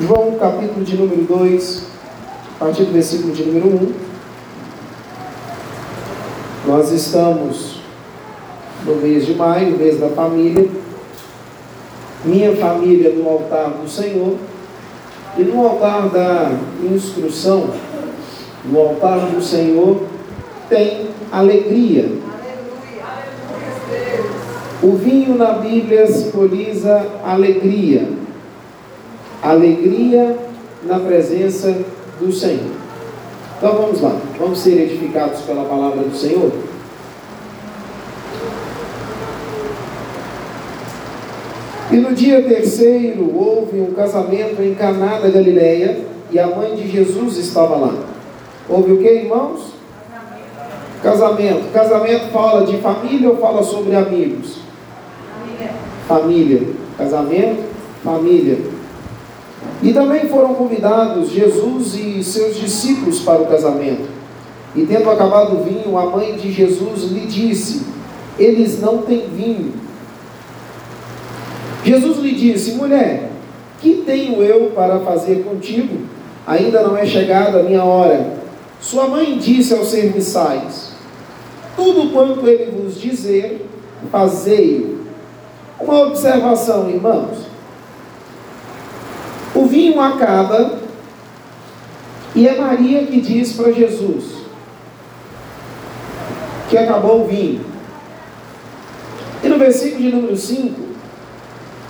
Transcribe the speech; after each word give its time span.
João, 0.00 0.36
capítulo 0.40 0.84
de 0.84 0.96
número 0.96 1.22
2, 1.22 1.86
a 2.56 2.64
partir 2.64 2.82
do 2.82 2.92
versículo 2.92 3.32
de 3.32 3.44
número 3.44 3.68
1. 3.68 3.92
Nós 6.66 6.90
estamos 6.90 7.80
no 8.84 8.96
mês 8.96 9.24
de 9.24 9.34
maio, 9.34 9.78
mês 9.78 10.00
da 10.00 10.08
família. 10.08 10.68
Minha 12.24 12.56
família 12.56 13.10
no 13.10 13.28
altar 13.28 13.70
do 13.70 13.88
Senhor. 13.88 14.34
E 15.38 15.44
no 15.44 15.64
altar 15.64 16.08
da 16.08 16.58
instrução, 16.82 17.70
no 18.64 18.80
altar 18.80 19.20
do 19.20 19.40
Senhor, 19.40 20.02
tem 20.68 21.06
alegria. 21.30 22.10
O 24.82 24.96
vinho 24.96 25.36
na 25.36 25.52
Bíblia 25.52 26.04
simboliza 26.08 27.06
alegria. 27.24 28.23
Alegria 29.44 30.38
na 30.84 30.98
presença 30.98 31.76
do 32.18 32.32
Senhor. 32.32 32.72
Então 33.58 33.74
vamos 33.74 34.00
lá, 34.00 34.16
vamos 34.38 34.58
ser 34.58 34.80
edificados 34.80 35.42
pela 35.42 35.64
palavra 35.64 36.02
do 36.02 36.16
Senhor. 36.16 36.50
E 41.92 41.96
no 41.96 42.14
dia 42.14 42.42
terceiro 42.42 43.30
houve 43.36 43.80
um 43.80 43.92
casamento 43.92 44.62
em 44.62 44.74
Caná 44.74 45.18
da 45.20 45.28
Galileia 45.28 45.98
e 46.32 46.38
a 46.38 46.46
mãe 46.46 46.74
de 46.74 46.90
Jesus 46.90 47.36
estava 47.36 47.76
lá. 47.76 47.94
Houve 48.66 48.92
o 48.92 48.98
que, 48.98 49.08
irmãos? 49.08 49.74
Casamento. 51.02 51.70
Casamento 51.70 52.32
fala 52.32 52.64
de 52.64 52.78
família 52.78 53.28
ou 53.28 53.36
fala 53.36 53.62
sobre 53.62 53.94
amigos? 53.94 54.60
Família. 56.08 56.62
Casamento, 56.96 57.62
família. 58.02 58.73
E 59.84 59.92
também 59.92 60.26
foram 60.28 60.54
convidados 60.54 61.30
Jesus 61.30 61.94
e 61.94 62.24
seus 62.24 62.56
discípulos 62.56 63.20
para 63.20 63.42
o 63.42 63.46
casamento. 63.46 64.08
E 64.74 64.86
tendo 64.86 65.10
acabado 65.10 65.58
o 65.58 65.62
vinho, 65.62 65.98
a 65.98 66.06
mãe 66.06 66.36
de 66.36 66.50
Jesus 66.50 67.02
lhe 67.12 67.26
disse: 67.26 67.84
Eles 68.38 68.80
não 68.80 69.02
têm 69.02 69.28
vinho. 69.28 69.74
Jesus 71.84 72.16
lhe 72.16 72.32
disse: 72.32 72.72
Mulher, 72.72 73.30
que 73.82 74.02
tenho 74.06 74.42
eu 74.42 74.70
para 74.74 75.00
fazer 75.00 75.44
contigo? 75.44 75.98
Ainda 76.46 76.80
não 76.80 76.96
é 76.96 77.04
chegada 77.04 77.60
a 77.60 77.62
minha 77.62 77.84
hora. 77.84 78.38
Sua 78.80 79.06
mãe 79.06 79.36
disse 79.36 79.74
aos 79.74 79.88
serviçais: 79.88 80.92
Tudo 81.76 82.10
quanto 82.10 82.48
ele 82.48 82.70
vos 82.70 82.98
dizer, 82.98 83.66
fazei. 84.10 84.96
Uma 85.78 86.06
observação, 86.06 86.88
irmãos. 86.88 87.53
O 89.54 89.66
vinho 89.66 90.00
acaba 90.00 90.78
e 92.34 92.48
é 92.48 92.58
Maria 92.58 93.06
que 93.06 93.20
diz 93.20 93.52
para 93.52 93.72
Jesus 93.72 94.44
que 96.68 96.78
acabou 96.78 97.22
o 97.22 97.26
vinho. 97.26 97.64
E 99.42 99.48
no 99.48 99.58
versículo 99.58 100.02
de 100.02 100.10
número 100.10 100.36
5, 100.36 100.80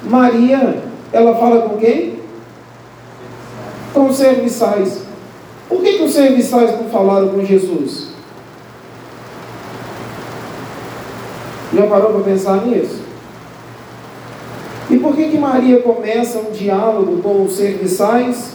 Maria, 0.02 0.82
ela 1.12 1.36
fala 1.36 1.62
com 1.62 1.78
quem? 1.78 2.18
Com 3.94 4.06
os 4.06 4.16
serviçais. 4.16 5.02
Por 5.68 5.80
que, 5.80 5.98
que 5.98 6.02
os 6.02 6.12
serviçais 6.12 6.72
não 6.72 6.90
falaram 6.90 7.28
com 7.28 7.44
Jesus? 7.44 8.08
Já 11.72 11.86
parou 11.86 12.12
para 12.12 12.24
pensar 12.24 12.66
nisso? 12.66 13.03
E 14.94 14.98
por 15.00 15.16
que, 15.16 15.28
que 15.28 15.38
Maria 15.38 15.80
começa 15.80 16.38
um 16.38 16.52
diálogo 16.52 17.20
com 17.20 17.42
os 17.42 17.56
serviçais 17.56 18.52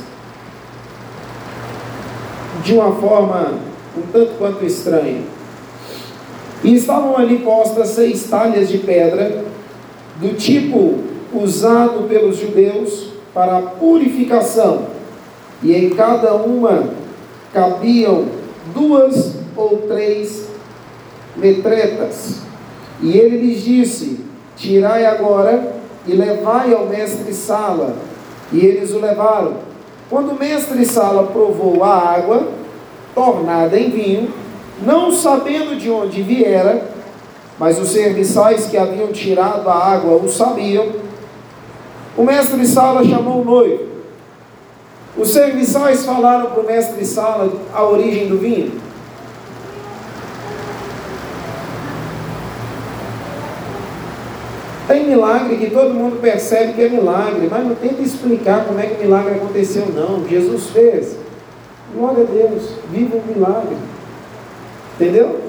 de 2.63 2.73
uma 2.75 2.95
forma 2.95 3.59
um 3.97 4.01
tanto 4.13 4.37
quanto 4.37 4.63
estranha? 4.63 5.21
E 6.63 6.75
estavam 6.75 7.17
ali 7.17 7.39
postas 7.39 7.89
seis 7.89 8.23
talhas 8.29 8.69
de 8.69 8.77
pedra, 8.77 9.43
do 10.21 10.33
tipo 10.37 10.99
usado 11.33 12.07
pelos 12.07 12.37
judeus 12.37 13.09
para 13.33 13.57
a 13.57 13.61
purificação, 13.61 14.85
e 15.61 15.75
em 15.75 15.89
cada 15.89 16.35
uma 16.35 16.93
cabiam 17.53 18.27
duas 18.73 19.33
ou 19.57 19.79
três 19.89 20.47
metretas. 21.35 22.37
E 23.01 23.17
ele 23.17 23.45
lhes 23.45 23.61
disse: 23.61 24.21
Tirai 24.55 25.05
agora 25.05 25.78
e 26.09 26.15
levai 26.15 26.73
ao 26.73 26.87
mestre 26.87 27.33
Sala. 27.33 27.95
E 28.51 28.65
eles 28.65 28.91
o 28.91 28.99
levaram. 28.99 29.53
Quando 30.09 30.31
o 30.31 30.39
mestre 30.39 30.83
Sala 30.85 31.27
provou 31.27 31.83
a 31.83 31.95
água, 31.95 32.47
tornada 33.13 33.79
em 33.79 33.91
vinho, 33.91 34.33
não 34.81 35.11
sabendo 35.11 35.77
de 35.77 35.89
onde 35.89 36.23
viera, 36.23 36.89
mas 37.59 37.79
os 37.79 37.89
serviçais 37.89 38.65
que 38.65 38.77
haviam 38.77 39.11
tirado 39.11 39.69
a 39.69 39.75
água 39.75 40.15
o 40.15 40.27
sabiam, 40.27 40.87
o 42.17 42.23
mestre 42.23 42.65
Sala 42.65 43.03
chamou 43.03 43.41
o 43.41 43.45
noivo. 43.45 43.89
Os 45.15 45.29
serviçais 45.29 46.05
falaram 46.05 46.49
para 46.51 46.61
o 46.61 46.65
mestre 46.65 47.05
Sala 47.05 47.51
a 47.73 47.83
origem 47.83 48.27
do 48.27 48.37
vinho. 48.39 48.71
Tem 54.89 55.05
milagre 55.05 55.57
que 55.57 55.69
todo 55.69 55.93
mundo 55.93 56.19
percebe 56.19 56.73
que 56.73 56.81
é 56.81 56.89
milagre, 56.89 57.47
mas 57.47 57.63
não 57.63 57.75
tenta 57.75 58.01
explicar 58.01 58.65
como 58.65 58.79
é 58.79 58.87
que 58.87 58.95
o 58.95 59.05
milagre 59.05 59.35
aconteceu, 59.35 59.85
não. 59.93 60.27
Jesus 60.27 60.71
fez. 60.71 61.15
Glória 61.93 62.23
a 62.23 62.25
Deus, 62.25 62.71
viva 62.91 63.17
o 63.17 63.23
milagre. 63.23 63.77
Entendeu? 64.95 65.41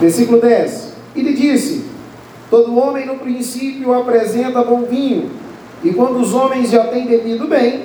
Versículo 0.00 0.40
10. 0.40 0.94
E 1.14 1.22
lhe 1.22 1.32
disse: 1.32 1.84
Todo 2.50 2.76
homem 2.76 3.06
no 3.06 3.18
princípio 3.18 3.94
apresenta 3.94 4.64
bom 4.64 4.82
vinho, 4.82 5.30
e 5.84 5.92
quando 5.92 6.18
os 6.18 6.34
homens 6.34 6.72
já 6.72 6.88
têm 6.88 7.06
bebido 7.06 7.46
bem, 7.46 7.84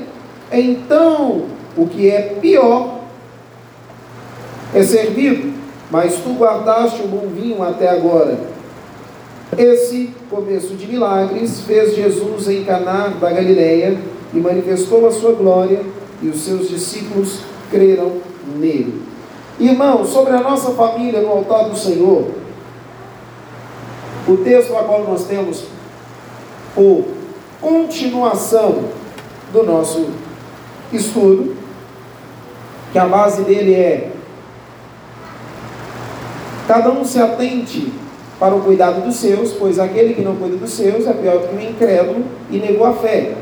então 0.52 1.46
o 1.78 1.86
que 1.86 2.10
é 2.10 2.38
pior 2.42 3.02
é 4.74 4.82
servido 4.82 5.53
mas 5.92 6.16
tu 6.16 6.34
guardaste 6.34 7.02
o 7.02 7.08
bom 7.08 7.28
vinho 7.28 7.62
até 7.62 7.90
agora. 7.90 8.38
Esse 9.58 10.14
começo 10.30 10.76
de 10.76 10.88
milagres 10.88 11.62
fez 11.62 11.96
Jesus 11.96 12.48
em 12.48 12.64
Caná 12.64 13.10
da 13.20 13.32
Galileia 13.32 14.00
e 14.34 14.38
manifestou 14.38 15.08
a 15.08 15.12
sua 15.12 15.34
glória, 15.34 15.82
e 16.22 16.30
os 16.30 16.40
seus 16.40 16.70
discípulos 16.70 17.40
creram 17.70 18.14
nele. 18.56 19.04
Irmãos, 19.60 20.10
sobre 20.10 20.34
a 20.34 20.40
nossa 20.40 20.72
família 20.72 21.22
no 21.22 21.30
altar 21.30 21.70
do 21.70 21.78
Senhor, 21.78 22.32
o 24.28 24.38
texto 24.38 24.76
a 24.76 24.84
qual 24.84 25.04
nós 25.04 25.26
temos 25.26 25.66
por 26.74 27.06
continuação 27.62 28.86
do 29.52 29.64
nosso 29.64 30.08
estudo, 30.92 31.56
que 32.92 32.98
a 32.98 33.06
base 33.06 33.44
dele 33.44 33.74
é 33.74 34.13
Cada 36.68 36.92
um 36.92 37.04
se 37.04 37.20
atente 37.20 37.92
para 38.40 38.56
o 38.56 38.62
cuidado 38.62 39.02
dos 39.02 39.16
seus, 39.16 39.54
pois 39.54 39.80
aquele 39.80 40.14
que 40.14 40.22
não 40.22 40.36
cuida 40.36 40.58
dos 40.58 40.72
seus 40.72 41.08
é 41.08 41.14
pior 41.14 41.48
que 41.48 41.56
o 41.56 41.62
incrédulo 41.62 42.26
e 42.50 42.58
negou 42.58 42.86
a 42.86 42.94
fé. 42.94 43.34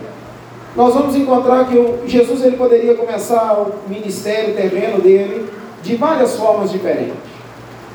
Nós 0.76 0.94
vamos 0.94 1.16
encontrar 1.16 1.68
que 1.68 2.08
Jesus 2.08 2.44
ele 2.44 2.56
poderia 2.56 2.96
começar 2.96 3.54
o 3.54 3.90
ministério 3.90 4.54
terreno 4.54 5.02
dele 5.02 5.50
de 5.84 5.96
várias 5.96 6.36
formas 6.36 6.72
diferentes. 6.72 7.32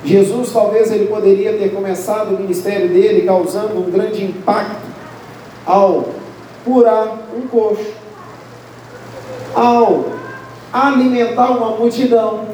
Jesus 0.04 0.52
talvez 0.52 0.92
ele 0.92 1.06
poderia 1.06 1.54
ter 1.54 1.70
começado 1.70 2.34
o 2.34 2.38
ministério 2.38 2.88
dele 2.88 3.22
causando 3.22 3.78
um 3.78 3.90
grande 3.90 4.24
impacto 4.24 4.86
ao 5.64 6.10
curar 6.64 7.28
um 7.36 7.46
coxo, 7.48 7.92
ao 9.54 10.04
alimentar 10.72 11.50
uma 11.50 11.70
multidão, 11.70 12.44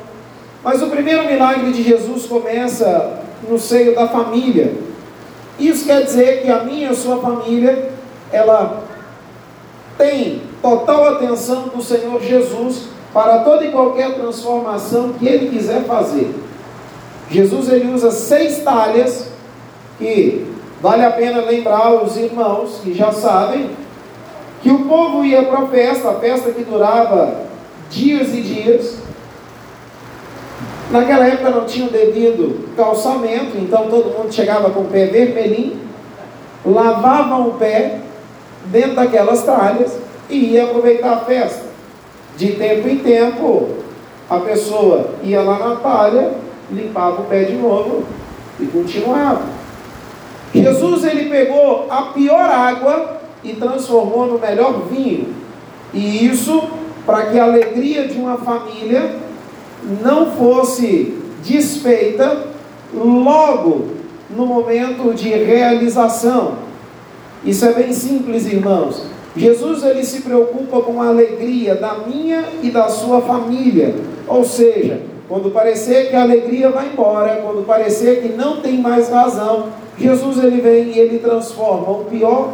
mas 0.62 0.82
o 0.82 0.86
primeiro 0.86 1.26
milagre 1.26 1.72
de 1.72 1.82
Jesus 1.82 2.26
começa 2.26 3.20
no 3.48 3.58
seio 3.58 3.94
da 3.94 4.08
família. 4.08 4.74
Isso 5.58 5.86
quer 5.86 6.04
dizer 6.04 6.42
que 6.42 6.50
a 6.50 6.62
minha 6.62 6.88
e 6.88 6.90
a 6.90 6.94
sua 6.94 7.18
família, 7.18 7.90
ela 8.32 8.84
tem 9.98 10.42
total 10.60 11.16
atenção 11.16 11.68
do 11.74 11.82
Senhor 11.82 12.20
Jesus 12.22 12.84
para 13.12 13.40
toda 13.40 13.64
e 13.64 13.70
qualquer 13.70 14.14
transformação 14.14 15.12
que 15.12 15.26
Ele 15.26 15.50
quiser 15.50 15.84
fazer. 15.84 16.32
Jesus 17.30 17.68
ele 17.68 17.92
usa 17.92 18.10
seis 18.10 18.62
talhas 18.62 19.28
que 19.98 20.46
vale 20.80 21.04
a 21.04 21.10
pena 21.10 21.40
lembrar 21.40 22.02
os 22.02 22.16
irmãos 22.16 22.80
que 22.82 22.92
já 22.92 23.10
sabem 23.12 23.70
que 24.62 24.70
o 24.70 24.84
povo 24.84 25.24
ia 25.24 25.42
para 25.44 25.60
a 25.60 25.66
festa, 25.66 26.10
a 26.10 26.14
festa 26.14 26.52
que 26.52 26.62
durava 26.62 27.46
dias 27.90 28.28
e 28.28 28.42
dias, 28.42 28.98
Naquela 30.92 31.26
época 31.26 31.50
não 31.50 31.64
tinha 31.64 31.86
o 31.86 31.90
devido 31.90 32.68
calçamento, 32.76 33.56
então 33.56 33.88
todo 33.88 34.10
mundo 34.10 34.30
chegava 34.30 34.68
com 34.68 34.80
o 34.80 34.88
pé 34.88 35.06
vermelhinho. 35.06 35.80
lavavam 36.66 37.48
o 37.48 37.54
pé 37.54 38.00
dentro 38.66 38.96
daquelas 38.96 39.42
talhas 39.42 39.98
e 40.28 40.52
ia 40.52 40.64
aproveitar 40.64 41.14
a 41.14 41.20
festa. 41.20 41.64
De 42.36 42.52
tempo 42.52 42.86
em 42.88 42.98
tempo, 42.98 43.70
a 44.28 44.38
pessoa 44.40 45.14
ia 45.22 45.40
lá 45.40 45.58
na 45.58 45.76
talha, 45.76 46.32
limpava 46.70 47.22
o 47.22 47.24
pé 47.24 47.44
de 47.44 47.54
novo 47.54 48.04
e 48.60 48.66
continuava. 48.66 49.42
Jesus 50.54 51.04
ele 51.04 51.30
pegou 51.30 51.86
a 51.88 52.02
pior 52.02 52.50
água 52.50 53.22
e 53.42 53.54
transformou 53.54 54.26
no 54.26 54.38
melhor 54.38 54.82
vinho. 54.90 55.34
E 55.94 56.26
isso 56.26 56.68
para 57.06 57.26
que 57.26 57.38
a 57.38 57.44
alegria 57.44 58.06
de 58.06 58.18
uma 58.18 58.36
família 58.36 59.31
não 60.02 60.30
fosse 60.32 61.18
desfeita 61.44 62.46
logo 62.94 63.88
no 64.30 64.46
momento 64.46 65.14
de 65.14 65.28
realização. 65.28 66.54
Isso 67.44 67.64
é 67.64 67.72
bem 67.72 67.92
simples, 67.92 68.46
irmãos. 68.46 69.02
Jesus 69.36 69.82
ele 69.82 70.04
se 70.04 70.22
preocupa 70.22 70.80
com 70.82 71.00
a 71.02 71.08
alegria 71.08 71.74
da 71.74 71.94
minha 72.06 72.44
e 72.62 72.70
da 72.70 72.88
sua 72.88 73.20
família. 73.22 73.94
Ou 74.28 74.44
seja, 74.44 75.00
quando 75.28 75.50
parecer 75.50 76.10
que 76.10 76.16
a 76.16 76.22
alegria 76.22 76.70
vai 76.70 76.88
embora, 76.88 77.40
quando 77.42 77.66
parecer 77.66 78.20
que 78.22 78.28
não 78.28 78.60
tem 78.60 78.78
mais 78.78 79.08
razão, 79.08 79.68
Jesus 79.98 80.42
ele 80.42 80.60
vem 80.60 80.92
e 80.92 80.98
ele 80.98 81.18
transforma 81.18 81.90
o 81.90 82.04
pior 82.04 82.52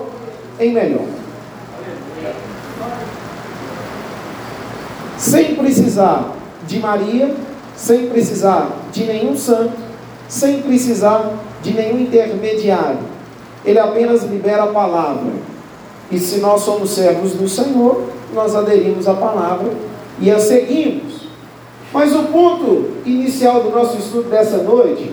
em 0.61 0.73
melhor. 0.73 1.07
Sem 5.17 5.57
precisar 5.57 6.33
de 6.69 6.79
Maria, 6.79 7.35
sem 7.75 8.09
precisar 8.09 8.71
de 8.93 9.05
nenhum 9.05 9.37
santo, 9.37 9.73
sem 10.29 10.63
precisar 10.63 11.33
de 11.63 11.73
nenhum 11.73 11.99
intermediário. 11.99 13.01
Ele 13.65 13.79
apenas 13.79 14.23
libera 14.23 14.65
a 14.65 14.69
palavra. 14.69 15.33
E 16.11 16.19
se 16.19 16.39
nós 16.39 16.61
somos 16.63 16.91
servos 16.91 17.33
do 17.33 17.49
Senhor, 17.49 18.05
nós 18.33 18.55
aderimos 18.55 19.09
à 19.09 19.15
palavra 19.15 19.73
e 20.21 20.31
a 20.31 20.39
seguimos. 20.39 21.27
Mas 21.93 22.15
o 22.15 22.25
ponto 22.25 22.91
inicial 23.07 23.63
do 23.63 23.71
nosso 23.71 23.97
estudo 23.97 24.29
dessa 24.29 24.59
noite, 24.59 25.11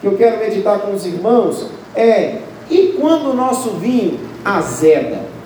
que 0.00 0.06
eu 0.06 0.16
quero 0.16 0.38
meditar 0.38 0.80
com 0.80 0.92
os 0.92 1.06
irmãos, 1.06 1.66
é: 1.94 2.38
e 2.70 2.94
quando 3.00 3.30
o 3.30 3.34
nosso 3.34 3.70
vinho 3.70 4.20
azeda? 4.44 5.39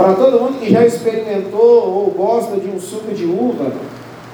Para 0.00 0.14
todo 0.14 0.40
mundo 0.40 0.58
que 0.58 0.72
já 0.72 0.82
experimentou 0.86 1.60
ou 1.60 2.10
gosta 2.16 2.56
de 2.56 2.70
um 2.70 2.80
suco 2.80 3.12
de 3.12 3.26
uva, 3.26 3.70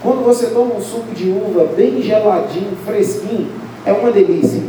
quando 0.00 0.24
você 0.24 0.46
toma 0.50 0.76
um 0.76 0.80
suco 0.80 1.12
de 1.12 1.28
uva 1.28 1.68
bem 1.76 2.00
geladinho, 2.00 2.76
fresquinho, 2.84 3.50
é 3.84 3.92
uma 3.92 4.12
delícia. 4.12 4.62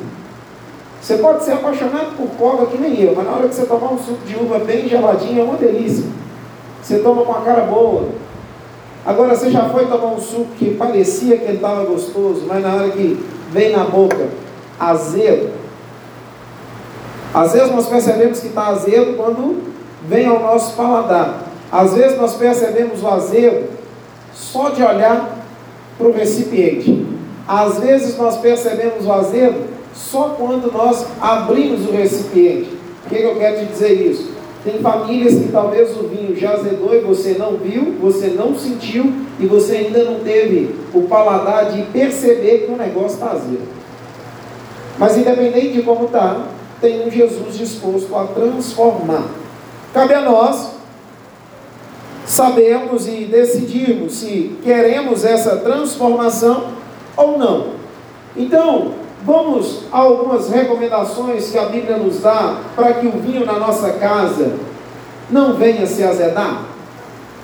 Você 1.00 1.18
pode 1.18 1.44
ser 1.44 1.52
apaixonado 1.52 2.18
por 2.18 2.28
coca 2.30 2.66
que 2.66 2.82
nem 2.82 3.00
eu, 3.00 3.14
mas 3.16 3.26
na 3.26 3.34
hora 3.34 3.48
que 3.48 3.54
você 3.54 3.68
tomar 3.68 3.94
um 3.94 4.00
suco 4.00 4.26
de 4.26 4.36
uva 4.38 4.58
bem 4.58 4.90
geladinho, 4.90 5.40
é 5.40 5.44
uma 5.44 5.58
delícia. 5.58 6.06
Você 6.82 6.98
toma 6.98 7.24
com 7.24 7.32
a 7.32 7.42
cara 7.42 7.62
boa. 7.62 8.08
Agora 9.06 9.36
você 9.36 9.52
já 9.52 9.70
foi 9.70 9.86
tomar 9.86 10.16
um 10.16 10.20
suco 10.20 10.48
que 10.58 10.74
parecia 10.74 11.38
que 11.38 11.44
ele 11.44 11.58
estava 11.58 11.86
gostoso, 11.86 12.44
mas 12.48 12.64
na 12.64 12.74
hora 12.74 12.90
que 12.90 13.24
vem 13.52 13.72
na 13.72 13.84
boca, 13.84 14.30
azedo. 14.80 15.52
Às 17.32 17.54
vezes 17.54 17.72
nós 17.72 17.86
percebemos 17.86 18.40
que 18.40 18.48
está 18.48 18.70
azedo 18.70 19.16
quando 19.16 19.77
vem 20.08 20.26
ao 20.26 20.40
nosso 20.40 20.76
paladar. 20.76 21.44
Às 21.72 21.94
vezes 21.94 22.18
nós 22.18 22.36
percebemos 22.36 23.04
o 23.04 23.08
azedo 23.08 23.70
só 24.34 24.70
de 24.70 24.82
olhar 24.82 25.38
para 25.98 26.08
o 26.08 26.12
recipiente. 26.12 27.06
Às 27.48 27.80
vezes 27.80 28.18
nós 28.18 28.38
percebemos 28.38 29.06
o 29.06 29.12
azedo 29.12 29.68
só 29.94 30.36
quando 30.38 30.72
nós 30.72 31.06
abrimos 31.20 31.88
o 31.88 31.92
recipiente. 31.92 32.78
O 33.06 33.10
que, 33.10 33.16
que 33.16 33.24
eu 33.24 33.36
quero 33.36 33.60
te 33.60 33.66
dizer 33.66 33.94
isso? 33.94 34.38
Tem 34.64 34.80
famílias 34.80 35.34
que 35.34 35.50
talvez 35.50 35.96
o 35.98 36.08
vinho 36.08 36.36
já 36.36 36.54
azedou 36.54 36.94
e 36.94 37.00
você 37.00 37.36
não 37.38 37.54
viu, 37.54 37.96
você 38.02 38.28
não 38.28 38.58
sentiu 38.58 39.14
e 39.40 39.46
você 39.46 39.78
ainda 39.78 40.04
não 40.04 40.20
teve 40.20 40.76
o 40.94 41.04
paladar 41.04 41.72
de 41.72 41.84
perceber 41.84 42.66
que 42.66 42.72
o 42.72 42.76
negócio 42.76 43.16
está 43.16 43.32
azedo. 43.32 43.68
Mas 44.98 45.18
independente 45.18 45.74
de 45.74 45.84
como 45.84 46.06
está, 46.06 46.48
tem 46.82 47.08
um 47.08 47.10
Jesus 47.10 47.58
disposto 47.58 48.16
a 48.16 48.26
transformar. 48.26 49.24
Cabe 49.94 50.14
a 50.14 50.22
nós 50.22 50.78
sabermos 52.26 53.08
e 53.08 53.26
decidirmos 53.26 54.14
se 54.14 54.58
queremos 54.62 55.24
essa 55.24 55.58
transformação 55.58 56.68
ou 57.16 57.38
não. 57.38 57.68
Então, 58.36 58.92
vamos 59.26 59.84
a 59.92 59.98
algumas 59.98 60.50
recomendações 60.50 61.50
que 61.50 61.58
a 61.58 61.66
Bíblia 61.66 61.98
nos 61.98 62.20
dá 62.20 62.62
para 62.76 62.96
que 62.96 63.08
o 63.08 63.12
vinho 63.14 63.46
na 63.46 63.54
nossa 63.54 63.92
casa 63.94 64.58
não 65.32 65.54
venha 65.54 65.88
se 65.88 66.04
azedar. 66.04 66.66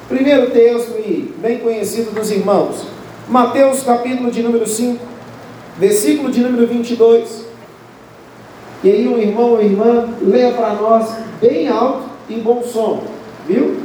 Primeiro 0.09 0.51
texto 0.51 0.91
e 0.99 1.33
bem 1.37 1.59
conhecido 1.59 2.11
dos 2.11 2.29
irmãos, 2.29 2.85
Mateus 3.27 3.83
capítulo 3.83 4.29
de 4.29 4.43
número 4.43 4.67
5, 4.67 4.99
versículo 5.77 6.29
de 6.29 6.41
número 6.41 6.67
22. 6.67 7.45
E 8.83 8.91
aí 8.91 9.07
um 9.07 9.17
irmão 9.17 9.51
ou 9.51 9.61
irmã 9.61 10.09
leia 10.21 10.51
para 10.51 10.73
nós 10.73 11.09
bem 11.39 11.69
alto 11.69 12.12
em 12.29 12.39
bom 12.39 12.63
som, 12.63 13.03
viu? 13.47 13.83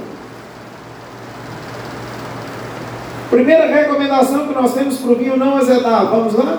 Primeira 3.30 3.66
recomendação 3.66 4.48
que 4.48 4.54
nós 4.54 4.72
temos 4.72 4.98
para 4.98 5.12
o 5.12 5.16
vinho 5.16 5.36
não 5.36 5.56
azedar, 5.56 6.06
vamos 6.06 6.34
lá? 6.34 6.58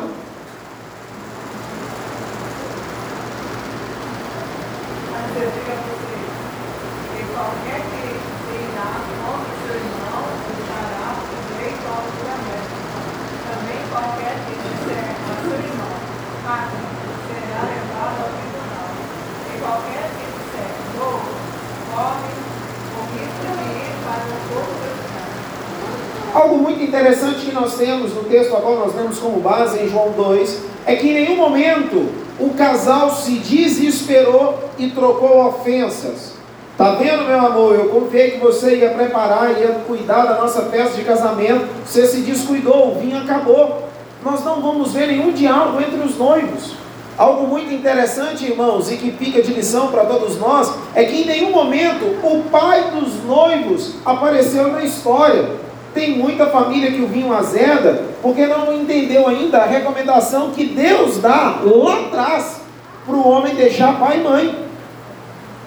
Algo 26.31 26.57
muito 26.59 26.81
interessante 26.81 27.45
que 27.45 27.51
nós 27.51 27.75
temos 27.75 28.13
no 28.13 28.23
texto 28.23 28.55
agora, 28.55 28.81
nós 28.81 28.93
temos 28.93 29.17
como 29.17 29.41
base 29.41 29.79
em 29.79 29.89
João 29.89 30.08
2, 30.19 30.63
é 30.85 30.95
que 30.95 31.07
em 31.07 31.13
nenhum 31.13 31.37
momento 31.37 32.09
o 32.37 32.49
casal 32.51 33.09
se 33.11 33.31
desesperou 33.31 34.59
e 34.77 34.89
trocou 34.89 35.47
ofensas. 35.47 36.33
Tá 36.77 36.91
vendo, 36.91 37.25
meu 37.25 37.39
amor? 37.39 37.75
Eu 37.75 37.89
confiei 37.89 38.31
que 38.31 38.37
você 38.39 38.77
ia 38.77 38.89
preparar, 38.91 39.59
ia 39.59 39.81
cuidar 39.85 40.25
da 40.25 40.41
nossa 40.41 40.63
festa 40.63 40.95
de 40.95 41.03
casamento. 41.03 41.67
Você 41.85 42.05
se 42.07 42.21
descuidou, 42.21 42.91
o 42.91 42.99
vinho 42.99 43.17
acabou. 43.17 43.89
Nós 44.23 44.43
não 44.43 44.61
vamos 44.61 44.93
ver 44.93 45.07
nenhum 45.07 45.31
diálogo 45.31 45.81
entre 45.81 45.99
os 45.99 46.17
noivos. 46.17 46.73
Algo 47.17 47.47
muito 47.47 47.73
interessante, 47.73 48.45
irmãos, 48.45 48.89
e 48.89 48.95
que 48.95 49.11
fica 49.11 49.41
de 49.41 49.51
lição 49.51 49.89
para 49.89 50.05
todos 50.05 50.37
nós, 50.37 50.73
é 50.95 51.03
que 51.03 51.23
em 51.23 51.25
nenhum 51.25 51.51
momento 51.51 52.05
o 52.23 52.43
pai 52.49 52.91
dos 52.91 53.25
noivos 53.25 53.95
apareceu 54.05 54.69
na 54.69 54.81
história. 54.81 55.68
Tem 55.93 56.17
muita 56.17 56.47
família 56.47 56.91
que 56.91 57.01
o 57.01 57.07
vinho 57.07 57.33
azeda 57.33 58.03
porque 58.21 58.45
não 58.45 58.73
entendeu 58.73 59.27
ainda 59.27 59.59
a 59.59 59.65
recomendação 59.65 60.51
que 60.51 60.65
Deus 60.65 61.17
dá 61.17 61.59
lá 61.63 62.01
atrás 62.01 62.61
para 63.05 63.15
o 63.15 63.27
homem 63.27 63.55
deixar 63.55 63.99
pai 63.99 64.19
e 64.19 64.23
mãe. 64.23 64.65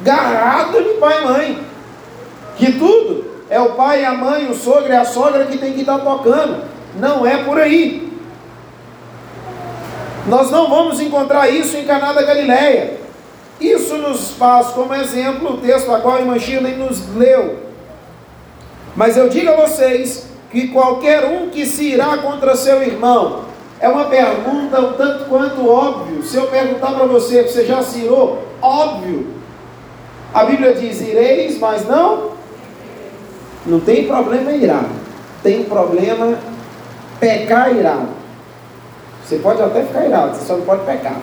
Garrado 0.03 0.83
de 0.83 0.91
pai 0.95 1.21
e 1.21 1.25
mãe. 1.25 1.59
Que 2.57 2.73
tudo 2.73 3.25
é 3.51 3.61
o 3.61 3.71
pai, 3.71 4.05
a 4.05 4.13
mãe, 4.13 4.49
o 4.49 4.55
sogro 4.55 4.93
e 4.93 4.97
a 4.97 5.05
sogra 5.05 5.47
que 5.47 5.59
tem 5.59 5.73
que 5.73 5.81
estar 5.81 5.99
tocando. 5.99 6.63
Não 6.97 7.27
é 7.27 7.43
por 7.43 7.59
aí. 7.59 8.13
Nós 10.27 10.51
não 10.51 10.69
vamos 10.69 11.01
encontrar 11.01 11.49
isso 11.49 11.77
em 11.77 11.85
Caná 11.85 12.13
da 12.13 12.23
Galileia. 12.23 13.01
Isso 13.61 13.97
nos 13.97 14.33
faz 14.33 14.69
como 14.69 14.95
exemplo 14.95 15.55
o 15.55 15.57
texto 15.59 15.93
a 15.93 16.01
qual 16.01 16.19
irmã 16.19 16.39
Shirley 16.39 16.77
nos 16.77 17.15
leu. 17.15 17.72
Mas 18.95 19.17
eu 19.17 19.29
digo 19.29 19.51
a 19.51 19.67
vocês 19.67 20.27
que 20.51 20.69
qualquer 20.69 21.25
um 21.25 21.49
que 21.49 21.65
se 21.65 21.85
irá 21.85 22.19
contra 22.19 22.55
seu 22.55 22.83
irmão, 22.83 23.45
é 23.81 23.89
uma 23.89 24.05
pergunta 24.05 24.81
um 24.81 24.93
tanto 24.93 25.25
quanto 25.25 25.69
óbvio. 25.69 26.23
Se 26.23 26.37
eu 26.37 26.47
perguntar 26.47 26.93
para 26.93 27.07
você, 27.07 27.43
você 27.43 27.65
já 27.65 27.83
se 27.83 28.01
irou? 28.01 28.43
Óbvio. 28.61 29.27
A 30.33 30.45
Bíblia 30.45 30.75
diz: 30.75 31.01
ireis, 31.01 31.59
mas 31.59 31.87
não. 31.89 32.33
Não 33.67 33.81
tem 33.81 34.07
problema 34.07 34.53
irar. 34.53 34.87
Tem 35.43 35.65
problema 35.65 36.39
pecar 37.19 37.75
irado. 37.75 38.09
Você 39.25 39.37
pode 39.37 39.63
até 39.63 39.83
ficar 39.83 40.05
irado, 40.05 40.37
você 40.37 40.45
só 40.45 40.57
não 40.57 40.65
pode 40.65 40.85
pecar. 40.85 41.17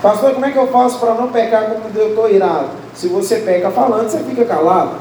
Pastor, 0.00 0.32
como 0.32 0.44
é 0.44 0.50
que 0.50 0.58
eu 0.58 0.66
faço 0.68 0.98
para 0.98 1.14
não 1.14 1.28
pecar 1.28 1.70
como 1.70 1.82
eu 1.94 2.10
estou 2.10 2.30
irado? 2.30 2.70
Se 2.94 3.08
você 3.08 3.36
peca 3.36 3.70
falando, 3.70 4.08
você 4.08 4.18
fica 4.18 4.44
calado. 4.44 4.96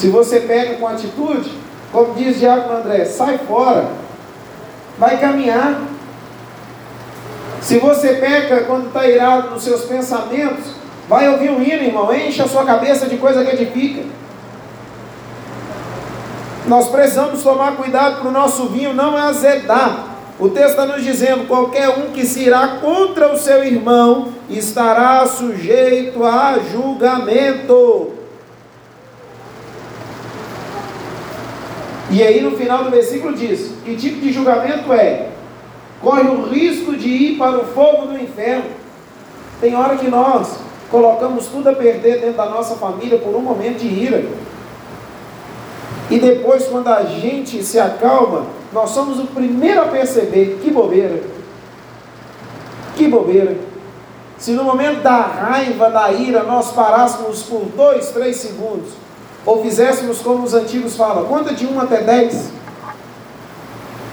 Se 0.00 0.08
você 0.08 0.40
pega 0.40 0.76
com 0.76 0.88
atitude, 0.88 1.52
como 1.92 2.14
diz 2.14 2.38
Diácono 2.38 2.78
André, 2.78 3.04
sai 3.04 3.36
fora. 3.46 3.86
vai 4.96 5.20
caminhar. 5.20 5.78
Se 7.60 7.78
você 7.78 8.14
peca 8.14 8.62
quando 8.62 8.86
está 8.86 9.06
irado 9.06 9.50
nos 9.50 9.62
seus 9.62 9.82
pensamentos, 9.82 10.72
vai 11.06 11.28
ouvir 11.28 11.50
um 11.50 11.62
hino, 11.62 11.84
irmão, 11.84 12.14
enche 12.14 12.40
a 12.40 12.48
sua 12.48 12.64
cabeça 12.64 13.08
de 13.08 13.18
coisa 13.18 13.44
que 13.44 13.50
edifica. 13.50 14.04
Nós 16.66 16.88
precisamos 16.88 17.42
tomar 17.42 17.76
cuidado 17.76 18.20
para 18.20 18.28
o 18.30 18.32
nosso 18.32 18.68
vinho 18.68 18.94
não 18.94 19.14
azedar. 19.18 20.06
O 20.38 20.48
texto 20.48 20.70
está 20.70 20.86
nos 20.86 21.04
dizendo: 21.04 21.46
qualquer 21.46 21.90
um 21.90 22.10
que 22.10 22.24
se 22.24 22.44
irá 22.44 22.78
contra 22.80 23.30
o 23.30 23.36
seu 23.36 23.62
irmão 23.62 24.28
estará 24.48 25.26
sujeito 25.26 26.24
a 26.24 26.58
julgamento. 26.72 28.19
E 32.10 32.22
aí 32.22 32.40
no 32.40 32.56
final 32.56 32.84
do 32.84 32.90
versículo 32.90 33.34
diz: 33.34 33.72
que 33.84 33.96
tipo 33.96 34.20
de 34.20 34.32
julgamento 34.32 34.92
é? 34.92 35.28
Corre 36.00 36.22
o 36.22 36.48
risco 36.48 36.96
de 36.96 37.08
ir 37.08 37.38
para 37.38 37.58
o 37.58 37.64
fogo 37.66 38.06
do 38.06 38.18
inferno. 38.18 38.64
Tem 39.60 39.76
hora 39.76 39.96
que 39.96 40.08
nós 40.08 40.58
colocamos 40.90 41.46
tudo 41.46 41.68
a 41.68 41.74
perder 41.74 42.20
dentro 42.20 42.36
da 42.36 42.46
nossa 42.46 42.74
família 42.76 43.18
por 43.18 43.34
um 43.34 43.40
momento 43.40 43.78
de 43.78 43.86
ira. 43.86 44.24
E 46.10 46.18
depois, 46.18 46.66
quando 46.66 46.88
a 46.88 47.04
gente 47.04 47.62
se 47.62 47.78
acalma, 47.78 48.46
nós 48.72 48.90
somos 48.90 49.20
o 49.20 49.26
primeiro 49.26 49.82
a 49.82 49.86
perceber 49.86 50.58
que 50.62 50.70
bobeira. 50.70 51.22
Que 52.96 53.06
bobeira. 53.06 53.56
Se 54.36 54.52
no 54.52 54.64
momento 54.64 55.02
da 55.02 55.20
raiva, 55.20 55.90
da 55.90 56.10
ira, 56.10 56.42
nós 56.42 56.72
parássemos 56.72 57.42
por 57.42 57.66
dois, 57.76 58.08
três 58.08 58.36
segundos, 58.36 58.88
ou 59.44 59.62
fizéssemos 59.62 60.18
como 60.20 60.44
os 60.44 60.54
antigos 60.54 60.96
falam, 60.96 61.24
conta 61.24 61.54
de 61.54 61.66
1 61.66 61.80
até 61.80 62.02
10. 62.02 62.50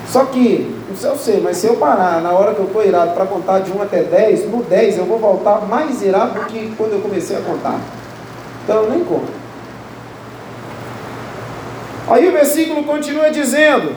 Só 0.08 0.26
que, 0.26 0.74
não 0.90 0.96
sei 0.96 1.10
eu 1.10 1.18
sei, 1.18 1.42
mas 1.42 1.58
se 1.58 1.68
eu 1.68 1.76
parar 1.76 2.22
na 2.22 2.32
hora 2.32 2.54
que 2.54 2.60
eu 2.60 2.66
estou 2.66 2.84
irado 2.84 3.12
para 3.12 3.26
contar 3.26 3.60
de 3.60 3.72
1 3.72 3.82
até 3.82 4.04
10, 4.04 4.50
no 4.50 4.64
10 4.64 4.98
eu 5.00 5.06
vou 5.06 5.20
voltar 5.20 5.62
mais 5.68 6.02
irado 6.02 6.40
do 6.40 6.46
que 6.46 6.74
quando 6.78 6.94
eu 6.94 7.02
comecei 7.02 7.36
a 7.36 7.42
contar. 7.42 7.80
Então 8.64 8.84
eu 8.84 8.90
nem 8.90 9.04
conto. 9.04 9.32
Aí 12.10 12.28
o 12.28 12.32
versículo 12.32 12.84
continua 12.86 13.30
dizendo: 13.30 13.96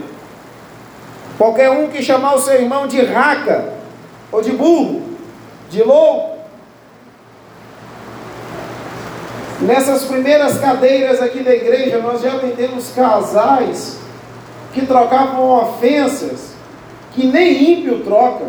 qualquer 1.38 1.70
um 1.70 1.88
que 1.88 2.02
chamar 2.02 2.34
o 2.34 2.40
seu 2.40 2.54
irmão 2.54 2.88
de 2.88 3.00
raca, 3.00 3.72
ou 4.32 4.42
de 4.42 4.50
burro, 4.50 5.02
de 5.70 5.82
louco, 5.82 6.29
nessas 9.62 10.04
primeiras 10.04 10.58
cadeiras 10.58 11.20
aqui 11.20 11.42
da 11.42 11.54
igreja, 11.54 11.98
nós 11.98 12.22
já 12.22 12.32
atendemos 12.32 12.90
casais 12.94 13.98
que 14.72 14.86
trocavam 14.86 15.50
ofensas 15.62 16.54
que 17.12 17.26
nem 17.26 17.72
ímpio 17.72 18.00
troca. 18.04 18.46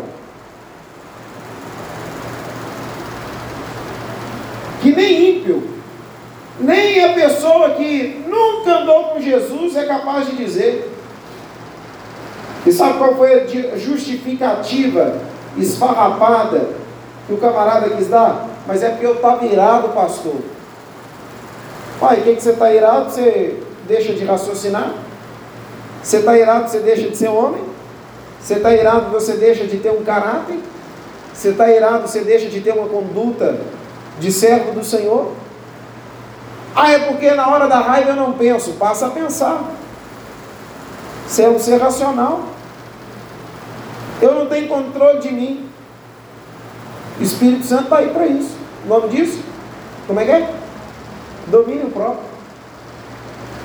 Que 4.80 4.94
nem 4.94 5.38
ímpio 5.38 5.72
nem 6.62 7.04
a 7.04 7.12
pessoa 7.12 7.70
que 7.70 8.24
nunca 8.26 8.78
andou 8.78 9.04
com 9.04 9.20
Jesus 9.20 9.76
é 9.76 9.84
capaz 9.84 10.26
de 10.26 10.36
dizer. 10.36 10.90
E 12.64 12.72
sabe 12.72 12.98
qual 12.98 13.16
foi 13.16 13.42
a 13.42 13.76
justificativa 13.76 15.16
esfarrapada 15.58 16.68
que 17.26 17.32
o 17.32 17.38
camarada 17.38 17.90
quis 17.90 18.08
dar? 18.08 18.48
Mas 18.66 18.82
é 18.82 18.90
porque 18.90 19.06
eu 19.06 19.14
estava 19.14 19.44
irado, 19.44 19.88
pastor. 19.88 20.36
Pai, 22.02 22.18
o 22.18 22.22
que, 22.24 22.34
que 22.34 22.42
você 22.42 22.50
está 22.50 22.74
irado? 22.74 23.12
Você 23.12 23.62
deixa 23.86 24.12
de 24.12 24.24
raciocinar? 24.24 24.92
Você 26.02 26.16
está 26.16 26.36
irado, 26.36 26.68
você 26.68 26.80
deixa 26.80 27.08
de 27.08 27.16
ser 27.16 27.28
homem? 27.28 27.62
Você 28.40 28.54
está 28.54 28.74
irado, 28.74 29.12
você 29.12 29.34
deixa 29.34 29.68
de 29.68 29.76
ter 29.76 29.92
um 29.92 30.02
caráter? 30.02 30.58
Você 31.32 31.50
está 31.50 31.70
irado, 31.70 32.08
você 32.08 32.22
deixa 32.22 32.48
de 32.48 32.60
ter 32.60 32.72
uma 32.72 32.88
conduta 32.88 33.60
de 34.18 34.32
servo 34.32 34.72
do 34.72 34.84
Senhor? 34.84 35.30
Ah, 36.74 36.90
é 36.90 36.98
porque 36.98 37.30
na 37.30 37.48
hora 37.48 37.68
da 37.68 37.78
raiva 37.78 38.10
eu 38.10 38.16
não 38.16 38.32
penso. 38.32 38.72
Passa 38.72 39.06
a 39.06 39.10
pensar. 39.10 39.70
Ser 41.28 41.50
um 41.50 41.58
ser 41.60 41.80
racional. 41.80 42.46
Eu 44.20 44.34
não 44.34 44.46
tenho 44.46 44.66
controle 44.66 45.20
de 45.20 45.30
mim. 45.30 45.68
O 47.20 47.22
Espírito 47.22 47.64
Santo 47.64 47.84
está 47.84 47.98
aí 47.98 48.08
para 48.08 48.26
isso. 48.26 48.56
O 48.84 48.88
nome 48.88 49.08
disso? 49.10 49.40
Como 50.08 50.18
é 50.18 50.24
que 50.24 50.30
é? 50.32 50.61
Domínio 51.46 51.90
próprio. 51.90 52.32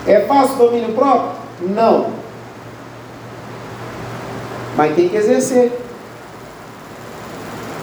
É 0.05 0.21
fácil 0.21 0.55
domínio 0.55 0.93
próprio? 0.93 1.31
Não. 1.61 2.07
Mas 4.75 4.95
tem 4.95 5.09
que 5.09 5.17
exercer. 5.17 5.71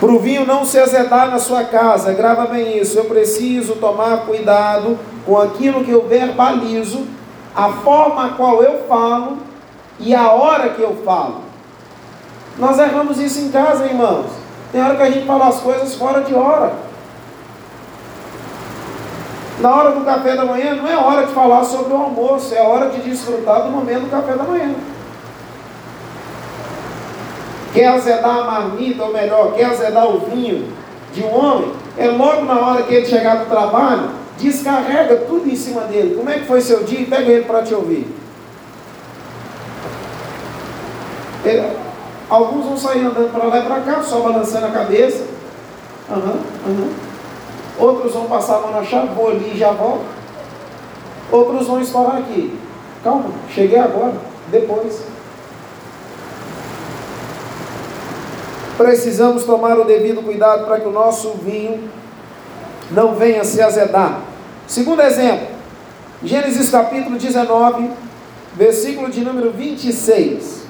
Para 0.00 0.12
o 0.12 0.18
vinho 0.18 0.46
não 0.46 0.64
se 0.64 0.78
azedar 0.78 1.30
na 1.30 1.38
sua 1.38 1.64
casa, 1.64 2.12
grava 2.12 2.46
bem 2.46 2.78
isso. 2.78 2.98
Eu 2.98 3.04
preciso 3.04 3.76
tomar 3.76 4.26
cuidado 4.26 4.98
com 5.24 5.38
aquilo 5.38 5.84
que 5.84 5.90
eu 5.90 6.06
verbalizo, 6.06 7.06
a 7.54 7.70
forma 7.70 8.26
a 8.26 8.28
qual 8.30 8.62
eu 8.62 8.86
falo 8.86 9.38
e 9.98 10.14
a 10.14 10.30
hora 10.32 10.70
que 10.70 10.82
eu 10.82 10.96
falo. 11.04 11.42
Nós 12.58 12.78
erramos 12.78 13.18
isso 13.18 13.40
em 13.40 13.50
casa, 13.50 13.86
irmãos. 13.86 14.26
Tem 14.70 14.82
hora 14.82 14.96
que 14.96 15.02
a 15.02 15.10
gente 15.10 15.26
fala 15.26 15.48
as 15.48 15.60
coisas 15.60 15.94
fora 15.94 16.22
de 16.22 16.34
hora. 16.34 16.74
Na 19.60 19.74
hora 19.74 19.92
do 19.92 20.04
café 20.04 20.34
da 20.34 20.44
manhã 20.44 20.74
não 20.74 20.88
é 20.88 20.96
hora 20.96 21.26
de 21.26 21.32
falar 21.32 21.64
sobre 21.64 21.92
o 21.92 21.96
almoço, 21.96 22.54
é 22.54 22.62
hora 22.62 22.90
de 22.90 23.00
desfrutar 23.02 23.62
do 23.62 23.70
momento 23.70 24.02
do 24.02 24.10
café 24.10 24.32
da 24.32 24.44
manhã. 24.44 24.74
Quer 27.72 27.86
azedar 27.86 28.38
a 28.38 28.44
marmita, 28.44 29.04
ou 29.04 29.12
melhor, 29.12 29.54
quer 29.54 29.66
azedar 29.66 30.08
o 30.08 30.20
vinho 30.20 30.72
de 31.12 31.22
um 31.22 31.34
homem, 31.34 31.72
é 31.96 32.08
logo 32.08 32.44
na 32.44 32.58
hora 32.60 32.82
que 32.82 32.94
ele 32.94 33.06
chegar 33.06 33.36
do 33.36 33.46
trabalho, 33.48 34.10
descarrega 34.38 35.16
tudo 35.28 35.48
em 35.48 35.56
cima 35.56 35.82
dele. 35.82 36.16
Como 36.16 36.28
é 36.28 36.38
que 36.38 36.46
foi 36.46 36.60
seu 36.60 36.82
dia? 36.82 37.06
Pega 37.06 37.30
ele 37.30 37.44
para 37.44 37.62
te 37.62 37.74
ouvir. 37.74 38.06
Ele, 41.44 41.68
alguns 42.28 42.64
vão 42.64 42.76
sair 42.76 43.04
andando 43.04 43.32
para 43.32 43.44
lá 43.44 43.58
e 43.58 43.62
para 43.62 43.80
cá, 43.80 44.02
só 44.02 44.20
balançando 44.20 44.66
a 44.66 44.70
cabeça. 44.70 45.24
Uhum, 46.10 46.40
uhum. 46.66 47.03
Outros 47.78 48.12
vão 48.12 48.26
passar 48.26 48.56
a 48.56 48.60
mão 48.60 48.72
na 48.72 48.84
chave, 48.84 49.14
vou 49.14 49.28
ali 49.28 49.52
e 49.54 49.58
já 49.58 49.72
volto. 49.72 50.04
Outros 51.30 51.66
vão 51.66 51.80
estourar 51.80 52.18
aqui. 52.18 52.56
Calma, 53.02 53.30
cheguei 53.52 53.78
agora, 53.78 54.14
depois. 54.48 55.02
Precisamos 58.76 59.44
tomar 59.44 59.78
o 59.78 59.84
devido 59.84 60.22
cuidado 60.22 60.66
para 60.66 60.80
que 60.80 60.88
o 60.88 60.92
nosso 60.92 61.32
vinho 61.34 61.88
não 62.90 63.14
venha 63.14 63.44
se 63.44 63.60
azedar. 63.60 64.20
Segundo 64.66 65.00
exemplo, 65.02 65.48
Gênesis 66.22 66.70
capítulo 66.70 67.18
19, 67.18 67.90
versículo 68.54 69.10
de 69.10 69.20
número 69.20 69.50
26. 69.50 70.64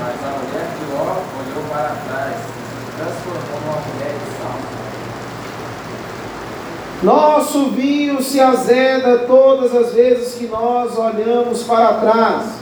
Mas 0.00 0.16
a 0.24 0.38
mulher 0.38 0.66
de 0.78 0.92
Ló 0.92 1.16
olhou 1.38 1.62
para 1.70 1.94
trás 2.08 2.34
e 2.34 2.84
se 2.84 2.92
transformou 2.96 3.60
numa 3.60 3.80
mulher 3.86 4.14
de 4.14 4.30
sal. 4.36 4.58
Nosso 7.02 7.66
vinho 7.66 8.20
se 8.20 8.40
azeda 8.40 9.18
todas 9.18 9.72
as 9.72 9.92
vezes 9.92 10.34
que 10.34 10.48
nós 10.48 10.98
olhamos 10.98 11.62
para 11.62 11.92
trás. 11.94 12.58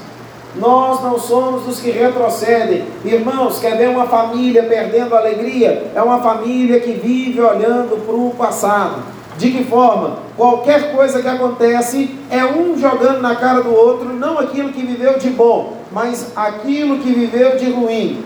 Nós 0.56 1.02
não 1.02 1.18
somos 1.18 1.62
dos 1.62 1.80
que 1.80 1.90
retrocedem. 1.90 2.84
Irmãos, 3.02 3.58
quer 3.58 3.78
ver 3.78 3.88
uma 3.88 4.06
família 4.06 4.62
perdendo 4.64 5.14
alegria? 5.14 5.90
É 5.94 6.02
uma 6.02 6.20
família 6.20 6.80
que 6.80 6.92
vive 6.92 7.40
olhando 7.40 8.04
para 8.04 8.14
o 8.14 8.34
passado. 8.36 9.02
De 9.38 9.50
que 9.50 9.64
forma? 9.64 10.18
Qualquer 10.36 10.94
coisa 10.94 11.22
que 11.22 11.28
acontece 11.28 12.14
é 12.30 12.44
um 12.44 12.78
jogando 12.78 13.22
na 13.22 13.36
cara 13.36 13.62
do 13.62 13.74
outro, 13.74 14.12
não 14.12 14.38
aquilo 14.38 14.70
que 14.70 14.84
viveu 14.84 15.18
de 15.18 15.30
bom, 15.30 15.78
mas 15.90 16.32
aquilo 16.36 16.98
que 16.98 17.10
viveu 17.10 17.56
de 17.56 17.70
ruim. 17.70 18.22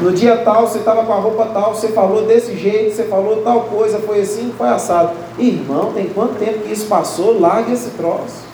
No 0.00 0.12
dia 0.12 0.38
tal, 0.38 0.66
você 0.66 0.78
estava 0.78 1.04
com 1.04 1.12
a 1.12 1.16
roupa 1.16 1.46
tal, 1.52 1.74
você 1.74 1.88
falou 1.88 2.24
desse 2.24 2.56
jeito, 2.56 2.96
você 2.96 3.04
falou 3.04 3.42
tal 3.42 3.62
coisa, 3.62 3.98
foi 3.98 4.20
assim, 4.20 4.52
foi 4.56 4.68
assado. 4.68 5.10
Irmão, 5.38 5.92
tem 5.92 6.08
quanto 6.08 6.38
tempo 6.38 6.60
que 6.60 6.72
isso 6.72 6.86
passou? 6.86 7.38
Larga 7.38 7.72
esse 7.72 7.90
troço 7.90 8.50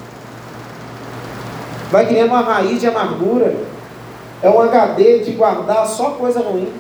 vai 1.91 2.07
criando 2.07 2.31
uma 2.31 2.41
raiz 2.41 2.81
de 2.81 2.87
amargura. 2.87 3.57
É 4.43 4.51
um 4.51 4.61
HD 4.61 5.21
de 5.21 5.33
guardar 5.33 5.87
só 5.87 6.11
coisa 6.11 6.41
ruim. 6.41 6.73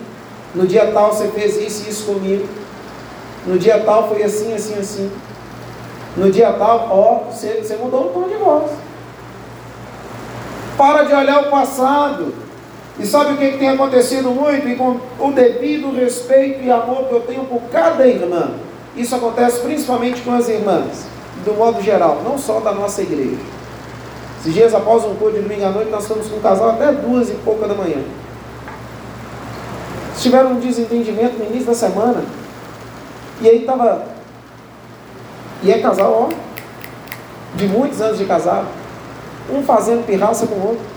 No 0.55 0.67
dia 0.67 0.91
tal 0.93 1.13
você 1.13 1.29
fez 1.29 1.57
isso 1.57 1.87
e 1.87 1.91
isso 1.91 2.05
comigo. 2.07 2.47
No 3.47 3.59
dia 3.59 3.81
tal 3.81 4.09
foi 4.09 4.23
assim, 4.23 4.53
assim, 4.53 4.79
assim. 4.79 5.11
No 6.17 6.31
dia 6.31 6.53
tal, 6.53 6.89
ó, 6.91 7.31
você, 7.31 7.63
você 7.63 7.77
mudou 7.77 8.07
o 8.07 8.09
tom 8.09 8.29
de 8.29 8.37
voz. 8.37 8.71
Para 10.77 11.05
de 11.05 11.15
olhar 11.15 11.43
o 11.43 11.51
passado. 11.51 12.35
E 12.99 13.05
sabe 13.07 13.35
o 13.35 13.37
que, 13.37 13.53
que 13.53 13.59
tem 13.59 13.69
acontecido 13.69 14.31
muito? 14.31 14.67
E 14.69 14.76
com 14.76 14.99
o 15.19 15.33
devido 15.33 15.95
respeito 15.95 16.62
e 16.62 16.71
amor 16.71 17.05
que 17.09 17.12
eu 17.12 17.21
tenho 17.21 17.45
por 17.45 17.61
cada 17.71 18.07
irmã. 18.07 18.53
Isso 18.97 19.15
acontece 19.15 19.61
principalmente 19.61 20.23
com 20.23 20.33
as 20.33 20.49
irmãs, 20.49 21.07
do 21.45 21.53
modo 21.53 21.83
geral, 21.83 22.23
não 22.25 22.38
só 22.38 22.61
da 22.61 22.73
nossa 22.73 23.03
igreja. 23.03 23.37
Esses 24.41 24.55
dias 24.55 24.75
após 24.75 25.05
um 25.05 25.15
culto 25.17 25.37
de 25.37 25.43
domingo 25.43 25.67
à 25.67 25.71
noite, 25.71 25.91
nós 25.91 26.05
estamos 26.05 26.29
com 26.29 26.37
um 26.37 26.41
casal 26.41 26.71
até 26.71 26.93
duas 26.93 27.29
e 27.29 27.35
pouca 27.45 27.69
da 27.69 27.75
manhã. 27.75 28.03
Eles 30.09 30.23
tiveram 30.23 30.53
um 30.53 30.61
desentendimento 30.61 31.38
no 31.38 31.45
início 31.47 31.67
da 31.67 31.75
semana. 31.75 32.25
E 33.41 33.49
aí 33.49 33.61
estava. 33.61 34.07
E 35.62 35.71
é 35.71 35.79
casal, 35.79 36.31
ó. 36.31 37.57
De 37.57 37.69
muitos 37.69 38.00
anos 38.00 38.19
de 38.19 38.25
casado. 38.25 38.67
Um 39.53 39.62
fazendo 39.62 40.07
pirraça 40.07 40.47
com 40.47 40.55
o 40.55 40.69
outro. 40.69 40.96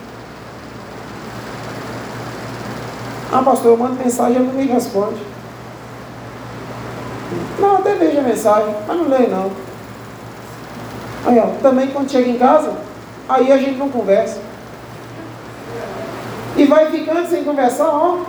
Ah, 3.32 3.44
pastor, 3.44 3.72
eu 3.72 3.78
mando 3.78 4.04
mensagem 4.04 4.34
e 4.34 4.36
ele 4.38 4.48
não 4.48 4.54
me 4.54 4.66
responde. 4.66 5.22
Não, 7.60 7.78
até 7.78 7.94
vejo 7.94 8.20
a 8.20 8.24
mensagem, 8.24 8.76
mas 8.88 8.98
não 8.98 9.08
leio 9.08 9.30
não. 9.30 9.52
Aí, 11.26 11.38
ó, 11.38 11.48
também 11.62 11.88
quando 11.90 12.10
chega 12.10 12.30
em 12.30 12.38
casa, 12.38 12.74
aí 13.28 13.52
a 13.52 13.58
gente 13.58 13.78
não 13.78 13.90
conversa. 13.90 14.40
E 16.58 16.66
vai 16.66 16.90
ficando 16.90 17.30
sem 17.30 17.44
conversar, 17.44 17.90
ó. 17.90 18.24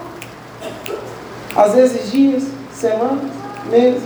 Às 1.57 1.75
vezes 1.75 2.11
dias, 2.11 2.45
semanas, 2.73 3.31
meses. 3.71 4.03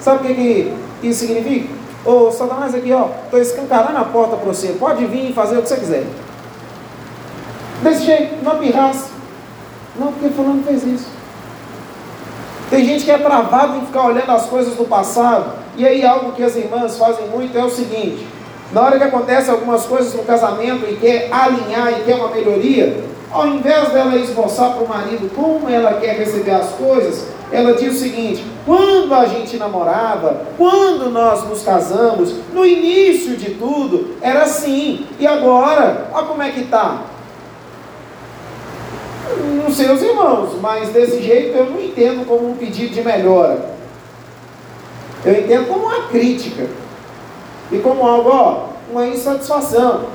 Sabe 0.00 0.18
o 0.18 0.26
que, 0.26 0.34
que 0.34 0.74
isso 1.02 1.26
significa? 1.26 1.74
Ô 2.04 2.30
Satanás 2.30 2.74
aqui, 2.74 2.92
ó, 2.92 3.08
estou 3.24 3.40
escancarando 3.40 3.98
a 3.98 4.04
porta 4.04 4.36
para 4.36 4.46
você. 4.46 4.68
Pode 4.78 5.04
vir 5.06 5.30
e 5.30 5.34
fazer 5.34 5.58
o 5.58 5.62
que 5.62 5.68
você 5.68 5.76
quiser. 5.76 6.06
Desse 7.82 8.04
jeito, 8.04 8.42
não 8.44 8.58
pirraça. 8.58 9.09
Não, 10.00 10.12
porque 10.12 10.30
fulano 10.30 10.62
fez 10.62 10.82
isso. 10.82 11.08
Tem 12.70 12.86
gente 12.86 13.04
que 13.04 13.10
é 13.10 13.18
travado 13.18 13.76
em 13.76 13.84
ficar 13.84 14.06
olhando 14.06 14.30
as 14.30 14.46
coisas 14.46 14.74
do 14.74 14.86
passado. 14.86 15.52
E 15.76 15.86
aí 15.86 16.02
algo 16.06 16.32
que 16.32 16.42
as 16.42 16.56
irmãs 16.56 16.96
fazem 16.96 17.28
muito 17.28 17.56
é 17.56 17.62
o 17.62 17.68
seguinte: 17.68 18.26
na 18.72 18.80
hora 18.80 18.96
que 18.96 19.04
acontece 19.04 19.50
algumas 19.50 19.84
coisas 19.84 20.14
no 20.14 20.22
casamento 20.22 20.86
e 20.88 20.96
quer 20.96 21.28
alinhar 21.30 21.92
e 21.92 22.04
quer 22.04 22.14
uma 22.14 22.30
melhoria, 22.30 23.04
ao 23.30 23.46
invés 23.46 23.90
dela 23.90 24.16
esboçar 24.16 24.72
para 24.72 24.84
o 24.84 24.88
marido 24.88 25.30
como 25.36 25.68
ela 25.68 25.92
quer 26.00 26.16
receber 26.16 26.52
as 26.52 26.70
coisas, 26.70 27.26
ela 27.52 27.74
diz 27.74 27.96
o 27.96 27.98
seguinte: 27.98 28.42
quando 28.64 29.14
a 29.14 29.26
gente 29.26 29.58
namorava, 29.58 30.46
quando 30.56 31.10
nós 31.10 31.46
nos 31.46 31.62
casamos, 31.62 32.36
no 32.54 32.64
início 32.64 33.36
de 33.36 33.50
tudo, 33.50 34.16
era 34.22 34.44
assim, 34.44 35.06
e 35.18 35.26
agora, 35.26 36.08
olha 36.10 36.26
como 36.26 36.42
é 36.42 36.48
que 36.48 36.60
está 36.60 37.00
não 39.60 39.72
sei 39.72 39.90
os 39.90 40.02
irmãos, 40.02 40.60
mas 40.60 40.90
desse 40.90 41.22
jeito 41.22 41.56
eu 41.56 41.70
não 41.70 41.80
entendo 41.80 42.26
como 42.26 42.50
um 42.50 42.56
pedido 42.56 42.94
de 42.94 43.02
melhora. 43.02 43.70
Eu 45.24 45.38
entendo 45.40 45.68
como 45.68 45.86
uma 45.86 46.08
crítica. 46.08 46.66
E 47.72 47.78
como 47.78 48.06
algo, 48.06 48.30
ó, 48.30 48.64
uma 48.90 49.06
insatisfação. 49.06 50.06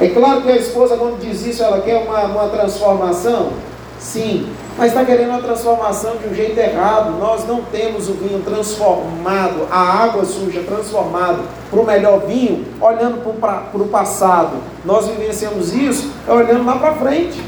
É 0.00 0.08
claro 0.08 0.42
que 0.42 0.50
a 0.50 0.56
esposa, 0.56 0.96
quando 0.96 1.20
diz 1.20 1.44
isso, 1.44 1.62
ela 1.62 1.80
quer 1.80 1.96
uma, 1.96 2.24
uma 2.24 2.48
transformação. 2.48 3.52
Sim, 3.98 4.48
mas 4.76 4.88
está 4.88 5.04
querendo 5.04 5.28
uma 5.28 5.42
transformação 5.42 6.16
de 6.16 6.28
um 6.28 6.34
jeito 6.34 6.58
errado. 6.58 7.18
Nós 7.18 7.46
não 7.46 7.62
temos 7.62 8.08
o 8.08 8.14
vinho 8.14 8.42
transformado, 8.42 9.68
a 9.70 9.78
água 9.78 10.24
suja 10.24 10.62
transformada 10.62 11.40
para 11.70 11.80
o 11.80 11.86
melhor 11.86 12.20
vinho, 12.26 12.64
olhando 12.80 13.18
para 13.38 13.64
o 13.74 13.88
passado. 13.88 14.56
Nós 14.84 15.06
vivenciamos 15.06 15.72
isso 15.72 16.10
olhando 16.26 16.64
lá 16.64 16.76
para 16.78 16.94
frente. 16.94 17.40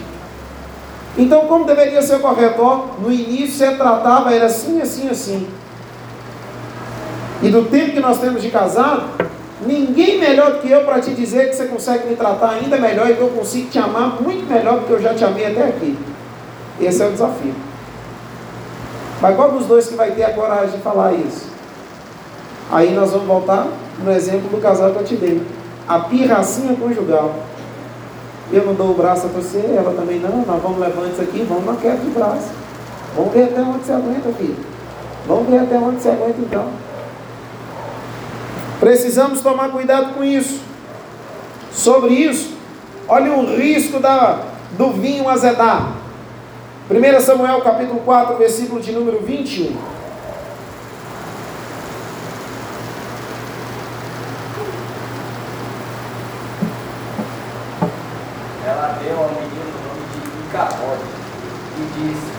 Então, 1.16 1.47
como 1.47 1.64
deveria 1.64 2.02
ser 2.02 2.21
correto? 2.21 2.61
Ó, 2.61 2.87
no 3.00 3.12
início 3.12 3.56
você 3.56 3.76
tratava, 3.76 4.35
era 4.35 4.47
assim, 4.47 4.80
assim, 4.80 5.09
assim. 5.09 5.49
E 7.42 7.50
do 7.50 7.64
tempo 7.66 7.92
que 7.92 8.00
nós 8.00 8.18
temos 8.18 8.42
de 8.42 8.50
casado, 8.50 9.04
ninguém 9.64 10.18
melhor 10.18 10.52
do 10.52 10.59
que 10.59 10.71
eu 10.71 10.83
para 10.85 11.00
te 11.00 11.12
dizer 11.12 11.50
que 11.50 11.56
você 11.56 11.66
consegue 11.66 12.09
me 12.09 12.16
tratar 12.16 12.50
ainda 12.50 12.76
melhor 12.78 13.09
e 13.11 13.14
que 13.14 13.21
eu 13.21 13.28
consigo 13.28 13.68
te 13.71 13.78
amar 13.78 14.20
muito 14.20 14.46
melhor 14.46 14.81
do 14.81 14.87
que 14.87 14.92
eu 14.92 15.00
já 15.00 15.14
te 15.14 15.24
amei 15.24 15.46
até 15.46 15.68
aqui. 15.68 15.96
Esse 16.81 17.03
é 17.03 17.07
o 17.07 17.12
desafio. 17.12 17.55
Mas 19.20 19.37
qual 19.37 19.53
dos 19.53 19.66
dois 19.66 19.87
que 19.87 19.94
vai 19.94 20.11
ter 20.11 20.24
a 20.24 20.33
coragem 20.33 20.77
de 20.77 20.83
falar 20.83 21.12
isso? 21.12 21.46
Aí 22.72 22.92
nós 22.92 23.11
vamos 23.12 23.27
voltar 23.27 23.68
no 24.03 24.11
exemplo 24.11 24.48
do 24.48 24.61
casal 24.61 24.90
que 24.90 24.98
eu 24.98 25.05
te 25.05 25.16
dei. 25.16 25.40
A 25.87 26.00
pirracinha 26.00 26.74
conjugal. 26.74 27.35
Eu 28.52 28.66
não 28.66 28.74
dou 28.74 28.90
o 28.90 28.94
braço 28.94 29.26
a 29.26 29.28
você, 29.28 29.74
ela 29.76 29.92
também 29.94 30.20
não. 30.20 30.44
Nós 30.44 30.62
vamos 30.62 30.78
levar 30.78 31.07
isso 31.09 31.20
aqui, 31.20 31.44
vamos 31.48 31.64
na 31.66 31.76
queda 31.76 31.96
de 31.96 32.11
braço. 32.11 32.50
Vamos 33.16 33.33
ver 33.33 33.44
até 33.44 33.61
onde 33.61 33.85
você 33.85 33.92
aguenta, 33.92 34.33
filho. 34.33 34.57
Vamos 35.26 35.48
ver 35.48 35.59
até 35.59 35.78
onde 35.78 36.00
você 36.00 36.09
aguenta 36.09 36.37
então. 36.38 36.68
Precisamos 38.80 39.40
tomar 39.40 39.70
cuidado 39.70 40.14
com 40.14 40.22
isso. 40.22 40.61
Sobre 41.72 42.14
isso, 42.14 42.57
olha 43.09 43.33
o 43.33 43.57
risco 43.57 43.98
da, 43.98 44.42
do 44.78 44.92
vinho 44.92 45.28
azedar. 45.28 45.94
1 46.90 47.20
Samuel 47.20 47.62
capítulo 47.62 48.00
4, 48.00 48.37
versículo 48.37 48.80
de 48.80 48.92
número 48.92 49.20
21. 49.20 49.74
Ela 58.66 58.98
deu 59.02 59.18
ao 59.18 59.28
menino 59.30 59.64
o 59.64 59.80
nome 59.88 60.04
de 60.12 60.20
Icabode 60.46 61.09
e 61.78 61.83
disse: 61.98 62.33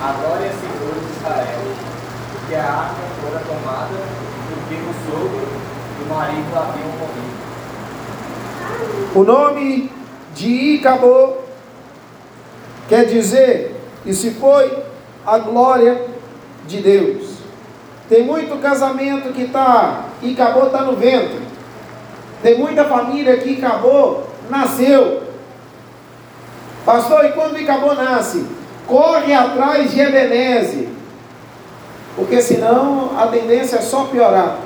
A 0.00 0.12
glória 0.12 0.46
é 0.46 0.52
Senhor 0.52 0.94
de 0.94 1.12
Israel, 1.18 1.62
porque 2.32 2.54
a 2.54 2.64
arca 2.64 3.02
fora 3.20 3.40
tomada, 3.40 3.98
porque 4.48 4.74
o 4.76 4.94
sogro 5.10 5.48
e 5.98 6.02
o 6.02 6.08
marido 6.08 6.56
haviam 6.56 6.88
morrido. 6.98 7.42
O 9.14 9.22
nome 9.24 9.90
de 10.34 10.48
Icabô 10.76 11.34
quer 12.88 13.04
dizer 13.04 13.76
e 14.06 14.14
se 14.14 14.30
foi 14.30 14.72
a 15.26 15.38
glória 15.38 16.00
de 16.66 16.80
Deus. 16.80 17.32
Tem 18.08 18.24
muito 18.24 18.60
casamento 18.60 19.32
que 19.34 19.42
está 19.42 20.06
e 20.22 20.32
acabou 20.32 20.66
está 20.66 20.82
no 20.82 20.96
ventre. 20.96 21.40
Tem 22.42 22.58
muita 22.58 22.86
família 22.86 23.36
que 23.36 23.62
acabou 23.62 24.26
nasceu. 24.48 25.22
Pastor, 26.84 27.26
e 27.26 27.32
quando 27.32 27.56
acabou 27.56 27.94
nasce? 27.94 28.46
Corre 28.86 29.34
atrás 29.34 29.90
de 29.90 30.00
Ebenezer. 30.00 30.88
Porque 32.16 32.40
senão 32.40 33.12
a 33.18 33.26
tendência 33.26 33.76
é 33.76 33.82
só 33.82 34.04
piorar. 34.04 34.58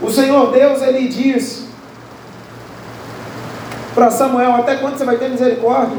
O 0.00 0.10
Senhor 0.10 0.50
Deus, 0.52 0.80
ele 0.80 1.08
diz 1.08 1.71
para 3.94 4.10
Samuel: 4.10 4.54
Até 4.56 4.76
quando 4.76 4.96
você 4.96 5.04
vai 5.04 5.16
ter 5.16 5.28
misericórdia? 5.28 5.98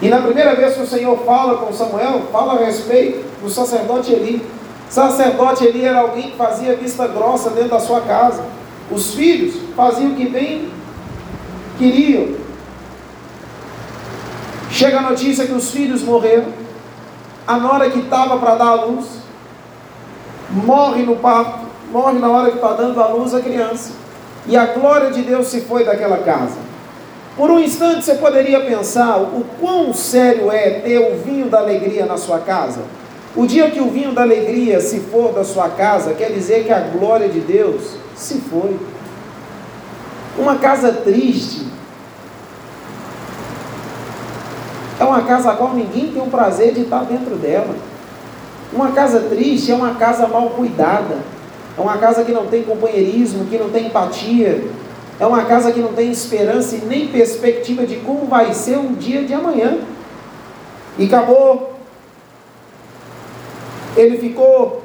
E 0.00 0.08
na 0.08 0.20
primeira 0.20 0.54
vez 0.54 0.74
que 0.74 0.82
o 0.82 0.86
Senhor 0.86 1.18
fala 1.24 1.58
com 1.58 1.72
Samuel, 1.72 2.22
fala 2.30 2.54
a 2.54 2.64
respeito 2.64 3.24
do 3.42 3.48
sacerdote 3.48 4.12
Eli. 4.12 4.44
Sacerdote 4.90 5.64
Eli 5.64 5.84
era 5.84 6.00
alguém 6.00 6.30
que 6.30 6.36
fazia 6.36 6.76
vista 6.76 7.06
grossa 7.06 7.50
dentro 7.50 7.70
da 7.70 7.80
sua 7.80 8.02
casa. 8.02 8.44
Os 8.90 9.14
filhos 9.14 9.54
faziam 9.74 10.12
o 10.12 10.14
que 10.14 10.28
bem 10.28 10.70
queriam. 11.78 12.36
Chega 14.70 14.98
a 14.98 15.02
notícia 15.02 15.46
que 15.46 15.52
os 15.52 15.70
filhos 15.70 16.02
morreram. 16.02 16.46
A 17.46 17.56
nora 17.56 17.88
que 17.88 18.00
estava 18.00 18.36
para 18.38 18.56
dar 18.56 18.66
a 18.66 18.84
luz 18.84 19.06
morre 20.50 21.02
no 21.02 21.16
parto, 21.16 21.66
morre 21.90 22.18
na 22.18 22.28
hora 22.28 22.50
que 22.50 22.56
está 22.56 22.72
dando 22.72 23.00
a 23.00 23.08
luz 23.08 23.34
a 23.34 23.40
criança. 23.40 23.92
E 24.48 24.56
a 24.56 24.66
glória 24.66 25.10
de 25.10 25.22
Deus 25.22 25.48
se 25.48 25.62
foi 25.62 25.84
daquela 25.84 26.18
casa. 26.18 26.58
Por 27.36 27.50
um 27.50 27.58
instante 27.58 28.04
você 28.04 28.14
poderia 28.14 28.60
pensar 28.60 29.18
o 29.18 29.44
quão 29.60 29.92
sério 29.92 30.50
é 30.50 30.80
ter 30.80 30.98
o 30.98 31.18
vinho 31.18 31.50
da 31.50 31.58
alegria 31.58 32.06
na 32.06 32.16
sua 32.16 32.38
casa. 32.38 32.80
O 33.34 33.46
dia 33.46 33.70
que 33.70 33.80
o 33.80 33.90
vinho 33.90 34.12
da 34.12 34.22
alegria 34.22 34.80
se 34.80 35.00
for 35.00 35.32
da 35.32 35.44
sua 35.44 35.68
casa, 35.68 36.14
quer 36.14 36.30
dizer 36.32 36.64
que 36.64 36.72
a 36.72 36.80
glória 36.80 37.28
de 37.28 37.40
Deus 37.40 37.96
se 38.14 38.40
foi. 38.40 38.78
Uma 40.38 40.56
casa 40.56 40.92
triste 40.92 41.66
é 44.98 45.04
uma 45.04 45.22
casa 45.22 45.50
a 45.50 45.54
qual 45.54 45.74
ninguém 45.74 46.10
tem 46.10 46.22
o 46.22 46.26
prazer 46.26 46.72
de 46.72 46.82
estar 46.82 47.04
dentro 47.04 47.36
dela. 47.36 47.74
Uma 48.72 48.92
casa 48.92 49.20
triste 49.20 49.70
é 49.70 49.74
uma 49.74 49.94
casa 49.94 50.26
mal 50.26 50.50
cuidada, 50.50 51.18
é 51.76 51.80
uma 51.80 51.98
casa 51.98 52.24
que 52.24 52.32
não 52.32 52.46
tem 52.46 52.62
companheirismo, 52.62 53.46
que 53.46 53.58
não 53.58 53.70
tem 53.70 53.86
empatia, 53.86 54.64
é 55.18 55.26
uma 55.26 55.44
casa 55.44 55.72
que 55.72 55.80
não 55.80 55.92
tem 55.92 56.10
esperança 56.10 56.76
e 56.76 56.80
nem 56.80 57.08
perspectiva 57.08 57.86
de 57.86 57.96
como 57.96 58.26
vai 58.26 58.52
ser 58.54 58.78
um 58.78 58.94
dia 58.94 59.24
de 59.24 59.32
amanhã. 59.34 59.78
E 60.98 61.06
acabou. 61.06 61.74
Ele 63.96 64.18
ficou 64.18 64.82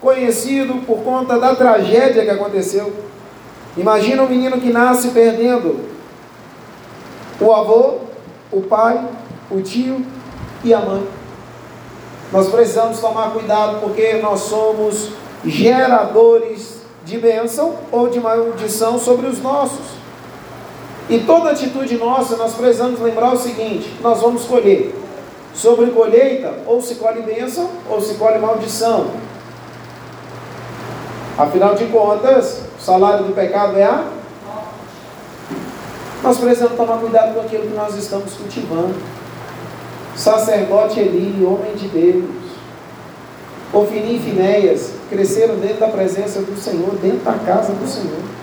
conhecido 0.00 0.84
por 0.86 0.98
conta 0.98 1.38
da 1.38 1.54
tragédia 1.54 2.24
que 2.24 2.30
aconteceu. 2.30 2.92
Imagina 3.76 4.22
um 4.22 4.28
menino 4.28 4.60
que 4.60 4.70
nasce 4.70 5.08
perdendo 5.08 5.80
o 7.40 7.52
avô, 7.52 7.98
o 8.50 8.62
pai, 8.62 9.02
o 9.50 9.60
tio 9.60 10.04
e 10.62 10.74
a 10.74 10.80
mãe. 10.80 11.06
Nós 12.32 12.48
precisamos 12.48 13.00
tomar 13.00 13.30
cuidado 13.30 13.80
porque 13.80 14.14
nós 14.14 14.40
somos 14.40 15.12
geradores 15.44 16.78
de 17.04 17.18
bênção 17.18 17.74
ou 17.90 18.08
de 18.08 18.20
maldição 18.20 18.98
sobre 18.98 19.26
os 19.26 19.40
nossos. 19.40 19.98
E 21.08 21.20
toda 21.20 21.50
atitude 21.50 21.96
nossa, 21.96 22.36
nós 22.36 22.54
precisamos 22.54 23.00
lembrar 23.00 23.32
o 23.32 23.38
seguinte: 23.38 23.96
nós 24.02 24.20
vamos 24.20 24.44
colher. 24.44 24.94
Sobre 25.54 25.90
colheita, 25.90 26.54
ou 26.66 26.80
se 26.80 26.96
colhe 26.96 27.22
bênção, 27.22 27.68
ou 27.90 28.00
se 28.00 28.14
colhe 28.14 28.38
maldição. 28.38 29.10
Afinal 31.36 31.74
de 31.74 31.86
contas, 31.86 32.62
o 32.78 32.82
salário 32.82 33.24
do 33.24 33.34
pecado 33.34 33.76
é 33.76 33.84
a. 33.84 34.04
Nós 36.22 36.36
precisamos 36.38 36.76
tomar 36.76 36.98
cuidado 36.98 37.34
com 37.34 37.40
aquilo 37.40 37.62
que 37.62 37.74
nós 37.74 37.96
estamos 37.96 38.34
cultivando. 38.34 38.94
Sacerdote 40.14 41.00
Eli, 41.00 41.44
homem 41.44 41.74
de 41.74 41.88
Deus, 41.88 42.24
Ofini 43.72 44.16
e 44.16 44.18
Finéias 44.18 44.92
cresceram 45.10 45.56
dentro 45.56 45.80
da 45.80 45.88
presença 45.88 46.40
do 46.40 46.58
Senhor, 46.58 46.94
dentro 47.02 47.18
da 47.18 47.34
casa 47.34 47.72
do 47.72 47.86
Senhor 47.86 48.38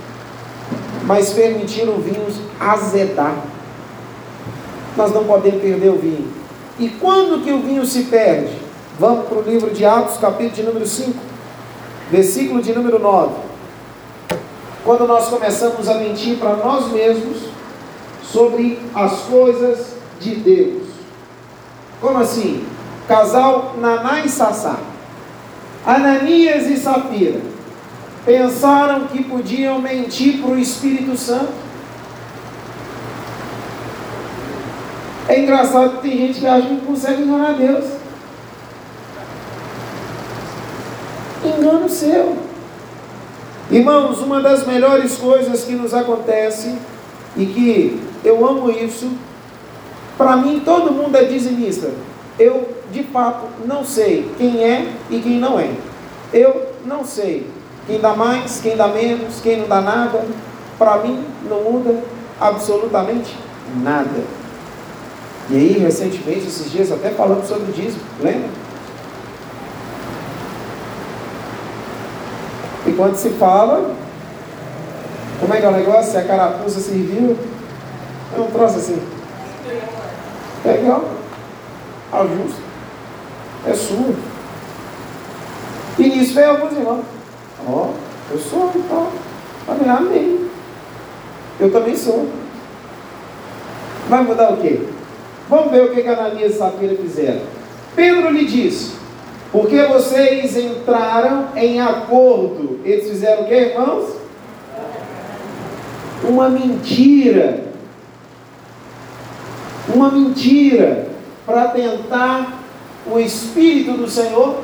mas 1.06 1.32
permitiram 1.34 1.96
o 1.96 2.02
vinho 2.02 2.26
azedar. 2.60 3.36
Nós 4.98 5.12
não 5.12 5.24
podemos 5.26 5.62
perder 5.62 5.90
o 5.90 5.98
vinho. 5.98 6.28
E 6.80 6.90
quando 6.90 7.44
que 7.44 7.52
o 7.52 7.60
vinho 7.60 7.86
se 7.86 8.04
perde? 8.04 8.58
Vamos 9.00 9.28
para 9.28 9.38
o 9.38 9.42
livro 9.42 9.70
de 9.72 9.86
Atos, 9.86 10.18
capítulo 10.18 10.56
de 10.56 10.64
número 10.64 10.88
5, 10.88 11.14
versículo 12.12 12.62
de 12.62 12.74
número 12.74 12.98
9. 13.00 13.34
Quando 14.84 15.08
nós 15.08 15.28
começamos 15.28 15.88
a 15.88 15.96
mentir 15.96 16.38
para 16.38 16.56
nós 16.56 16.92
mesmos 16.92 17.38
sobre 18.24 18.80
as 18.94 19.22
coisas 19.22 19.96
de 20.20 20.36
Deus. 20.36 20.84
Como 22.02 22.18
assim? 22.18 22.66
Casal 23.08 23.76
Naná 23.78 24.26
e 24.26 24.30
Sassá. 24.30 24.78
Ananias 25.86 26.68
e 26.68 26.78
Safira 26.78 27.42
pensaram 28.26 29.08
que 29.08 29.24
podiam 29.24 29.80
mentir 29.80 30.42
para 30.42 30.52
o 30.52 30.60
Espírito 30.60 31.16
Santo. 31.16 31.54
É 35.28 35.40
engraçado 35.40 35.98
que 35.98 36.10
tem 36.10 36.18
gente 36.18 36.40
que 36.40 36.48
acha 36.48 36.68
que 36.68 36.86
consegue 36.86 37.22
enganar 37.22 37.54
Deus. 37.54 37.86
Engano 41.44 41.88
seu. 41.88 42.38
Irmãos, 43.70 44.20
uma 44.20 44.42
das 44.42 44.66
melhores 44.66 45.18
coisas 45.18 45.64
que 45.64 45.74
nos 45.74 45.94
acontece, 45.94 46.76
e 47.36 47.46
que 47.46 48.02
eu 48.24 48.48
amo 48.48 48.70
isso, 48.70 49.12
para 50.18 50.38
mim 50.38 50.62
todo 50.64 50.92
mundo 50.92 51.16
é 51.16 51.24
dizimista. 51.26 51.92
Eu, 52.38 52.70
de 52.96 53.04
fato, 53.04 53.48
não 53.66 53.84
sei 53.84 54.32
quem 54.38 54.64
é 54.64 54.90
e 55.10 55.20
quem 55.20 55.38
não 55.38 55.60
é. 55.60 55.70
Eu 56.32 56.74
não 56.86 57.04
sei 57.04 57.46
quem 57.86 58.00
dá 58.00 58.16
mais, 58.16 58.62
quem 58.62 58.78
dá 58.78 58.88
menos, 58.88 59.42
quem 59.42 59.58
não 59.58 59.68
dá 59.68 59.82
nada. 59.82 60.24
Para 60.80 61.00
mim, 61.00 61.26
não 61.50 61.62
muda 61.62 62.02
absolutamente 62.40 63.36
nada. 63.84 64.24
E 65.50 65.56
aí, 65.58 65.78
recentemente, 65.78 66.48
esses 66.48 66.72
dias, 66.72 66.90
até 66.90 67.10
falando 67.10 67.46
sobre 67.46 67.70
o 67.70 67.74
dízimo, 67.74 68.02
lembra? 68.22 68.50
E 72.88 72.94
quando 72.94 73.16
se 73.16 73.30
fala, 73.32 73.94
como 75.40 75.54
é 75.54 75.60
que 75.60 75.66
é 75.66 75.70
o 75.70 75.72
negócio? 75.72 76.12
Se 76.12 76.18
a 76.18 76.24
carapuça 76.24 76.80
serviu, 76.80 77.38
é 78.36 78.40
um 78.40 78.48
troço 78.48 78.78
assim. 78.78 79.02
Legal. 80.64 81.04
Ajusta. 82.12 82.75
É 83.68 83.74
sua. 83.74 84.14
E 85.98 86.04
nisso 86.04 86.34
veio 86.34 86.52
alguns 86.52 86.74
irmãos. 86.74 87.06
Ó, 87.68 87.72
oh, 87.72 88.34
eu 88.34 88.40
sou, 88.40 88.72
então. 88.76 89.08
Falei, 89.66 89.90
amém. 89.90 90.50
Eu 91.60 91.72
também 91.72 91.96
sou. 91.96 92.28
Vai 94.10 94.24
mudar 94.24 94.54
o 94.54 94.58
quê? 94.58 94.82
Vamos 95.50 95.72
ver 95.72 95.84
o 95.84 95.92
que, 95.94 96.02
que 96.02 96.08
Ananias 96.08 96.56
e 96.56 96.58
Safira 96.58 96.96
fizeram. 96.96 97.42
Pedro 97.96 98.32
lhe 98.32 98.46
disse: 98.46 98.96
Porque 99.52 99.82
vocês 99.84 100.58
entraram 100.58 101.48
em 101.56 101.80
acordo. 101.80 102.80
Eles 102.84 103.10
fizeram 103.10 103.44
o 103.44 103.48
que, 103.48 103.54
irmãos? 103.54 104.16
Uma 106.24 106.50
mentira. 106.50 107.64
Uma 109.94 110.12
mentira 110.12 111.08
para 111.46 111.70
tentar 111.70 112.65
o 113.06 113.20
Espírito 113.20 113.94
do 113.98 114.10
Senhor. 114.10 114.64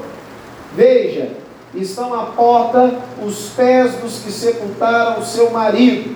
Veja, 0.76 1.32
estão 1.76 2.14
à 2.14 2.26
porta 2.28 2.94
os 3.26 3.50
pés 3.50 3.96
dos 3.96 4.20
que 4.20 4.32
sepultaram 4.32 5.20
o 5.20 5.26
seu 5.26 5.52
marido, 5.52 6.16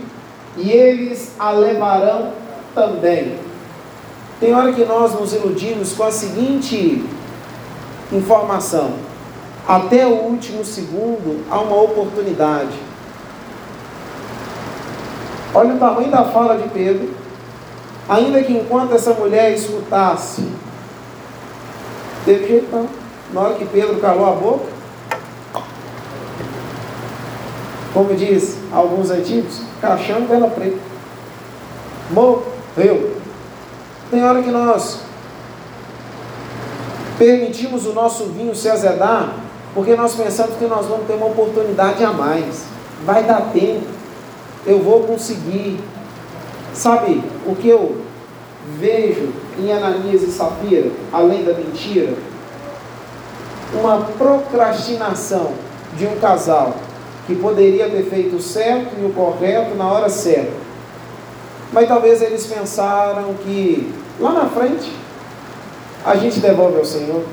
e 0.57 0.71
eles 0.71 1.33
a 1.37 1.51
levarão 1.51 2.31
também. 2.73 3.37
Tem 4.39 4.53
hora 4.53 4.73
que 4.73 4.83
nós 4.85 5.13
nos 5.13 5.33
iludimos 5.33 5.93
com 5.93 6.03
a 6.03 6.11
seguinte 6.11 7.03
informação: 8.11 8.93
até 9.67 10.05
o 10.05 10.23
último 10.23 10.63
segundo 10.63 11.43
há 11.49 11.59
uma 11.59 11.81
oportunidade. 11.81 12.77
Olha 15.53 15.73
o 15.73 15.79
tamanho 15.79 16.11
da 16.11 16.25
fala 16.25 16.57
de 16.57 16.67
Pedro. 16.69 17.09
Ainda 18.07 18.43
que 18.43 18.53
enquanto 18.53 18.93
essa 18.93 19.13
mulher 19.13 19.53
escutasse, 19.53 20.47
teve 22.25 22.47
jeito 22.47 22.75
não. 22.75 22.87
Na 23.33 23.41
hora 23.41 23.55
que 23.55 23.65
Pedro 23.65 23.97
calou 23.99 24.25
a 24.25 24.35
boca, 24.35 24.65
como 27.93 28.13
diz 28.13 28.57
alguns 28.73 29.09
antigos, 29.09 29.61
caixão 29.79 30.25
vela 30.25 30.49
preta. 30.49 30.77
Morreu. 32.11 33.15
Tem 34.11 34.23
hora 34.23 34.43
que 34.43 34.51
nós 34.51 34.99
permitimos 37.17 37.85
o 37.85 37.93
nosso 37.93 38.25
vinho 38.25 38.53
se 38.53 38.69
azedar, 38.69 39.35
porque 39.73 39.95
nós 39.95 40.13
pensamos 40.13 40.57
que 40.57 40.65
nós 40.65 40.85
vamos 40.85 41.07
ter 41.07 41.13
uma 41.13 41.27
oportunidade 41.27 42.03
a 42.03 42.11
mais. 42.11 42.65
Vai 43.05 43.23
dar 43.23 43.51
tempo. 43.53 43.87
Eu 44.65 44.79
vou 44.79 45.03
conseguir. 45.03 45.79
Sabe 46.73 47.23
o 47.45 47.55
que 47.55 47.69
eu 47.69 48.01
vejo 48.77 49.31
em 49.59 49.71
Ananias 49.71 50.21
e 50.23 50.31
Safira, 50.31 50.91
além 51.11 51.43
da 51.43 51.53
mentira? 51.53 52.13
Uma 53.73 54.01
procrastinação 54.17 55.53
de 55.97 56.05
um 56.05 56.17
casal 56.17 56.75
que 57.25 57.35
poderia 57.35 57.89
ter 57.89 58.03
feito 58.03 58.35
o 58.35 58.41
certo 58.41 58.95
e 58.99 59.05
o 59.05 59.13
correto 59.13 59.75
na 59.75 59.91
hora 59.91 60.09
certa. 60.09 60.51
Mas 61.71 61.87
talvez 61.87 62.21
eles 62.21 62.45
pensaram 62.45 63.33
que 63.43 63.91
lá 64.19 64.31
na 64.31 64.45
frente 64.49 64.91
a 66.05 66.15
gente 66.15 66.39
devolve 66.39 66.77
ao 66.77 66.85
Senhor. 66.85 67.23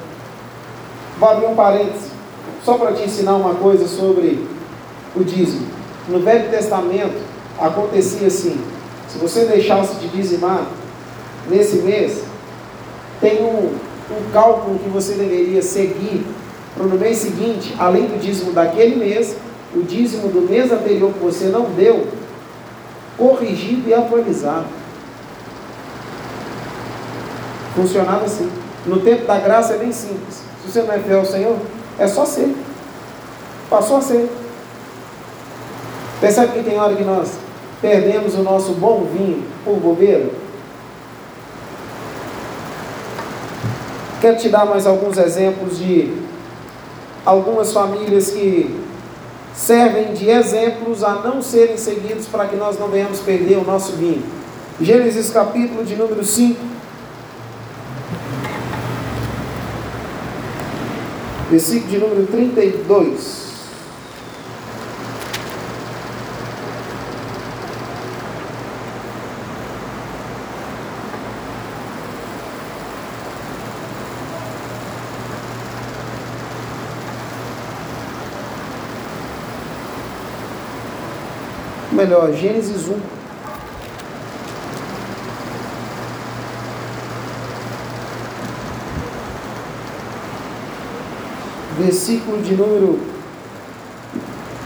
Vou 1.19 1.29
abrir 1.29 1.47
um 1.47 1.55
parênteses, 1.55 2.11
só 2.65 2.79
para 2.79 2.93
te 2.93 3.03
ensinar 3.03 3.35
uma 3.35 3.55
coisa 3.55 3.87
sobre 3.87 4.47
o 5.15 5.23
dízimo. 5.23 5.67
No 6.09 6.21
Velho 6.21 6.51
Testamento 6.51 7.21
acontecia 7.61 8.27
assim: 8.27 8.59
se 9.09 9.19
você 9.19 9.45
deixasse 9.45 9.97
de 9.97 10.09
dizimar 10.09 10.67
nesse 11.49 11.77
mês, 11.77 12.23
tem 13.21 13.43
um, 13.43 13.75
um 14.11 14.31
cálculo 14.33 14.79
que 14.79 14.89
você 14.89 15.15
deveria 15.15 15.63
seguir 15.63 16.25
para 16.75 16.87
no 16.87 16.99
mês 16.99 17.19
seguinte, 17.19 17.75
além 17.79 18.07
do 18.07 18.19
dízimo 18.19 18.53
daquele 18.53 18.97
mês, 18.97 19.37
o 19.75 19.83
dízimo 19.83 20.29
do 20.29 20.43
mês 20.43 20.73
anterior 20.73 21.13
que 21.13 21.19
você 21.19 21.47
não 21.47 21.65
deu, 21.71 22.07
corrigido 23.17 23.89
e 23.89 23.95
atualizado. 23.95 24.67
Funcionava 27.75 28.25
assim. 28.25 28.51
No 28.85 29.01
tempo 29.01 29.27
da 29.27 29.39
graça 29.39 29.75
é 29.75 29.79
bem 29.79 29.93
simples. 29.93 30.43
Se 30.63 30.71
você 30.71 30.83
não 30.83 30.93
é 30.93 30.99
fiel 30.99 31.21
ao 31.21 31.27
Senhor, 31.27 31.57
é 31.99 32.07
só 32.07 32.25
ser. 32.25 32.55
Passou 33.71 33.99
a 33.99 34.01
ser. 34.03 34.29
Percebe 36.21 36.53
que 36.53 36.63
tem 36.63 36.79
hora 36.79 36.95
que 36.95 37.05
nós 37.05 37.33
perdemos 37.81 38.35
o 38.35 38.43
nosso 38.43 38.73
bom 38.73 39.07
vinho 39.13 39.43
por 39.65 39.77
bobeira? 39.77 40.31
Quero 44.23 44.37
te 44.37 44.49
dar 44.49 44.65
mais 44.65 44.87
alguns 44.87 45.19
exemplos 45.19 45.81
de 45.81 46.15
algumas 47.27 47.73
famílias 47.73 48.31
que 48.31 48.73
servem 49.53 50.15
de 50.15 50.31
exemplos 50.31 51.03
a 51.03 51.15
não 51.15 51.43
serem 51.43 51.77
seguidos 51.77 52.29
para 52.29 52.47
que 52.47 52.55
nós 52.55 52.79
não 52.79 52.87
venhamos 52.87 53.19
perder 53.19 53.59
o 53.59 53.65
nosso 53.65 53.97
vinho. 53.97 54.23
Gênesis 54.81 55.29
capítulo 55.31 55.85
de 55.85 55.97
número 55.97 56.23
5. 56.23 56.57
Versículo 61.51 61.91
de 61.91 61.99
número 61.99 62.27
32. 62.29 63.42
Melhor, 82.03 82.33
Gênesis 82.33 82.89
1. 82.89 82.97
Versículo 91.79 92.43
de 92.43 92.57
número 92.57 92.99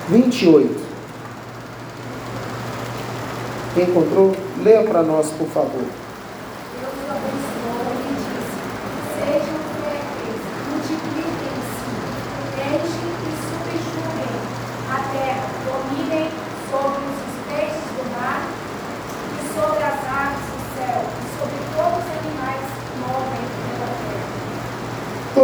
28. 0.08 0.80
Quem 3.74 3.84
encontrou? 3.84 4.34
Leia 4.64 4.82
para 4.84 5.02
nós, 5.02 5.28
por 5.32 5.46
favor. 5.48 6.05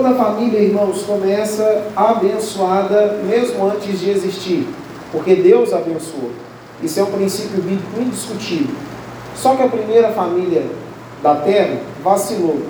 Toda 0.03 0.15
a 0.17 0.25
família, 0.25 0.59
irmãos, 0.59 1.05
começa 1.05 1.85
abençoada 1.95 3.21
mesmo 3.25 3.65
antes 3.65 4.01
de 4.01 4.11
existir, 4.11 4.67
porque 5.13 5.37
Deus 5.37 5.73
abençoou. 5.73 6.33
Isso 6.83 6.99
é 6.99 7.05
um 7.05 7.13
princípio 7.13 7.63
bíblico 7.63 8.01
indiscutível. 8.01 8.75
Só 9.37 9.55
que 9.55 9.63
a 9.63 9.69
primeira 9.69 10.09
família 10.09 10.65
da 11.23 11.37
terra 11.37 11.77
vacilou. 12.03 12.63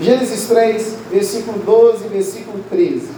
Gênesis 0.00 0.46
3, 0.46 0.98
versículo 1.10 1.58
12, 1.58 2.06
versículo 2.06 2.60
13. 2.70 3.08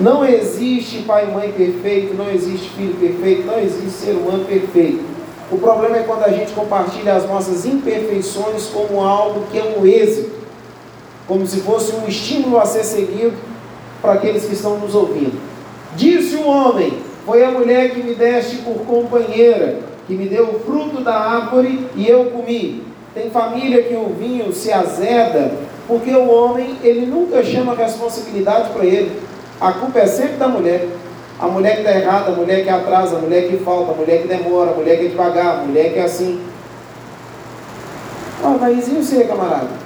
Não 0.00 0.24
existe 0.24 1.02
pai 1.02 1.28
e 1.28 1.32
mãe 1.32 1.52
perfeito, 1.52 2.12
não 2.14 2.28
existe 2.28 2.70
filho 2.70 2.94
perfeito, 2.94 3.46
não 3.46 3.60
existe 3.60 4.04
ser 4.04 4.16
humano 4.16 4.44
perfeito. 4.46 5.04
O 5.48 5.58
problema 5.58 5.98
é 5.98 6.02
quando 6.02 6.24
a 6.24 6.32
gente 6.32 6.50
compartilha 6.50 7.14
as 7.14 7.24
nossas 7.28 7.64
imperfeições 7.64 8.66
como 8.66 9.00
algo 9.00 9.44
que 9.52 9.58
é 9.60 9.76
um 9.78 9.86
êxito 9.86 10.35
como 11.26 11.46
se 11.46 11.60
fosse 11.60 11.94
um 11.94 12.06
estímulo 12.06 12.58
a 12.58 12.66
ser 12.66 12.84
seguido 12.84 13.34
para 14.00 14.14
aqueles 14.14 14.44
que 14.44 14.54
estão 14.54 14.78
nos 14.78 14.94
ouvindo. 14.94 15.38
Disse 15.96 16.36
o 16.36 16.46
homem: 16.46 16.98
Foi 17.24 17.44
a 17.44 17.50
mulher 17.50 17.90
que 17.90 18.02
me 18.02 18.14
deste 18.14 18.56
por 18.56 18.86
companheira, 18.86 19.80
que 20.06 20.14
me 20.14 20.28
deu 20.28 20.44
o 20.44 20.60
fruto 20.60 21.02
da 21.02 21.14
árvore 21.14 21.86
e 21.96 22.08
eu 22.08 22.26
comi. 22.26 22.84
Tem 23.14 23.30
família 23.30 23.82
que 23.82 23.94
o 23.94 24.14
vinho 24.18 24.52
se 24.52 24.70
azeda, 24.72 25.52
porque 25.88 26.10
o 26.10 26.28
homem, 26.28 26.76
ele 26.82 27.06
nunca 27.06 27.42
chama 27.42 27.74
responsabilidade 27.74 28.70
para 28.70 28.84
ele. 28.84 29.10
A 29.60 29.72
culpa 29.72 30.00
é 30.00 30.06
sempre 30.06 30.36
da 30.36 30.48
mulher. 30.48 30.86
A 31.38 31.46
mulher 31.48 31.76
que 31.76 31.80
está 31.80 31.98
errada, 31.98 32.32
a 32.32 32.34
mulher 32.34 32.62
que 32.62 32.70
atrasa, 32.70 33.16
a 33.16 33.18
mulher 33.18 33.48
que 33.48 33.58
falta, 33.58 33.92
a 33.92 33.94
mulher 33.94 34.22
que 34.22 34.28
demora, 34.28 34.70
a 34.70 34.74
mulher 34.74 34.98
que 34.98 35.06
é 35.06 35.08
devagar, 35.08 35.60
a 35.60 35.64
mulher 35.64 35.92
que 35.92 35.98
é 35.98 36.02
assim. 36.02 36.40
Ah, 38.42 38.56
mas 38.58 38.88
e 38.88 38.90
você, 38.90 39.24
camarada? 39.24 39.85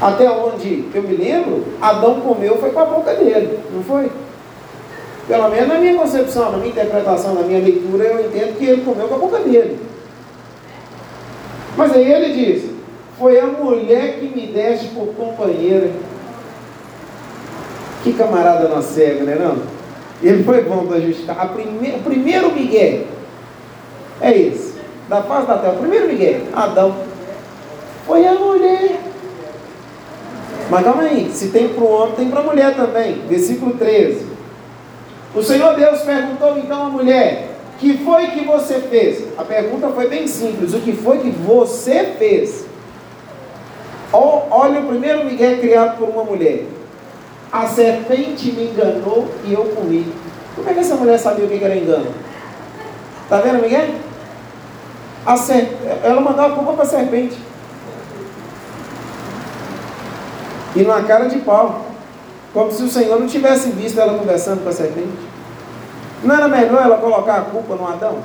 Até 0.00 0.30
onde 0.30 0.84
eu 0.94 1.02
me 1.02 1.16
lembro, 1.16 1.64
Adão 1.80 2.20
comeu 2.20 2.56
foi 2.58 2.70
com 2.70 2.80
a 2.80 2.84
boca 2.84 3.14
dele, 3.14 3.58
não 3.72 3.82
foi? 3.82 4.10
Pelo 5.26 5.48
menos 5.50 5.68
na 5.68 5.74
minha 5.74 5.98
concepção, 5.98 6.52
na 6.52 6.58
minha 6.58 6.70
interpretação, 6.70 7.34
na 7.34 7.42
minha 7.42 7.60
leitura, 7.60 8.04
eu 8.04 8.26
entendo 8.26 8.56
que 8.56 8.64
ele 8.64 8.82
comeu 8.82 9.08
com 9.08 9.14
a 9.16 9.18
boca 9.18 9.38
dele. 9.40 9.78
Mas 11.76 11.92
aí 11.92 12.10
ele 12.10 12.32
diz: 12.32 12.70
Foi 13.18 13.38
a 13.38 13.46
mulher 13.46 14.18
que 14.18 14.26
me 14.26 14.46
deste 14.46 14.88
por 14.88 15.08
companheira. 15.14 15.90
Que 18.02 18.12
camarada 18.12 18.68
na 18.68 18.80
cega, 18.80 19.24
né? 19.24 19.34
Não? 19.34 19.58
Ele 20.22 20.42
foi 20.44 20.62
bom 20.62 20.86
para 20.86 21.00
justificar. 21.00 21.38
A 21.40 21.46
prime... 21.46 21.90
O 21.96 22.02
primeiro 22.02 22.52
Miguel 22.52 23.04
é 24.20 24.36
esse. 24.36 24.74
Da 25.08 25.22
face 25.22 25.46
da 25.46 25.58
terra. 25.58 25.74
O 25.74 25.78
primeiro 25.78 26.08
Miguel, 26.08 26.40
Adão. 26.54 26.96
Foi 28.06 28.26
a 28.26 28.34
mulher. 28.34 28.97
Mas 30.70 30.84
calma 30.84 31.02
aí, 31.02 31.30
se 31.32 31.48
tem 31.48 31.68
para 31.68 31.82
o 31.82 31.90
homem, 31.90 32.14
tem 32.14 32.30
para 32.30 32.40
a 32.40 32.44
mulher 32.44 32.74
também. 32.76 33.22
Versículo 33.26 33.74
13. 33.74 34.26
O 35.34 35.42
Senhor 35.42 35.74
Deus 35.74 36.00
perguntou 36.00 36.58
então 36.58 36.86
à 36.86 36.88
mulher: 36.90 37.48
Que 37.78 37.98
foi 37.98 38.28
que 38.28 38.44
você 38.44 38.74
fez? 38.80 39.24
A 39.38 39.44
pergunta 39.44 39.88
foi 39.88 40.08
bem 40.08 40.26
simples: 40.26 40.74
O 40.74 40.80
que 40.80 40.92
foi 40.92 41.18
que 41.18 41.30
você 41.30 42.14
fez? 42.18 42.66
Olha 44.12 44.80
o 44.80 44.86
primeiro 44.86 45.24
Miguel 45.24 45.58
criado 45.58 45.98
por 45.98 46.08
uma 46.08 46.24
mulher. 46.24 46.64
A 47.52 47.66
serpente 47.66 48.52
me 48.52 48.70
enganou 48.70 49.28
e 49.44 49.52
eu 49.52 49.64
comi. 49.64 50.12
Como 50.54 50.68
é 50.68 50.74
que 50.74 50.80
essa 50.80 50.96
mulher 50.96 51.18
sabia 51.18 51.44
o 51.44 51.48
que 51.48 51.62
era 51.62 51.76
engano? 51.76 52.12
Está 53.24 53.40
vendo, 53.40 53.62
Miguel? 53.62 53.88
Serp... 55.36 55.68
Ela 56.02 56.20
mandou 56.20 56.44
a 56.44 56.50
culpa 56.50 56.72
para 56.72 56.82
a 56.82 56.86
serpente. 56.86 57.36
E 60.78 60.82
numa 60.84 61.02
cara 61.02 61.28
de 61.28 61.40
pau, 61.40 61.86
como 62.54 62.70
se 62.70 62.84
o 62.84 62.88
Senhor 62.88 63.18
não 63.18 63.26
tivesse 63.26 63.70
visto 63.70 63.98
ela 64.00 64.16
conversando 64.16 64.62
com 64.62 64.68
a 64.68 64.72
serpente. 64.72 65.18
Não 66.22 66.36
era 66.36 66.46
melhor 66.46 66.80
ela 66.80 66.98
colocar 66.98 67.34
a 67.34 67.40
culpa 67.40 67.74
no 67.74 67.84
Adão? 67.84 68.18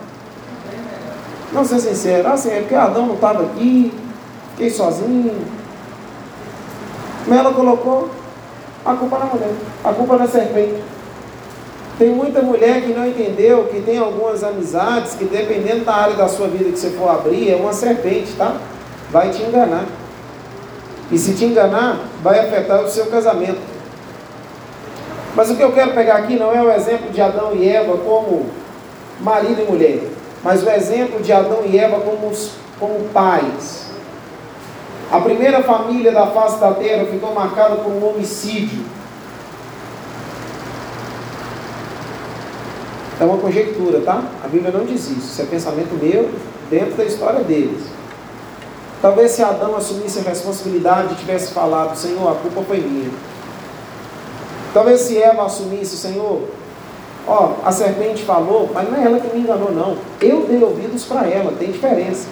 Não 1.52 1.66
ser 1.66 1.80
sincero, 1.80 2.28
assim, 2.28 2.52
é 2.52 2.60
porque 2.60 2.76
Adão 2.76 3.08
não 3.08 3.16
estava 3.16 3.42
aqui, 3.42 3.92
fiquei 4.52 4.70
sozinho. 4.70 5.36
Mas 7.26 7.40
ela 7.40 7.54
colocou 7.54 8.12
a 8.86 8.94
culpa 8.94 9.18
na 9.18 9.26
mulher, 9.26 9.52
a 9.84 9.92
culpa 9.92 10.18
na 10.18 10.28
serpente. 10.28 10.84
Tem 11.98 12.10
muita 12.10 12.44
mulher 12.44 12.84
que 12.84 12.94
não 12.94 13.08
entendeu 13.08 13.64
que 13.64 13.82
tem 13.82 13.98
algumas 13.98 14.44
amizades 14.44 15.16
que, 15.16 15.26
dependendo 15.26 15.86
da 15.86 15.96
área 15.96 16.16
da 16.16 16.28
sua 16.28 16.48
vida 16.48 16.66
que 16.66 16.78
você 16.78 16.92
for 16.92 17.10
abrir, 17.10 17.50
é 17.50 17.56
uma 17.56 17.74
serpente, 17.74 18.34
tá? 18.34 18.58
Vai 19.12 19.32
te 19.32 19.42
enganar. 19.42 19.86
E 21.12 21.18
se 21.18 21.34
te 21.34 21.46
enganar, 21.46 22.13
vai 22.24 22.40
afetar 22.40 22.82
o 22.82 22.90
seu 22.90 23.08
casamento. 23.08 23.62
Mas 25.36 25.52
o 25.52 25.56
que 25.56 25.62
eu 25.62 25.74
quero 25.74 25.94
pegar 25.94 26.16
aqui 26.16 26.36
não 26.38 26.52
é 26.54 26.62
o 26.62 26.72
exemplo 26.72 27.12
de 27.12 27.22
Adão 27.22 27.54
e 27.54 27.68
Eva 27.68 27.98
como 27.98 28.50
marido 29.20 29.62
e 29.62 29.72
mulher, 29.72 30.00
mas 30.44 30.64
o 30.64 30.70
exemplo 30.70 31.22
de 31.22 31.34
Adão 31.34 31.64
e 31.66 31.78
Eva 31.78 32.00
como, 32.00 32.32
como 32.80 33.10
pais. 33.10 33.92
A 35.12 35.20
primeira 35.20 35.62
família 35.62 36.12
da 36.12 36.28
face 36.28 36.60
da 36.60 36.72
terra 36.72 37.06
ficou 37.06 37.34
marcada 37.34 37.76
por 37.76 37.92
um 37.92 38.10
homicídio. 38.10 38.84
É 43.20 43.24
uma 43.24 43.38
conjectura, 43.38 44.02
tá? 44.02 44.24
A 44.44 44.48
Bíblia 44.48 44.72
não 44.72 44.86
diz 44.86 45.02
isso. 45.10 45.20
Isso 45.20 45.42
é 45.42 45.46
pensamento 45.46 45.94
meu 46.02 46.32
dentro 46.70 46.96
da 46.96 47.06
história 47.06 47.42
deles. 47.42 47.84
Talvez 49.04 49.32
se 49.32 49.44
Adão 49.44 49.76
assumisse 49.76 50.20
a 50.20 50.22
responsabilidade 50.22 51.12
e 51.12 51.18
tivesse 51.18 51.52
falado, 51.52 51.94
Senhor, 51.94 52.26
a 52.32 52.36
culpa 52.36 52.62
foi 52.62 52.78
minha. 52.78 53.12
Talvez 54.74 55.02
se 55.02 55.22
Eva 55.22 55.46
assumisse, 55.46 55.98
Senhor, 55.98 56.44
ó, 57.28 57.56
a 57.66 57.72
serpente 57.74 58.24
falou, 58.24 58.72
mas 58.74 58.90
não 58.90 58.98
é 58.98 59.04
ela 59.04 59.20
que 59.20 59.36
me 59.36 59.44
enganou, 59.44 59.74
não. 59.74 59.98
Eu 60.22 60.46
dei 60.46 60.64
ouvidos 60.64 61.04
para 61.04 61.28
ela, 61.28 61.52
tem 61.52 61.70
diferença. 61.70 62.30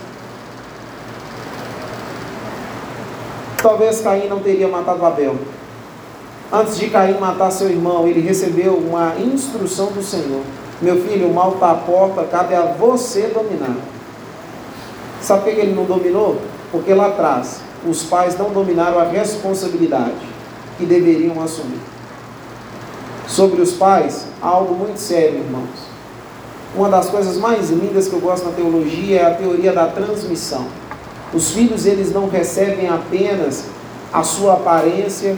Talvez 3.62 4.00
Caim 4.00 4.30
não 4.30 4.40
teria 4.40 4.70
matado 4.70 5.06
Abel. 5.06 5.36
Antes 6.54 6.78
de 6.78 6.90
Caim 6.90 7.20
matar 7.20 7.52
seu 7.52 7.70
irmão, 7.70 8.08
ele 8.08 8.22
recebeu 8.22 8.76
uma 8.76 9.18
instrução 9.20 9.88
do 9.88 10.02
Senhor. 10.02 10.44
Meu 10.82 11.02
filho, 11.02 11.28
o 11.28 11.34
mal 11.34 11.52
está 11.52 11.72
à 11.72 11.76
porta, 11.76 12.24
cabe 12.24 12.56
a 12.56 12.62
você 12.62 13.28
dominar. 13.28 13.76
Sabe 15.20 15.44
por 15.44 15.54
que 15.54 15.60
ele 15.60 15.76
não 15.76 15.84
dominou? 15.84 16.38
Porque 16.72 16.94
lá 16.94 17.08
atrás, 17.08 17.62
os 17.86 18.04
pais 18.04 18.38
não 18.38 18.52
dominaram 18.52 19.00
a 19.00 19.04
responsabilidade 19.04 20.14
que 20.78 20.86
deveriam 20.86 21.42
assumir. 21.42 21.80
Sobre 23.28 23.62
os 23.62 23.74
pais, 23.74 24.28
algo 24.42 24.74
muito 24.74 24.98
sério, 24.98 25.40
irmãos. 25.40 25.92
Uma 26.76 26.90
das 26.90 27.10
coisas 27.10 27.38
mais 27.38 27.70
lindas 27.70 28.08
que 28.08 28.14
eu 28.14 28.20
gosto 28.20 28.46
na 28.46 28.52
teologia 28.52 29.22
é 29.22 29.26
a 29.26 29.36
teoria 29.36 29.74
da 29.74 29.88
transmissão. 29.88 30.66
Os 31.34 31.52
filhos, 31.52 31.86
eles 31.86 32.14
não 32.14 32.30
recebem 32.30 32.88
apenas 32.88 33.66
a 34.12 34.24
sua 34.24 34.54
aparência, 34.54 35.38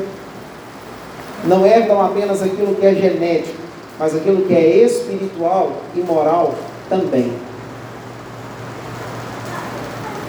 não 1.45 1.65
herdam 1.65 2.01
apenas 2.01 2.41
aquilo 2.41 2.75
que 2.75 2.85
é 2.85 2.93
genético, 2.93 3.57
mas 3.99 4.15
aquilo 4.15 4.43
que 4.43 4.53
é 4.53 4.83
espiritual 4.83 5.71
e 5.95 5.99
moral 6.01 6.55
também. 6.89 7.31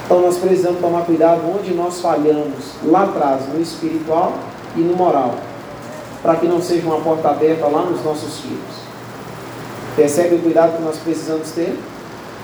Então 0.04 0.20
nós 0.20 0.36
precisamos 0.36 0.80
tomar 0.80 1.02
cuidado 1.02 1.40
onde 1.48 1.72
nós 1.72 2.00
falhamos, 2.00 2.74
lá 2.84 3.04
atrás, 3.04 3.48
no 3.48 3.60
espiritual 3.60 4.34
e 4.76 4.80
no 4.80 4.94
moral, 4.94 5.34
para 6.22 6.36
que 6.36 6.46
não 6.46 6.60
seja 6.60 6.86
uma 6.86 7.00
porta 7.00 7.30
aberta 7.30 7.66
lá 7.66 7.82
nos 7.82 8.04
nossos 8.04 8.40
filhos. 8.40 8.84
Percebe 9.96 10.34
o 10.34 10.38
cuidado 10.40 10.76
que 10.76 10.82
nós 10.82 10.98
precisamos 10.98 11.50
ter? 11.52 11.78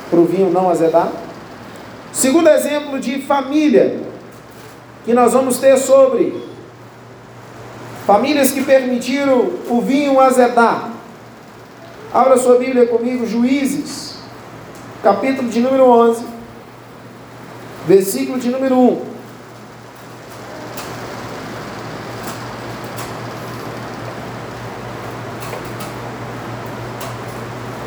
Para 0.09 0.19
o 0.19 0.25
vinho 0.25 0.51
não 0.51 0.71
azedar? 0.71 1.13
Segundo 2.13 2.49
exemplo 2.49 2.99
de 2.99 3.23
família, 3.23 4.01
que 5.05 5.13
nós 5.13 5.33
vamos 5.33 5.59
ter 5.59 5.77
sobre 5.77 6.43
famílias 8.07 8.51
que 8.53 8.63
permitiram 8.63 9.51
o 9.69 9.81
vinho 9.81 10.19
azedar. 10.19 10.91
Abra 12.13 12.37
sua 12.37 12.57
Bíblia 12.57 12.87
comigo, 12.87 13.27
Juízes, 13.27 14.17
capítulo 15.03 15.49
de 15.49 15.61
número 15.61 15.85
11, 15.85 16.25
versículo 17.91 18.39
de 18.39 18.51
número 18.51 18.79
1. 18.79 19.03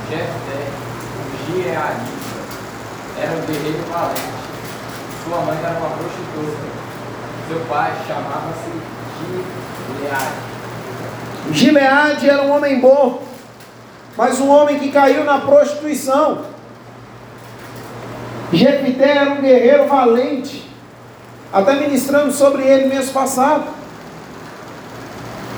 Jefté, 0.10 0.68
o 1.16 1.46
Gileadita, 1.46 2.12
era 3.18 3.32
um 3.32 3.46
guerreiro 3.46 3.84
valente. 3.90 4.20
Sua 5.24 5.38
mãe 5.38 5.58
era 5.64 5.80
uma 5.80 5.90
prostituta. 5.92 6.84
Seu 7.48 7.60
pai 7.70 7.94
chamava-se 8.06 8.72
Gileade. 9.88 11.54
Gileade 11.54 12.30
era 12.30 12.42
um 12.42 12.52
homem 12.52 12.82
bom, 12.82 13.24
mas 14.18 14.42
um 14.42 14.50
homem 14.50 14.80
que 14.80 14.92
caiu 14.92 15.24
na 15.24 15.40
prostituição. 15.40 16.53
Jefité 18.54 19.18
era 19.18 19.32
um 19.32 19.42
guerreiro 19.42 19.88
valente, 19.88 20.70
até 21.52 21.74
ministrando 21.74 22.32
sobre 22.32 22.62
ele 22.64 22.86
mês 22.86 23.10
passado. 23.10 23.64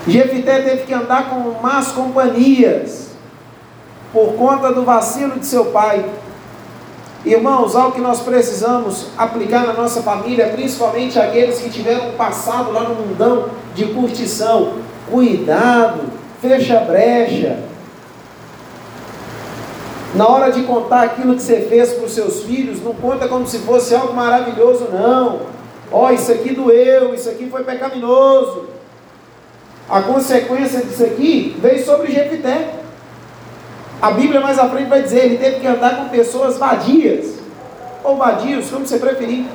Jefité 0.08 0.62
teve 0.62 0.84
que 0.84 0.94
andar 0.94 1.30
com 1.30 1.62
más 1.62 1.92
companhias, 1.92 3.10
por 4.14 4.36
conta 4.36 4.72
do 4.72 4.86
vacilo 4.86 5.38
de 5.38 5.46
seu 5.46 5.66
pai. 5.66 6.06
Irmãos, 7.26 7.76
algo 7.76 7.92
que 7.92 8.02
nós 8.02 8.22
precisamos 8.22 9.08
aplicar 9.18 9.66
na 9.66 9.74
nossa 9.74 10.02
família, 10.02 10.50
principalmente 10.50 11.20
aqueles 11.20 11.60
que 11.60 11.70
tiveram 11.70 12.12
passado 12.12 12.72
lá 12.72 12.84
no 12.84 12.96
mundão 12.96 13.50
de 13.74 13.88
curtição. 13.88 14.76
Cuidado, 15.12 16.04
fecha 16.42 16.80
brecha, 16.80 17.60
na 20.16 20.28
hora 20.28 20.52
de 20.52 20.64
contar 20.64 21.04
aquilo 21.04 21.36
que 21.36 21.42
você 21.42 21.62
fez 21.62 21.92
para 21.94 22.06
os 22.06 22.14
seus 22.14 22.44
filhos, 22.44 22.82
não 22.82 22.94
conta 22.94 23.28
como 23.28 23.46
se 23.46 23.60
fosse 23.60 23.94
algo 23.94 24.14
maravilhoso, 24.14 24.88
não. 24.92 25.42
Ó, 25.92 26.08
oh, 26.08 26.12
isso 26.12 26.32
aqui 26.32 26.54
doeu, 26.54 27.14
isso 27.14 27.30
aqui 27.30 27.50
foi 27.50 27.64
pecaminoso. 27.64 28.70
A 29.90 30.02
consequência 30.02 30.82
disso 30.82 31.04
aqui 31.04 31.56
veio 31.60 31.86
sobre 31.86 32.12
Jefité. 32.12 32.76
A 34.02 34.12
Bíblia 34.12 34.40
mais 34.40 34.58
à 34.58 34.70
frente 34.70 34.90
vai 34.90 35.02
dizer, 35.02 35.26
ele 35.26 35.38
teve 35.38 35.60
que 35.60 35.68
andar 35.68 35.98
com 35.98 36.10
pessoas 36.10 36.58
vadias, 36.58 37.36
ou 38.04 38.16
vadios, 38.16 38.70
como 38.70 38.88
você 38.88 38.98
preferir. 38.98 39.46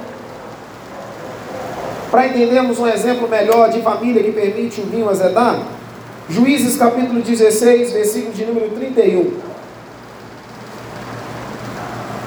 Para 2.10 2.26
entendermos 2.26 2.78
um 2.78 2.86
exemplo 2.86 3.28
melhor 3.28 3.70
de 3.70 3.80
família 3.80 4.22
que 4.22 4.32
permite 4.32 4.80
o 4.80 4.84
vinho 4.84 5.08
azedar, 5.08 5.58
Juízes 6.28 6.76
capítulo 6.76 7.20
16, 7.20 7.92
versículo 7.92 8.32
de 8.32 8.44
número 8.44 8.70
31 8.70 9.49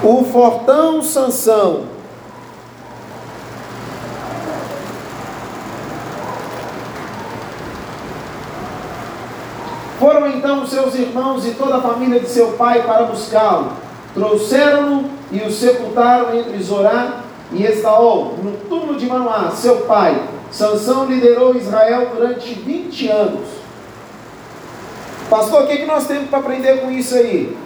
o 0.04 0.26
fortão 0.26 1.02
Sansão. 1.02 1.86
Foram 9.98 10.28
então 10.28 10.68
seus 10.68 10.94
irmãos 10.96 11.48
e 11.48 11.52
toda 11.52 11.78
a 11.78 11.82
família 11.82 12.20
de 12.20 12.28
seu 12.28 12.52
pai 12.54 12.84
para 12.84 13.04
buscá-lo. 13.04 13.72
Trouxeram-no 14.14 15.10
e 15.32 15.40
o 15.42 15.50
sepultaram 15.50 16.38
entre 16.38 16.62
Zorá 16.62 17.22
e 17.54 17.64
Estaol, 17.64 18.38
no 18.44 18.52
túmulo 18.68 18.98
de 18.98 19.06
Manoá, 19.06 19.52
seu 19.52 19.78
pai. 19.82 20.22
Sansão 20.52 21.06
liderou 21.06 21.56
Israel 21.56 22.10
durante 22.14 22.54
20 22.54 23.08
anos. 23.08 23.48
Pastor, 25.30 25.64
o 25.64 25.68
que, 25.68 25.78
que 25.78 25.86
nós 25.86 26.06
temos 26.06 26.30
para 26.30 26.40
aprender 26.40 26.82
com 26.82 26.92
isso 26.92 27.16
aí? 27.16 27.58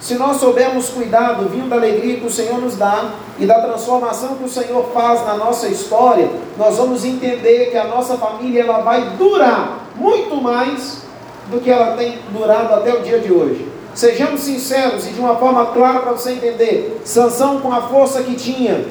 Se 0.00 0.14
nós 0.14 0.36
soubermos 0.36 0.90
cuidar 0.90 1.32
do 1.32 1.48
vinho 1.48 1.68
da 1.68 1.76
alegria 1.76 2.18
que 2.18 2.26
o 2.26 2.30
Senhor 2.30 2.60
nos 2.60 2.76
dá 2.76 3.12
e 3.38 3.46
da 3.46 3.60
transformação 3.62 4.36
que 4.36 4.44
o 4.44 4.48
Senhor 4.48 4.90
faz 4.92 5.24
na 5.24 5.34
nossa 5.34 5.68
história, 5.68 6.28
nós 6.58 6.76
vamos 6.76 7.04
entender 7.04 7.70
que 7.70 7.78
a 7.78 7.84
nossa 7.84 8.16
família 8.18 8.62
ela 8.62 8.80
vai 8.80 9.10
durar 9.18 9.86
muito 9.96 10.36
mais 10.36 11.02
do 11.50 11.60
que 11.60 11.70
ela 11.70 11.96
tem 11.96 12.18
durado 12.30 12.74
até 12.74 12.92
o 12.92 13.00
dia 13.00 13.18
de 13.20 13.32
hoje. 13.32 13.66
Sejamos 13.94 14.42
sinceros 14.42 15.06
e 15.06 15.10
de 15.12 15.20
uma 15.20 15.36
forma 15.36 15.66
clara 15.66 16.00
para 16.00 16.12
você 16.12 16.32
entender. 16.32 17.00
Sansão 17.02 17.60
com 17.60 17.72
a 17.72 17.80
força 17.82 18.22
que 18.22 18.34
tinha, 18.34 18.84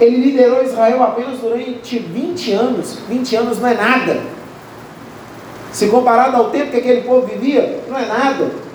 ele 0.00 0.16
liderou 0.18 0.62
Israel 0.62 1.02
apenas 1.02 1.40
durante 1.40 1.98
20 1.98 2.52
anos. 2.52 2.98
20 3.08 3.36
anos 3.36 3.58
não 3.58 3.68
é 3.68 3.74
nada. 3.74 4.20
Se 5.72 5.88
comparado 5.88 6.36
ao 6.36 6.50
tempo 6.50 6.70
que 6.70 6.76
aquele 6.76 7.00
povo 7.00 7.26
vivia, 7.26 7.80
não 7.88 7.98
é 7.98 8.06
nada 8.06 8.65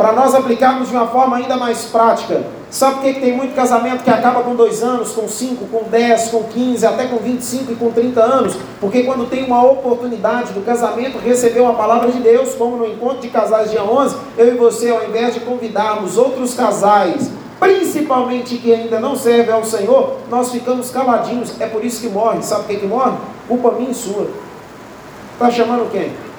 para 0.00 0.12
nós 0.12 0.34
aplicarmos 0.34 0.88
de 0.88 0.96
uma 0.96 1.06
forma 1.08 1.36
ainda 1.36 1.58
mais 1.58 1.84
prática. 1.84 2.42
Sabe 2.70 2.94
por 2.94 3.02
que, 3.02 3.20
tem 3.20 3.36
muito 3.36 3.54
casamento 3.54 4.02
que 4.02 4.08
acaba 4.08 4.42
com 4.42 4.54
dois 4.54 4.82
anos, 4.82 5.12
com 5.12 5.28
cinco, 5.28 5.66
com 5.66 5.90
dez, 5.90 6.28
com 6.30 6.44
quinze, 6.44 6.86
até 6.86 7.04
com 7.04 7.18
25 7.18 7.72
e 7.72 7.74
com 7.74 7.90
30 7.90 8.18
anos? 8.18 8.56
Porque 8.80 9.02
quando 9.02 9.28
tem 9.28 9.44
uma 9.44 9.62
oportunidade 9.62 10.54
do 10.54 10.64
casamento 10.64 11.18
receber 11.18 11.60
uma 11.60 11.74
palavra 11.74 12.10
de 12.10 12.18
Deus, 12.18 12.54
como 12.54 12.78
no 12.78 12.86
encontro 12.86 13.20
de 13.20 13.28
casais 13.28 13.70
dia 13.70 13.84
11, 13.84 14.16
eu 14.38 14.54
e 14.54 14.56
você, 14.56 14.88
ao 14.88 15.04
invés 15.04 15.34
de 15.34 15.40
convidarmos 15.40 16.16
outros 16.16 16.54
casais, 16.54 17.30
principalmente 17.58 18.56
que 18.56 18.72
ainda 18.72 18.98
não 18.98 19.14
servem 19.14 19.52
ao 19.52 19.66
Senhor, 19.66 20.16
nós 20.30 20.50
ficamos 20.50 20.90
caladinhos. 20.90 21.60
É 21.60 21.66
por 21.66 21.84
isso 21.84 22.00
que 22.00 22.08
morre. 22.08 22.40
Sabe 22.40 22.62
por 22.62 22.68
que, 22.68 22.76
que 22.78 22.86
morre? 22.86 23.18
Culpa 23.46 23.72
minha 23.72 23.90
e 23.90 23.94
sua. 23.94 24.28
Está 25.34 25.50
chamando 25.50 25.90
quem? 25.90 26.29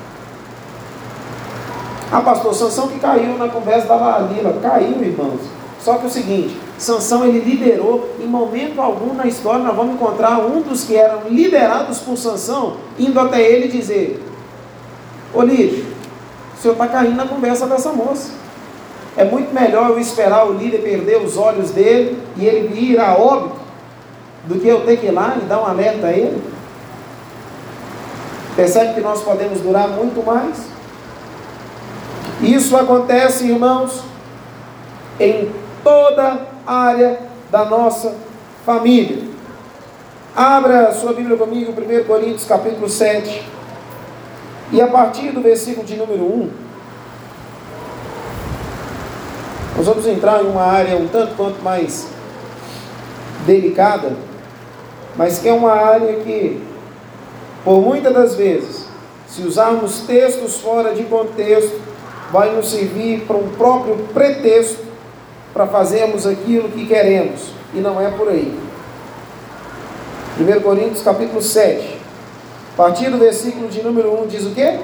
Ah, 2.11 2.19
pastor, 2.19 2.53
Sansão 2.53 2.89
que 2.89 2.99
caiu 2.99 3.37
na 3.37 3.47
conversa 3.47 3.87
da 3.87 3.95
Lalila. 3.95 4.59
Caiu, 4.61 5.01
irmãos. 5.01 5.39
Só 5.79 5.95
que 5.95 6.05
o 6.05 6.09
seguinte, 6.09 6.55
Sansão 6.77 7.25
ele 7.25 7.39
liderou, 7.39 8.09
em 8.19 8.27
momento 8.27 8.79
algum 8.81 9.13
na 9.13 9.25
história 9.25 9.63
nós 9.63 9.75
vamos 9.75 9.95
encontrar 9.95 10.39
um 10.39 10.61
dos 10.61 10.83
que 10.83 10.95
eram 10.95 11.21
liderados 11.29 11.99
por 11.99 12.17
Sansão, 12.17 12.77
indo 12.99 13.19
até 13.19 13.41
ele 13.41 13.67
dizer, 13.67 14.23
ô 15.33 15.41
Lídio, 15.41 15.85
o 16.55 16.61
senhor 16.61 16.73
está 16.73 16.87
caindo 16.87 17.15
na 17.15 17.27
conversa 17.27 17.65
dessa 17.65 17.91
moça. 17.91 18.31
É 19.17 19.23
muito 19.23 19.53
melhor 19.53 19.89
eu 19.89 19.99
esperar 19.99 20.47
o 20.47 20.53
líder 20.53 20.83
perder 20.83 21.17
os 21.17 21.35
olhos 21.35 21.71
dele 21.71 22.21
e 22.37 22.45
ele 22.45 22.67
vir 22.67 22.99
a 22.99 23.15
óbito, 23.15 23.55
do 24.45 24.59
que 24.59 24.67
eu 24.67 24.81
ter 24.81 24.97
que 24.97 25.07
ir 25.07 25.11
lá 25.11 25.37
e 25.41 25.45
dar 25.45 25.61
um 25.61 25.65
alerta 25.65 26.07
a 26.07 26.11
ele. 26.11 26.41
Percebe 28.55 28.93
que 28.95 29.01
nós 29.01 29.21
podemos 29.21 29.61
durar 29.61 29.87
muito 29.87 30.23
mais? 30.25 30.71
Isso 32.41 32.75
acontece, 32.75 33.45
irmãos, 33.45 34.01
em 35.19 35.51
toda 35.83 36.47
área 36.65 37.19
da 37.51 37.65
nossa 37.65 38.15
família. 38.65 39.29
Abra 40.35 40.91
sua 40.91 41.13
Bíblia 41.13 41.37
comigo, 41.37 41.71
1 41.71 42.03
Coríntios 42.05 42.45
capítulo 42.45 42.89
7. 42.89 43.47
E 44.71 44.81
a 44.81 44.87
partir 44.87 45.31
do 45.31 45.41
versículo 45.41 45.85
de 45.85 45.95
número 45.95 46.23
1, 46.23 46.49
nós 49.77 49.85
vamos 49.85 50.07
entrar 50.07 50.43
em 50.43 50.47
uma 50.47 50.63
área 50.63 50.95
um 50.95 51.07
tanto 51.07 51.35
quanto 51.35 51.61
mais 51.61 52.07
delicada, 53.45 54.13
mas 55.15 55.37
que 55.37 55.47
é 55.47 55.53
uma 55.53 55.73
área 55.73 56.15
que, 56.21 56.59
por 57.63 57.81
muitas 57.81 58.13
das 58.13 58.35
vezes, 58.35 58.87
se 59.27 59.43
usarmos 59.43 60.01
textos 60.01 60.59
fora 60.59 60.93
de 60.93 61.03
contexto, 61.03 61.90
vai 62.31 62.55
nos 62.55 62.69
servir 62.69 63.21
para 63.21 63.35
um 63.35 63.49
próprio 63.49 63.97
pretexto 64.13 64.79
para 65.53 65.67
fazermos 65.67 66.25
aquilo 66.25 66.69
que 66.69 66.85
queremos. 66.85 67.51
E 67.73 67.79
não 67.79 67.99
é 67.99 68.09
por 68.09 68.29
aí. 68.29 68.57
1 70.39 70.61
Coríntios 70.61 71.03
capítulo 71.03 71.41
7. 71.41 71.99
A 72.73 72.77
partir 72.77 73.09
do 73.09 73.17
versículo 73.17 73.67
de 73.67 73.83
número 73.83 74.23
1 74.23 74.27
diz 74.27 74.45
o 74.45 74.51
quê? 74.51 74.79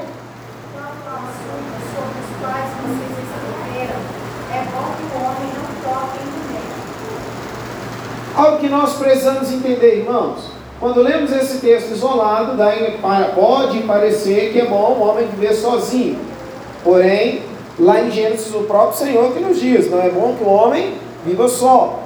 Algo 8.36 8.60
que 8.60 8.70
nós 8.70 8.94
precisamos 8.98 9.52
entender, 9.52 10.00
irmãos. 10.00 10.52
Quando 10.80 11.02
lemos 11.02 11.32
esse 11.32 11.58
texto 11.58 11.92
isolado, 11.94 12.56
pode 13.34 13.80
parecer 13.80 14.52
que 14.54 14.60
é 14.60 14.66
bom 14.66 14.98
um 15.00 15.10
homem 15.10 15.28
viver 15.28 15.56
sozinho. 15.56 16.20
Porém, 16.88 17.42
lá 17.78 18.00
em 18.00 18.10
Gênesis, 18.10 18.56
o 18.56 18.64
próprio 18.64 18.98
Senhor 18.98 19.34
que 19.34 19.42
nos 19.42 19.60
diz: 19.60 19.92
não 19.92 20.02
é 20.02 20.10
bom 20.10 20.34
que 20.38 20.44
o 20.46 20.48
homem 20.48 20.94
viva 21.26 21.50
só. 21.50 22.00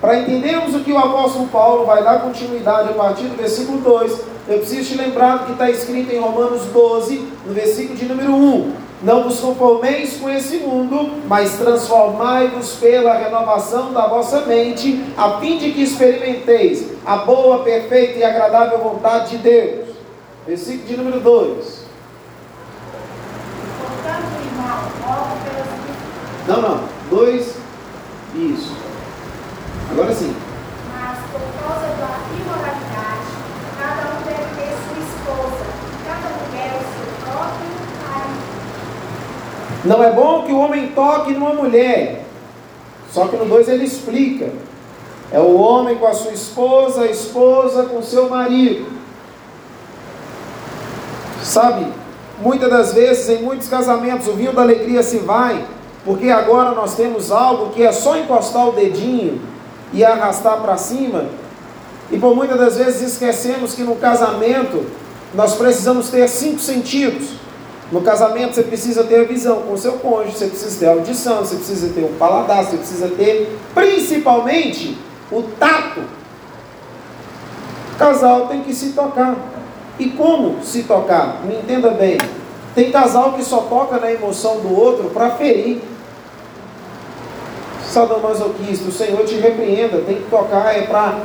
Para 0.00 0.20
entendermos 0.20 0.74
o 0.74 0.80
que 0.80 0.90
o 0.90 0.96
apóstolo 0.96 1.48
Paulo 1.48 1.84
vai 1.84 2.02
dar 2.02 2.22
continuidade 2.22 2.88
a 2.88 2.92
partir 2.94 3.24
do 3.24 3.36
versículo 3.36 3.82
2, 3.82 4.20
eu 4.48 4.58
preciso 4.60 4.88
te 4.88 4.94
lembrar 4.96 5.36
do 5.36 5.44
que 5.44 5.52
está 5.52 5.70
escrito 5.70 6.14
em 6.14 6.18
Romanos 6.18 6.62
12, 6.72 7.28
no 7.46 7.52
versículo 7.52 7.94
de 7.94 8.06
número 8.06 8.32
1. 8.32 8.72
Não 9.02 9.24
vos 9.24 9.38
conformeis 9.38 10.16
com 10.16 10.30
esse 10.30 10.56
mundo, 10.60 11.10
mas 11.28 11.58
transformai-vos 11.58 12.76
pela 12.76 13.18
renovação 13.18 13.92
da 13.92 14.06
vossa 14.06 14.46
mente, 14.46 15.04
a 15.14 15.40
fim 15.40 15.58
de 15.58 15.72
que 15.72 15.82
experimenteis 15.82 16.86
a 17.04 17.16
boa, 17.18 17.58
perfeita 17.58 18.18
e 18.18 18.24
agradável 18.24 18.78
vontade 18.78 19.36
de 19.36 19.42
Deus. 19.42 19.88
Versículo 20.46 20.88
de 20.88 20.96
número 20.96 21.20
2. 21.20 21.81
Não, 26.46 26.60
não. 26.60 26.84
Dois. 27.08 27.54
Isso. 28.34 28.76
Agora 29.90 30.14
sim. 30.14 30.34
Mas 30.90 31.18
por 31.30 31.40
causa 31.60 31.86
da 31.86 32.18
imoralidade, 32.34 33.28
cada 33.78 34.02
um 34.10 34.22
deve 34.24 34.54
ter 34.56 34.72
sua 34.88 34.98
esposa, 35.04 35.64
cada 36.06 36.28
mulher 36.30 36.72
o 36.74 36.82
seu 36.82 37.06
próprio 37.24 37.70
marido. 38.08 38.42
Não 39.84 40.02
é 40.02 40.12
bom 40.12 40.44
que 40.46 40.52
o 40.52 40.58
homem 40.58 40.88
toque 40.88 41.32
numa 41.32 41.52
mulher. 41.52 42.24
Só 43.12 43.28
que 43.28 43.36
no 43.36 43.44
2 43.44 43.68
ele 43.68 43.84
explica. 43.84 44.50
É 45.30 45.38
o 45.38 45.54
homem 45.56 45.96
com 45.96 46.06
a 46.06 46.14
sua 46.14 46.32
esposa, 46.32 47.02
a 47.02 47.10
esposa 47.10 47.84
com 47.84 48.02
seu 48.02 48.28
marido. 48.28 48.90
Sabe, 51.42 51.86
muitas 52.38 52.70
das 52.70 52.94
vezes, 52.94 53.28
em 53.28 53.42
muitos 53.42 53.68
casamentos, 53.68 54.26
o 54.28 54.32
vinho 54.32 54.52
da 54.52 54.62
alegria 54.62 55.02
se 55.02 55.18
vai, 55.18 55.64
porque 56.04 56.28
agora 56.30 56.72
nós 56.72 56.94
temos 56.94 57.30
algo 57.30 57.70
que 57.70 57.82
é 57.82 57.92
só 57.92 58.16
encostar 58.16 58.68
o 58.68 58.72
dedinho 58.72 59.40
e 59.92 60.04
arrastar 60.04 60.60
para 60.60 60.76
cima, 60.76 61.26
e 62.10 62.18
por 62.18 62.34
muitas 62.34 62.58
das 62.58 62.76
vezes 62.76 63.12
esquecemos 63.12 63.74
que 63.74 63.82
no 63.82 63.96
casamento 63.96 64.84
nós 65.34 65.54
precisamos 65.54 66.10
ter 66.10 66.28
cinco 66.28 66.60
sentidos. 66.60 67.42
No 67.90 68.00
casamento 68.00 68.54
você 68.54 68.62
precisa 68.62 69.04
ter 69.04 69.20
a 69.20 69.24
visão 69.24 69.62
com 69.62 69.76
seu 69.76 69.92
cônjuge, 69.94 70.38
você 70.38 70.46
precisa 70.46 70.78
ter 70.78 70.86
a 70.86 70.92
audição, 70.92 71.38
você 71.38 71.56
precisa 71.56 71.92
ter 71.92 72.02
o 72.02 72.08
paladar, 72.18 72.64
você 72.64 72.76
precisa 72.76 73.08
ter 73.08 73.58
principalmente 73.74 74.96
o 75.30 75.42
tato. 75.42 76.00
O 77.92 77.98
casal 77.98 78.48
tem 78.48 78.62
que 78.62 78.74
se 78.74 78.92
tocar. 78.92 79.36
E 79.98 80.08
como 80.10 80.62
se 80.64 80.84
tocar? 80.84 81.42
Me 81.44 81.56
entenda 81.56 81.90
bem. 81.90 82.16
Tem 82.74 82.90
casal 82.90 83.34
que 83.34 83.44
só 83.44 83.58
toca 83.58 83.98
na 83.98 84.10
emoção 84.10 84.60
do 84.60 84.74
outro 84.74 85.10
para 85.10 85.32
ferir. 85.32 85.82
Sadomasoquista, 87.92 88.88
o 88.88 88.92
Senhor 88.92 89.22
te 89.26 89.34
repreenda. 89.34 89.98
Tem 89.98 90.16
que 90.16 90.30
tocar 90.30 90.74
é 90.74 90.86
para 90.86 91.20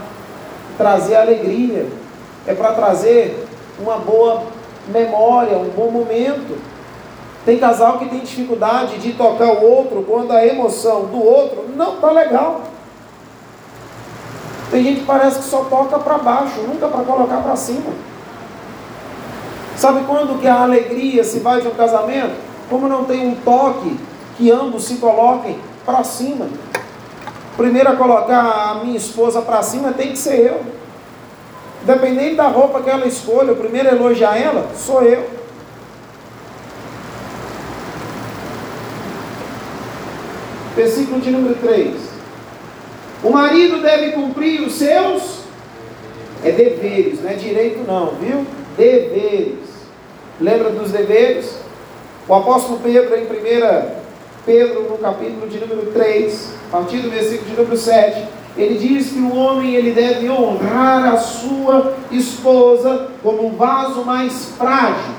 trazer 0.77 1.15
alegria, 1.15 1.87
é 2.45 2.53
para 2.53 2.73
trazer 2.73 3.47
uma 3.79 3.97
boa 3.97 4.43
memória, 4.89 5.57
um 5.57 5.69
bom 5.69 5.89
momento. 5.89 6.57
Tem 7.45 7.57
casal 7.57 7.97
que 7.97 8.09
tem 8.09 8.19
dificuldade 8.19 8.97
de 8.97 9.13
tocar 9.13 9.47
o 9.47 9.63
outro 9.63 10.03
quando 10.05 10.33
a 10.33 10.45
emoção 10.45 11.05
do 11.05 11.23
outro 11.23 11.65
não 11.73 11.95
está 11.95 12.11
legal. 12.11 12.61
Tem 14.69 14.83
gente 14.83 14.99
que 14.99 15.05
parece 15.05 15.39
que 15.39 15.45
só 15.45 15.63
toca 15.63 15.97
para 15.97 16.17
baixo, 16.17 16.59
nunca 16.67 16.89
para 16.89 17.05
colocar 17.05 17.37
para 17.37 17.55
cima. 17.55 17.93
Sabe 19.77 20.03
quando 20.05 20.41
que 20.41 20.47
a 20.47 20.63
alegria 20.63 21.23
se 21.23 21.39
vai 21.39 21.61
de 21.61 21.69
um 21.69 21.75
casamento? 21.75 22.35
Como 22.69 22.89
não 22.89 23.05
tem 23.05 23.25
um 23.25 23.35
toque 23.35 23.97
que 24.35 24.51
ambos 24.51 24.83
se 24.83 24.95
coloquem 24.95 25.57
para 25.87 26.03
cima. 26.03 26.49
Primeiro 27.55 27.89
a 27.89 27.95
colocar 27.95 28.71
a 28.71 28.83
minha 28.83 28.97
esposa 28.97 29.41
para 29.41 29.63
cima 29.63 29.93
tem 29.93 30.09
que 30.09 30.17
ser 30.17 30.45
eu. 30.45 30.61
Dependendo 31.83 32.35
da 32.35 32.47
roupa 32.47 32.81
que 32.81 32.89
ela 32.89 33.07
escolha, 33.07 33.53
o 33.53 33.55
primeiro 33.55 33.87
a 33.87 33.93
elogiar 33.93 34.37
ela 34.37 34.69
sou 34.75 35.01
eu. 35.01 35.29
Versículo 40.75 41.21
de 41.21 41.31
número 41.31 41.55
3. 41.55 41.95
O 43.23 43.29
marido 43.29 43.81
deve 43.81 44.11
cumprir 44.11 44.61
os 44.61 44.73
seus 44.73 45.37
é 46.43 46.51
deveres, 46.51 47.23
não 47.23 47.31
é 47.31 47.33
direito 47.33 47.79
não, 47.87 48.11
viu? 48.15 48.45
Deveres. 48.77 49.57
Lembra 50.39 50.69
dos 50.69 50.91
deveres? 50.91 51.57
O 52.27 52.35
apóstolo 52.35 52.79
Pedro, 52.83 53.15
em 53.15 53.23
1 53.23 54.06
Pedro, 54.47 54.83
no 54.89 54.97
capítulo 54.97 55.45
de 55.49 55.59
número 55.59 55.91
3, 55.91 56.53
a 56.69 56.77
partir 56.77 56.99
do 56.99 57.09
versículo 57.09 57.49
de 57.49 57.57
número 57.57 57.75
7, 57.75 58.23
ele 58.55 58.75
diz 58.75 59.09
que 59.09 59.19
o 59.19 59.35
homem 59.35 59.75
ele 59.75 59.91
deve 59.91 60.29
honrar 60.29 61.13
a 61.13 61.17
sua 61.17 61.97
esposa 62.09 63.09
como 63.21 63.45
um 63.45 63.57
vaso 63.57 64.05
mais 64.05 64.53
frágil. 64.57 65.13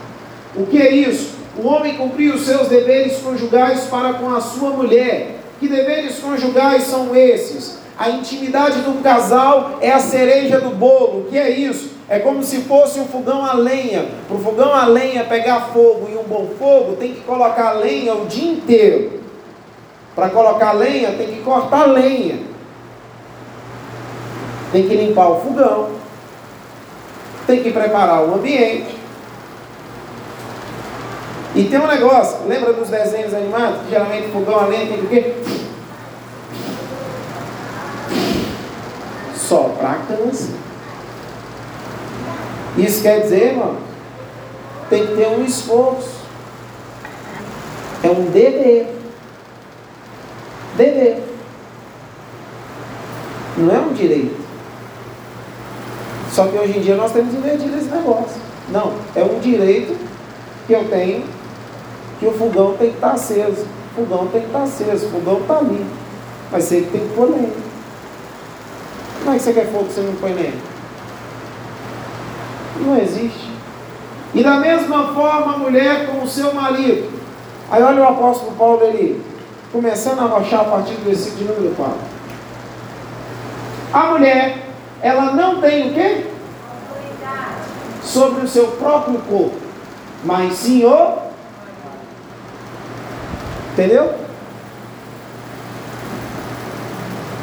O 0.56 0.64
que 0.64 0.80
é 0.80 0.90
isso? 0.94 1.36
O 1.62 1.66
homem 1.66 1.98
cumprir 1.98 2.34
os 2.34 2.46
seus 2.46 2.68
deveres 2.68 3.18
conjugais 3.18 3.82
para 3.82 4.14
com 4.14 4.34
a 4.34 4.40
sua 4.40 4.70
mulher. 4.70 5.40
Que 5.60 5.68
deveres 5.68 6.18
conjugais 6.20 6.84
são 6.84 7.14
esses? 7.14 7.76
A 7.98 8.08
intimidade 8.08 8.80
de 8.80 8.88
um 8.88 9.02
casal 9.02 9.76
é 9.82 9.92
a 9.92 9.98
cereja 9.98 10.58
do 10.58 10.70
bolo. 10.70 11.20
O 11.20 11.26
que 11.28 11.36
é 11.36 11.50
isso? 11.50 11.97
É 12.08 12.18
como 12.20 12.42
se 12.42 12.62
fosse 12.62 12.98
um 12.98 13.06
fogão 13.06 13.44
a 13.44 13.52
lenha. 13.52 14.08
Para 14.26 14.36
o 14.36 14.40
fogão 14.40 14.72
a 14.72 14.86
lenha 14.86 15.24
pegar 15.24 15.68
fogo 15.72 16.08
e 16.10 16.16
um 16.16 16.22
bom 16.22 16.48
fogo, 16.58 16.96
tem 16.96 17.12
que 17.12 17.20
colocar 17.20 17.72
lenha 17.72 18.14
o 18.14 18.26
dia 18.26 18.52
inteiro. 18.52 19.20
Para 20.14 20.30
colocar 20.30 20.72
lenha, 20.72 21.12
tem 21.12 21.26
que 21.28 21.42
cortar 21.42 21.84
lenha. 21.84 22.40
Tem 24.72 24.88
que 24.88 24.94
limpar 24.94 25.28
o 25.28 25.40
fogão. 25.40 25.90
Tem 27.46 27.62
que 27.62 27.70
preparar 27.70 28.22
o 28.22 28.34
ambiente. 28.34 28.96
E 31.54 31.64
tem 31.64 31.78
um 31.78 31.86
negócio, 31.86 32.46
lembra 32.46 32.72
dos 32.72 32.88
desenhos 32.88 33.34
animados? 33.34 33.82
Que 33.82 33.90
geralmente 33.90 34.28
fogão 34.28 34.60
a 34.60 34.66
lenha 34.66 34.86
tem 34.86 35.00
o 35.00 35.08
quê? 35.08 35.34
Soprar 39.34 40.06
cansa. 40.06 40.67
Isso 42.78 43.02
quer 43.02 43.22
dizer, 43.22 43.48
irmão, 43.48 43.76
tem 44.88 45.06
que 45.06 45.16
ter 45.16 45.26
um 45.26 45.44
esforço. 45.44 46.18
É 48.02 48.08
um 48.08 48.26
dever. 48.26 48.86
Dever. 50.76 51.22
Não 53.56 53.74
é 53.74 53.78
um 53.80 53.92
direito. 53.92 54.38
Só 56.32 56.46
que 56.46 56.56
hoje 56.56 56.78
em 56.78 56.82
dia 56.82 56.94
nós 56.94 57.10
temos 57.10 57.34
invertido 57.34 57.76
esse 57.76 57.88
negócio. 57.88 58.40
Não, 58.68 58.94
é 59.16 59.24
um 59.24 59.40
direito 59.40 59.96
que 60.66 60.72
eu 60.72 60.88
tenho 60.88 61.24
que 62.20 62.26
o 62.26 62.32
fogão 62.32 62.76
tem 62.76 62.90
que 62.90 62.94
estar 62.94 63.12
aceso. 63.12 63.66
O 63.92 63.96
fogão 63.96 64.28
tem 64.28 64.42
que 64.42 64.46
estar 64.46 64.62
aceso, 64.62 65.06
o 65.06 65.10
fogão 65.10 65.40
está 65.40 65.58
ali. 65.58 65.84
Mas 66.52 66.64
você 66.64 66.82
tem 66.82 67.00
que 67.00 67.14
pôr 67.14 67.30
lenha. 67.30 67.52
Como 69.18 69.34
é 69.34 69.38
que 69.38 69.44
você 69.44 69.52
quer 69.52 69.66
fogo 69.66 69.86
se 69.88 69.94
você 69.94 70.00
não 70.02 70.14
põe 70.14 70.32
lenha? 70.32 70.77
Não 72.80 72.96
existe. 72.96 73.50
E 74.34 74.42
da 74.42 74.58
mesma 74.58 75.08
forma 75.14 75.54
a 75.54 75.58
mulher 75.58 76.06
com 76.06 76.22
o 76.22 76.28
seu 76.28 76.54
marido. 76.54 77.18
Aí 77.70 77.82
olha 77.82 78.02
o 78.02 78.08
apóstolo 78.08 78.52
Paulo 78.52 78.82
ali, 78.86 79.22
começando 79.72 80.20
a 80.20 80.24
rochar 80.24 80.60
a 80.60 80.64
partir 80.64 80.94
do 80.94 81.04
versículo 81.04 81.38
de 81.38 81.44
número 81.44 81.74
4. 81.74 81.94
A 83.92 84.02
mulher, 84.12 84.66
ela 85.02 85.32
não 85.32 85.60
tem 85.60 85.90
o 85.90 85.94
quê? 85.94 86.26
Sobre 88.02 88.44
o 88.44 88.48
seu 88.48 88.68
próprio 88.68 89.18
corpo, 89.20 89.56
mas 90.24 90.54
sim 90.54 90.84
o. 90.84 91.28
Entendeu? 93.72 94.14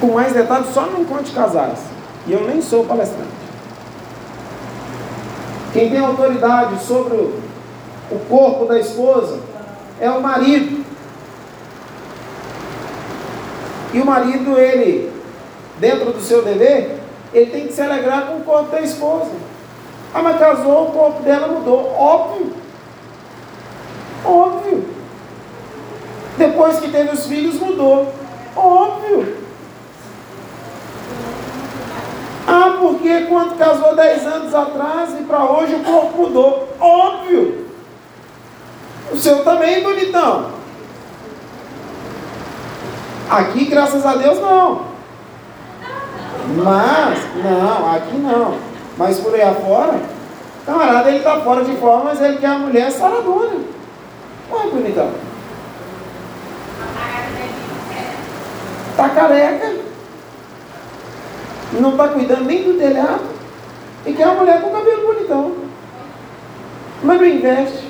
Com 0.01 0.07
mais 0.07 0.33
detalhes, 0.33 0.73
só 0.73 0.81
no 0.87 1.01
encontro 1.01 1.23
de 1.23 1.31
casais. 1.31 1.79
E 2.27 2.33
eu 2.33 2.47
nem 2.47 2.61
sou 2.61 2.83
palestrante. 2.85 3.34
Quem 5.75 5.89
tem 5.89 5.99
autoridade 5.99 6.81
sobre 6.85 7.17
o 7.17 8.19
corpo 8.29 8.63
da 8.63 8.79
esposa 8.79 9.41
é 9.99 10.09
o 10.09 10.21
marido. 10.21 10.85
E 13.93 13.99
o 13.99 14.05
marido, 14.05 14.57
ele, 14.57 15.11
dentro 15.77 16.13
do 16.13 16.21
seu 16.21 16.43
dever, 16.43 17.01
ele 17.33 17.51
tem 17.51 17.67
que 17.67 17.73
se 17.73 17.81
alegrar 17.81 18.27
com 18.27 18.37
o 18.37 18.43
corpo 18.43 18.71
da 18.71 18.79
esposa. 18.79 19.31
Ah, 20.13 20.21
mas 20.21 20.39
casou, 20.39 20.87
o 20.87 20.91
corpo 20.93 21.21
dela 21.23 21.49
mudou. 21.49 21.93
Óbvio. 21.93 22.53
Óbvio. 24.23 24.85
Depois 26.37 26.79
que 26.79 26.89
teve 26.89 27.09
os 27.13 27.25
filhos, 27.25 27.59
mudou. 27.59 28.13
Óbvio. 28.55 29.35
Ah, 32.47 32.77
porque 33.05 33.25
quando 33.25 33.55
casou 33.55 33.95
10 33.95 34.25
anos 34.25 34.55
atrás 34.55 35.11
e 35.19 35.23
para 35.25 35.45
hoje 35.45 35.75
o 35.75 35.83
corpo 35.83 36.23
mudou. 36.23 36.69
Óbvio. 36.79 37.67
O 39.11 39.15
seu 39.15 39.43
também, 39.43 39.83
bonitão. 39.83 40.49
Aqui, 43.29 43.65
graças 43.65 44.03
a 44.03 44.15
Deus, 44.15 44.39
não. 44.39 44.85
Mas, 46.63 47.19
não, 47.43 47.93
aqui 47.93 48.17
não. 48.17 48.57
Mas 48.97 49.19
por 49.19 49.35
aí 49.35 49.41
afora, 49.43 49.99
camarada, 50.65 51.09
ele 51.09 51.19
está 51.19 51.41
fora 51.41 51.63
de 51.63 51.75
forma, 51.75 52.05
mas 52.05 52.21
ele 52.21 52.37
quer 52.37 52.47
a 52.47 52.57
mulher 52.57 52.91
saradona. 52.91 53.59
Olha, 54.49 54.71
bonitão. 54.71 55.11
Está 58.89 59.09
careca 59.09 59.84
não 61.81 61.91
está 61.91 62.07
cuidando 62.09 62.45
nem 62.45 62.63
do 62.63 62.77
telhado, 62.77 63.23
e 64.05 64.13
quer 64.13 64.27
uma 64.27 64.41
mulher 64.41 64.61
com 64.61 64.69
cabelo 64.69 65.13
bonitão. 65.13 65.55
Mas 67.03 67.17
não 67.17 67.25
investe. 67.27 67.89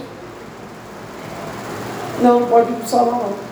Não, 2.22 2.40
não 2.40 2.48
pode 2.48 2.72
ir 2.72 2.76
para 2.76 2.86
o 2.86 2.88
salão 2.88 3.12
não. 3.12 3.46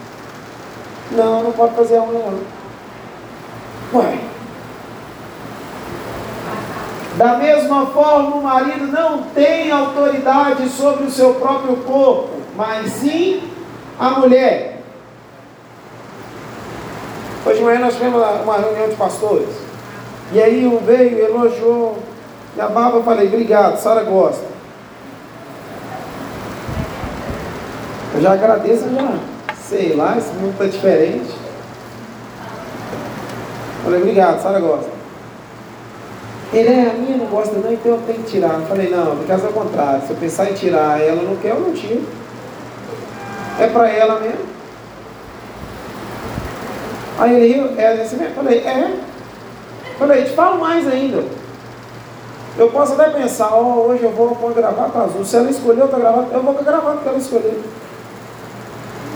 Não, 1.17 1.43
não 1.43 1.51
pode 1.51 1.75
fazer 1.75 1.97
a 1.97 2.03
unha 2.03 2.31
não. 2.31 3.99
Ué. 3.99 4.17
Da 7.17 7.37
mesma 7.37 7.85
forma, 7.87 8.37
o 8.37 8.41
marido 8.41 8.87
não 8.87 9.21
tem 9.23 9.69
autoridade 9.71 10.67
sobre 10.69 11.03
o 11.03 11.11
seu 11.11 11.35
próprio 11.35 11.77
corpo, 11.77 12.29
mas 12.55 12.91
sim 12.91 13.43
a 13.99 14.09
mulher. 14.11 14.81
Hoje 17.45 17.59
de 17.59 17.63
manhã 17.63 17.79
nós 17.79 17.93
tivemos 17.93 18.21
uma 18.43 18.57
reunião 18.57 18.89
de 18.89 18.95
pastores. 18.95 19.62
E 20.31 20.41
aí 20.41 20.65
um 20.65 20.77
veio, 20.77 21.19
elogiou. 21.19 21.97
E 22.55 22.61
a 22.61 22.67
barba 22.67 22.97
eu 22.97 23.03
falei, 23.03 23.27
obrigado, 23.27 23.77
Sara 23.77 24.03
gosta. 24.03 24.45
Eu 28.15 28.21
já 28.21 28.33
agradeço, 28.33 28.85
já. 28.89 29.19
Sei 29.55 29.95
lá, 29.95 30.17
esse 30.17 30.31
mundo 30.33 30.51
está 30.51 30.65
diferente. 30.65 31.33
Falei, 33.83 34.01
obrigado, 34.01 34.41
Sara 34.41 34.59
gosta. 34.59 34.89
Ele 36.53 36.69
é, 36.69 36.91
a 36.91 36.93
minha 36.93 37.17
não 37.17 37.25
gosta 37.25 37.55
não, 37.55 37.73
então 37.73 37.93
eu 37.93 38.01
tenho 38.05 38.19
que 38.19 38.31
tirar. 38.31 38.59
Eu 38.59 38.67
falei, 38.67 38.89
não, 38.89 39.17
por 39.17 39.25
causa 39.25 39.47
do 39.47 39.53
contrário. 39.53 40.03
Se 40.05 40.11
eu 40.11 40.17
pensar 40.17 40.51
em 40.51 40.53
tirar, 40.53 41.01
ela 41.01 41.23
não 41.23 41.35
quer, 41.37 41.49
eu 41.49 41.59
não 41.59 41.73
tiro. 41.73 42.03
É 43.59 43.67
para 43.67 43.89
ela 43.89 44.19
mesmo. 44.19 44.45
Aí 47.17 47.35
ele 47.35 47.53
riu, 47.53 47.79
é 47.79 48.01
assim 48.01 48.17
mesmo? 48.17 48.35
Falei, 48.35 48.59
é. 48.59 49.12
Falei, 49.97 50.23
te 50.23 50.31
falo 50.31 50.59
mais 50.59 50.87
ainda. 50.87 51.23
Eu 52.57 52.69
posso 52.69 52.93
até 52.93 53.09
pensar, 53.09 53.51
ó, 53.51 53.61
oh, 53.61 53.87
hoje 53.87 54.03
eu 54.03 54.11
vou 54.11 54.35
com 54.35 54.49
a 54.49 54.53
gravata 54.53 54.99
azul. 54.99 55.25
Se 55.25 55.35
ela 55.35 55.49
escolher 55.49 55.81
outra 55.81 55.99
gravata, 55.99 56.33
eu 56.33 56.43
vou 56.43 56.53
com 56.53 56.61
a 56.61 56.63
gravata 56.63 56.99
que 57.01 57.09
ela 57.09 57.17
escolher. 57.17 57.61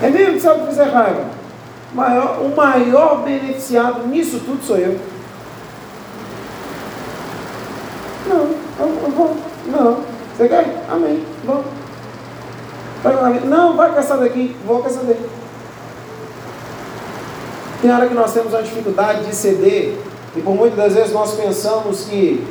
É 0.02 0.10
mesmo 0.10 0.34
que 0.34 0.40
sabe 0.40 0.68
fizer 0.68 0.86
raiva. 0.86 1.26
Maior, 1.94 2.40
o 2.42 2.56
maior 2.56 3.24
beneficiado 3.24 4.08
nisso 4.08 4.40
tudo 4.40 4.64
sou 4.64 4.78
eu. 4.78 5.00
Não, 8.28 8.50
eu, 8.80 9.00
eu 9.04 9.12
vou. 9.12 9.38
Não. 9.68 9.98
Você 10.36 10.48
quer? 10.48 10.84
Amém. 10.90 11.24
Vamos. 11.46 11.66
Não, 13.46 13.76
vai 13.76 13.92
com 13.92 14.00
essa 14.00 14.18
daqui. 14.18 14.56
Vou 14.66 14.82
com 14.82 14.88
essa 14.88 15.04
daqui. 15.04 15.26
Tem 17.82 17.92
hora 17.92 18.08
que 18.08 18.14
nós 18.14 18.34
temos 18.34 18.54
uma 18.54 18.64
dificuldade 18.64 19.26
de 19.26 19.36
ceder. 19.36 19.98
E 20.38 20.42
por 20.42 20.56
muitas 20.56 20.78
das 20.78 20.94
vezes 20.94 21.14
nós 21.14 21.34
pensamos 21.34 22.06
que 22.06 22.46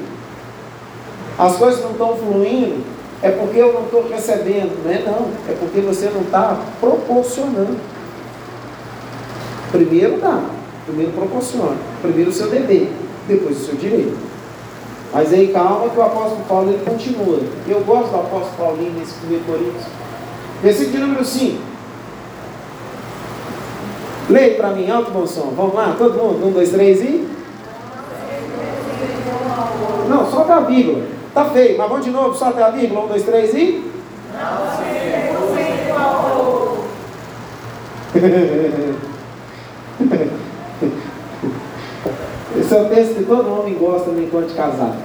as 1.39 1.57
coisas 1.57 1.83
não 1.83 1.93
estão 1.93 2.17
fluindo 2.17 2.83
é 3.23 3.31
porque 3.31 3.59
eu 3.59 3.73
não 3.73 3.83
estou 3.83 4.09
recebendo, 4.09 4.85
não 4.85 4.91
é 4.91 4.99
não, 4.99 5.31
é 5.49 5.57
porque 5.59 5.81
você 5.81 6.11
não 6.11 6.23
está 6.23 6.61
proporcionando. 6.81 7.77
Primeiro 9.71 10.19
dá, 10.19 10.43
primeiro 10.85 11.13
proporciona, 11.13 11.77
primeiro 12.03 12.31
o 12.31 12.33
seu 12.33 12.49
dever, 12.49 12.91
depois 13.29 13.61
o 13.61 13.65
seu 13.65 13.77
direito. 13.77 14.17
Mas 15.13 15.33
aí 15.33 15.49
calma 15.49 15.89
que 15.89 15.99
o 15.99 16.03
apóstolo 16.03 16.43
Paulo 16.49 16.71
ele 16.71 16.85
continua. 16.85 17.41
Eu 17.69 17.81
gosto 17.85 18.11
do 18.11 18.17
apóstolo 18.17 18.57
Paulinho 18.59 18.93
nesse 18.99 19.15
primeiro 19.15 19.45
Coríntios. 19.45 19.85
Versículo 20.63 21.07
número 21.07 21.25
5. 21.25 21.59
Leia 24.29 24.57
para 24.57 24.71
mim, 24.71 24.91
alto 24.91 25.27
som. 25.29 25.53
Vamos 25.57 25.75
lá, 25.75 25.95
todo 25.97 26.15
mundo? 26.15 26.47
Um, 26.47 26.51
dois, 26.51 26.71
três 26.71 27.01
e. 27.01 27.36
Não, 30.09 30.31
solta 30.31 30.55
a 30.55 30.61
Bíblia. 30.61 31.05
Tá 31.35 31.45
feio, 31.47 31.77
mas 31.77 31.89
vamos 31.89 32.05
de 32.05 32.11
novo, 32.11 32.35
só 32.35 32.47
a 32.47 32.71
vírgula. 32.71 33.05
Um, 33.05 33.09
dois, 33.09 33.23
três 33.25 33.53
e. 33.53 33.85
Não 34.33 34.57
se 34.77 34.83
ao 35.93 36.87
Esse 42.59 42.75
é 42.75 42.81
o 42.81 42.89
texto 42.89 43.15
que 43.17 43.25
todo 43.25 43.61
homem 43.61 43.75
gosta 43.75 44.11
de 44.13 44.55
casados. 44.55 44.97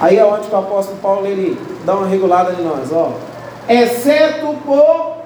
Aí 0.00 0.16
é 0.16 0.24
onde 0.24 0.48
o 0.48 0.56
apóstolo 0.56 0.98
Paulo 1.02 1.26
ele 1.26 1.58
dá 1.84 1.96
uma 1.96 2.06
regulada 2.06 2.54
em 2.58 2.64
nós, 2.64 2.90
ó. 2.92 3.12
Exceto 3.68 4.54
por 4.64 5.18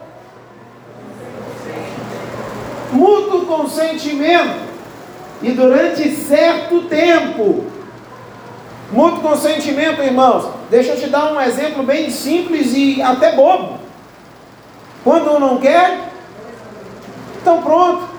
mútuo 2.90 3.46
consentimento 3.46 4.62
e 5.42 5.52
durante 5.52 6.10
certo 6.10 6.82
tempo 6.88 7.71
muito 8.92 9.22
consentimento, 9.22 10.02
irmãos. 10.02 10.48
Deixa 10.70 10.92
eu 10.92 11.00
te 11.00 11.08
dar 11.08 11.32
um 11.32 11.40
exemplo 11.40 11.82
bem 11.82 12.10
simples 12.10 12.72
e 12.74 13.00
até 13.00 13.32
bobo. 13.32 13.78
Quando 15.02 15.32
um 15.32 15.40
não 15.40 15.58
quer, 15.58 15.98
então 17.40 17.62
pronto. 17.62 18.12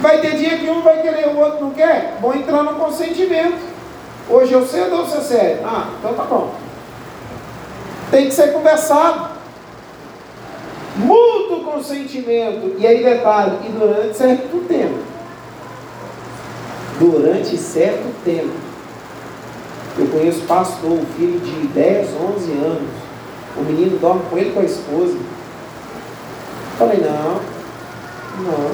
Vai 0.00 0.20
ter 0.20 0.36
dia 0.36 0.58
que 0.58 0.70
um 0.70 0.82
vai 0.82 1.02
querer, 1.02 1.28
o 1.28 1.38
outro 1.38 1.60
não 1.60 1.70
quer. 1.70 2.16
Vou 2.20 2.34
entrar 2.34 2.62
no 2.62 2.74
consentimento. 2.74 3.60
Hoje 4.28 4.52
eu 4.52 4.66
cedo 4.66 4.96
ou 4.96 5.04
você 5.04 5.20
cede? 5.20 5.60
Ah, 5.64 5.88
então 5.98 6.14
tá 6.14 6.24
bom. 6.24 6.54
Tem 8.10 8.26
que 8.26 8.34
ser 8.34 8.52
conversado 8.52 9.30
mútuo 11.52 11.72
consentimento, 11.72 12.76
e 12.78 12.86
aí 12.86 13.02
detalhe, 13.02 13.58
e 13.66 13.72
durante 13.72 14.16
certo 14.16 14.66
tempo. 14.66 14.98
Durante 16.98 17.56
certo 17.56 18.24
tempo. 18.24 18.52
Eu 19.98 20.06
conheço 20.06 20.40
pastor, 20.42 20.98
filho 21.16 21.38
de 21.40 21.66
10, 21.68 22.08
11 22.08 22.52
anos. 22.52 22.90
O 23.56 23.62
menino 23.62 23.98
dorme 23.98 24.22
com 24.30 24.38
ele 24.38 24.52
com 24.52 24.60
a 24.60 24.64
esposa. 24.64 25.18
Falei, 26.78 26.98
não, 26.98 27.40
não. 28.44 28.70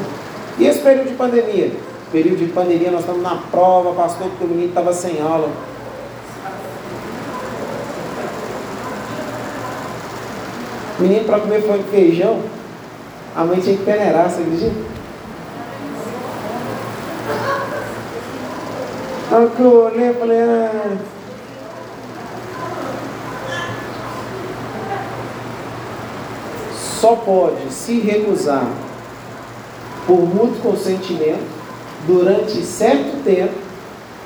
E 0.58 0.66
esse 0.66 0.80
período 0.80 1.08
de 1.08 1.14
pandemia? 1.14 1.72
Período 2.12 2.38
de 2.38 2.52
pandemia, 2.52 2.90
nós 2.90 3.00
estamos 3.00 3.22
na 3.22 3.36
prova, 3.50 3.92
pastor, 3.92 4.28
porque 4.28 4.44
o 4.44 4.48
menino 4.48 4.68
estava 4.68 4.92
sem 4.92 5.20
aula. 5.20 5.50
Menino 11.00 11.24
para 11.24 11.40
comer 11.40 11.62
foi 11.62 11.82
feijão, 11.84 12.40
a 13.38 13.44
mãe 13.44 13.60
tinha 13.60 13.76
que 13.76 13.84
peneirar, 13.84 14.28
você 14.28 14.42
acredita? 14.42 14.74
Aí 19.30 19.50
eu 19.60 19.84
olhei, 19.84 20.12
falei, 20.12 20.40
ah. 20.40 20.96
Só 26.74 27.14
pode 27.14 27.72
se 27.72 28.00
recusar 28.00 28.66
por 30.04 30.18
muito 30.18 30.60
consentimento 30.60 31.46
durante 32.08 32.60
certo 32.64 33.22
tempo 33.22 33.54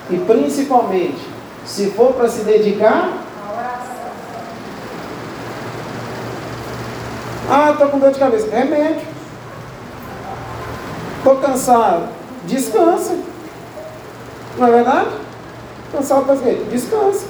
e 0.08 0.16
principalmente 0.16 1.20
se 1.66 1.90
for 1.90 2.14
para 2.14 2.30
se 2.30 2.44
dedicar 2.44 3.21
Ah, 7.55 7.72
estou 7.72 7.88
com 7.88 7.98
dor 7.98 8.11
de 8.11 8.18
cabeça. 8.18 8.48
Remédio. 8.50 9.07
Estou 11.18 11.36
cansado. 11.36 12.09
Descansa. 12.46 13.14
Não 14.57 14.68
é 14.68 14.70
verdade? 14.70 15.11
Cansado 15.92 16.32
o 16.32 16.38
quê? 16.38 16.62
Descansa. 16.70 17.26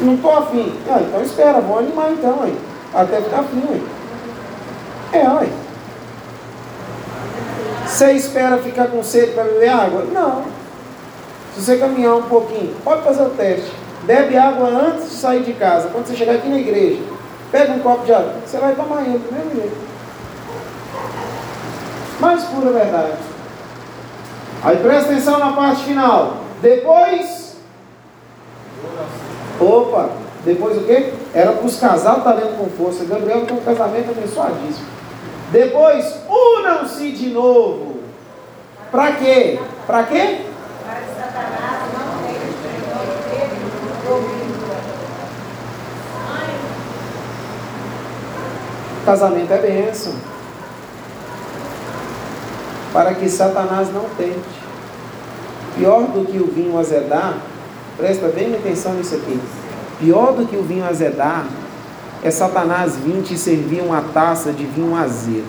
Não 0.00 0.16
estou 0.16 0.36
afim. 0.36 0.78
Ah, 0.86 1.00
então 1.00 1.22
espera, 1.22 1.62
vou 1.62 1.78
animar 1.78 2.12
então, 2.12 2.42
aí. 2.42 2.58
Até 2.92 3.22
ficar 3.22 3.40
afim, 3.40 3.62
aí. 3.70 3.86
É, 5.14 5.26
aí. 5.26 5.52
Você 7.86 8.12
espera 8.12 8.58
ficar 8.58 8.88
com 8.88 9.02
sede 9.02 9.32
para 9.32 9.44
beber 9.44 9.70
água? 9.70 10.04
Não. 10.12 10.44
Se 11.54 11.62
você 11.62 11.78
caminhar 11.78 12.16
um 12.16 12.22
pouquinho, 12.24 12.74
pode 12.84 13.02
fazer 13.02 13.22
o 13.22 13.30
teste. 13.30 13.72
Bebe 14.02 14.36
água 14.36 14.68
antes 14.68 15.08
de 15.08 15.16
sair 15.16 15.42
de 15.42 15.54
casa. 15.54 15.88
Quando 15.88 16.06
você 16.06 16.14
chegar 16.14 16.34
aqui 16.34 16.48
na 16.48 16.58
igreja, 16.58 17.13
Pega 17.54 17.72
um 17.72 17.78
copo 17.78 18.04
de 18.04 18.12
água, 18.12 18.34
você 18.44 18.58
vai 18.58 18.74
tomar 18.74 19.02
ele 19.02 19.16
do 19.16 19.32
mesmo 19.32 19.54
jeito. 19.54 19.76
Mais 22.18 22.42
pura 22.46 22.72
verdade. 22.72 23.12
Aí 24.64 24.76
presta 24.78 25.12
atenção 25.12 25.38
na 25.38 25.52
parte 25.52 25.84
final. 25.84 26.38
Depois. 26.60 27.58
Opa! 29.60 30.08
Depois 30.44 30.78
o 30.78 30.84
quê? 30.84 31.12
Era 31.32 31.52
para 31.52 31.64
os 31.64 31.78
casais 31.78 32.24
talento 32.24 32.58
com 32.58 32.70
força. 32.70 33.04
Gabriel 33.04 33.46
tem 33.46 33.56
um 33.56 33.60
casamento 33.60 34.10
abençoadíssimo. 34.10 34.88
Depois, 35.52 36.12
unam-se 36.28 37.12
de 37.12 37.30
novo. 37.30 38.00
Para 38.90 39.12
quê? 39.12 39.60
Para 39.86 40.02
quê? 40.02 40.40
Para 40.84 40.96
que 40.96 41.14
Satanás 41.14 41.82
não 41.92 42.26
tenha 42.26 42.44
Casamento 49.04 49.52
é 49.52 49.58
bênção. 49.58 50.14
Para 52.92 53.14
que 53.14 53.28
Satanás 53.28 53.92
não 53.92 54.04
tente. 54.16 54.64
Pior 55.76 56.02
do 56.04 56.24
que 56.24 56.38
o 56.38 56.46
vinho 56.46 56.78
azedar, 56.78 57.38
presta 57.96 58.28
bem 58.28 58.54
atenção 58.54 58.94
nisso 58.94 59.16
aqui. 59.16 59.38
Pior 59.98 60.32
do 60.32 60.46
que 60.46 60.56
o 60.56 60.62
vinho 60.62 60.86
azedar 60.86 61.44
é 62.22 62.30
Satanás 62.30 62.96
vir 62.96 63.22
te 63.22 63.36
servir 63.36 63.82
uma 63.82 64.00
taça 64.00 64.52
de 64.52 64.64
vinho 64.64 64.96
azedo. 64.96 65.44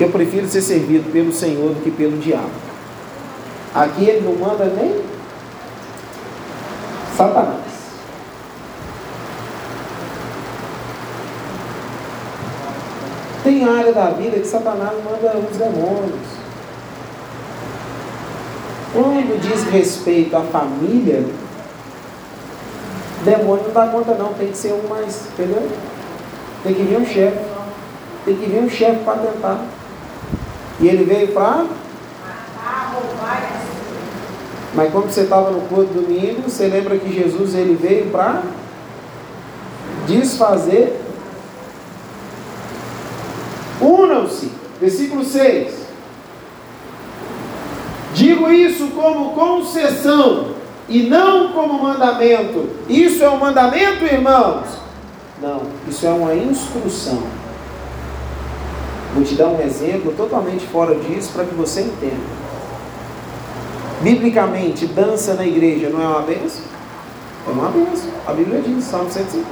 Eu 0.00 0.10
prefiro 0.10 0.48
ser 0.48 0.62
servido 0.62 1.12
pelo 1.12 1.32
Senhor 1.32 1.74
do 1.74 1.82
que 1.82 1.90
pelo 1.90 2.16
diabo. 2.18 2.50
Aqui 3.74 4.04
ele 4.04 4.26
não 4.26 4.34
manda 4.34 4.64
nem 4.64 5.02
Satanás. 7.16 7.63
Tem 13.44 13.62
área 13.62 13.92
da 13.92 14.06
vida 14.06 14.38
que 14.38 14.46
Satanás 14.46 14.92
manda 15.04 15.36
os 15.36 15.56
demônios. 15.58 16.44
Quando 18.94 19.38
diz 19.38 19.64
respeito 19.64 20.34
à 20.34 20.40
família, 20.40 21.26
demônio 23.22 23.64
não 23.64 23.72
dá 23.72 23.86
conta 23.88 24.14
não, 24.14 24.32
tem 24.32 24.48
que 24.48 24.56
ser 24.56 24.72
um 24.72 24.88
mais, 24.88 25.26
entendeu? 25.26 25.70
Tem 26.62 26.72
que 26.72 26.82
vir 26.84 26.96
um 26.96 27.04
chefe. 27.04 27.38
Tem 28.24 28.34
que 28.34 28.46
vir 28.46 28.60
um 28.60 28.70
chefe 28.70 29.04
para 29.04 29.18
tentar. 29.18 29.60
E 30.80 30.88
ele 30.88 31.04
veio 31.04 31.28
para. 31.28 31.66
Mas 34.74 34.90
quando 34.90 35.10
você 35.10 35.20
estava 35.20 35.50
no 35.50 35.60
culto 35.68 35.92
domingo, 35.92 36.48
você 36.48 36.66
lembra 36.66 36.96
que 36.96 37.12
Jesus 37.12 37.54
ele 37.54 37.76
veio 37.76 38.10
para 38.10 38.42
desfazer 40.06 41.03
Unam-se. 43.84 44.50
Versículo 44.80 45.24
6. 45.24 45.84
Digo 48.14 48.50
isso 48.50 48.88
como 48.88 49.32
concessão 49.32 50.54
e 50.88 51.02
não 51.04 51.52
como 51.52 51.82
mandamento. 51.82 52.68
Isso 52.88 53.22
é 53.22 53.28
um 53.28 53.38
mandamento, 53.38 54.04
irmãos? 54.04 54.66
Não, 55.42 55.62
isso 55.88 56.06
é 56.06 56.10
uma 56.10 56.34
instrução. 56.34 57.22
Vou 59.14 59.24
te 59.24 59.34
dar 59.34 59.48
um 59.48 59.60
exemplo 59.60 60.12
totalmente 60.16 60.66
fora 60.66 60.94
disso 60.94 61.32
para 61.32 61.44
que 61.44 61.54
você 61.54 61.82
entenda. 61.82 62.44
Biblicamente, 64.00 64.86
dança 64.86 65.34
na 65.34 65.46
igreja 65.46 65.88
não 65.88 66.02
é 66.02 66.06
uma 66.06 66.22
benção? 66.22 66.64
É 67.46 67.50
uma 67.50 67.68
benção. 67.68 68.10
A 68.26 68.32
Bíblia 68.32 68.60
diz, 68.60 68.84
Salmo 68.84 69.10
150. 69.10 69.44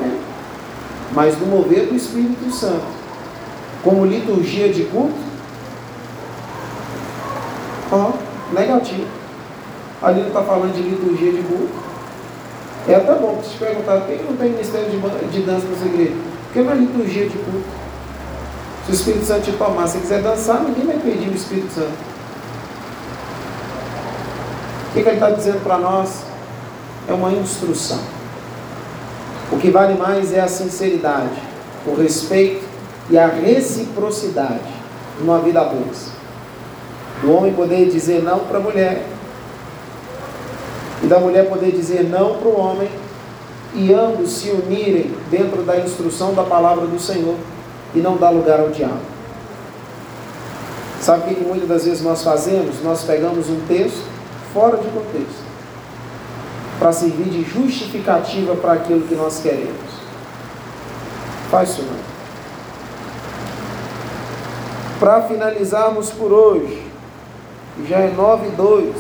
Mas 1.13 1.39
no 1.39 1.47
mover 1.47 1.87
do 1.87 1.95
Espírito 1.95 2.51
Santo 2.51 3.02
como 3.83 4.07
liturgia 4.07 4.73
de 4.73 4.85
culto? 4.85 5.15
Ó, 7.91 8.11
oh, 8.11 8.55
negativo. 8.55 9.07
Ali 10.01 10.21
não 10.21 10.29
está 10.29 10.43
falando 10.43 10.75
de 10.75 10.83
liturgia 10.83 11.33
de 11.33 11.43
culto. 11.43 11.93
É 12.89 12.95
até 12.95 13.15
bom 13.15 13.43
se 13.43 13.57
perguntar 13.59 14.01
por 14.01 14.07
que 14.07 14.23
não 14.23 14.37
tem 14.37 14.51
ministério 14.51 14.89
de, 14.91 15.29
de 15.29 15.43
dança 15.43 15.67
nessa 15.67 15.85
igreja? 15.85 16.15
Porque 16.47 16.61
não 16.61 16.73
é 16.73 16.75
liturgia 16.77 17.29
de 17.29 17.39
culto. 17.39 17.83
Se 18.87 18.91
o 18.91 18.95
Espírito 18.95 19.25
Santo 19.25 19.43
te 19.43 19.53
tomar, 19.53 19.87
se 19.87 19.99
quiser 19.99 20.23
dançar, 20.23 20.61
ninguém 20.63 20.87
vai 20.87 20.99
pedir 20.99 21.29
o 21.29 21.35
Espírito 21.35 21.73
Santo. 21.73 22.13
O 24.91 24.95
que, 24.95 25.03
que 25.03 25.09
ele 25.09 25.17
está 25.17 25.31
dizendo 25.31 25.63
para 25.63 25.79
nós? 25.79 26.25
É 27.09 27.13
uma 27.13 27.31
instrução. 27.33 28.01
O 29.51 29.59
que 29.59 29.71
vale 29.71 29.95
mais 29.95 30.33
é 30.33 30.41
a 30.41 30.49
sinceridade, 30.49 31.41
o 31.87 31.95
respeito 31.95 32.72
e 33.11 33.19
a 33.19 33.27
reciprocidade 33.27 34.83
numa 35.21 35.39
vida 35.39 35.61
a 35.61 35.73
O 37.25 37.31
homem 37.31 37.53
poder 37.53 37.89
dizer 37.89 38.23
não 38.23 38.41
para 38.41 38.59
a 38.59 38.61
mulher, 38.61 39.07
e 41.03 41.07
da 41.07 41.19
mulher 41.19 41.49
poder 41.49 41.73
dizer 41.73 42.05
não 42.05 42.37
para 42.37 42.49
o 42.49 42.59
homem, 42.59 42.89
e 43.75 43.93
ambos 43.93 44.31
se 44.31 44.51
unirem 44.51 45.15
dentro 45.31 45.63
da 45.63 45.79
instrução 45.79 46.35
da 46.35 46.43
palavra 46.43 46.87
do 46.87 46.99
Senhor 46.99 47.37
e 47.95 47.99
não 47.99 48.17
dar 48.17 48.31
lugar 48.31 48.61
ao 48.61 48.71
diabo. 48.71 49.01
Sabe 51.01 51.23
o 51.23 51.29
que, 51.29 51.35
que 51.37 51.45
muitas 51.45 51.69
das 51.69 51.85
vezes 51.85 52.03
nós 52.03 52.23
fazemos? 52.23 52.83
Nós 52.83 53.03
pegamos 53.03 53.49
um 53.49 53.61
texto 53.67 54.05
fora 54.53 54.77
de 54.77 54.87
contexto 54.89 55.43
para 56.79 56.93
servir 56.93 57.31
de 57.31 57.43
justificativa 57.43 58.55
para 58.57 58.75
aquilo 58.75 59.07
que 59.07 59.15
nós 59.15 59.41
queremos. 59.41 59.93
Faz 61.51 61.71
isso 61.71 61.83
não 61.83 62.12
para 65.03 65.23
finalizarmos 65.23 66.11
por 66.11 66.31
hoje, 66.31 66.81
já 67.89 67.99
é 67.99 68.13
9 68.17 68.47
e 68.47 68.51
2. 68.53 68.97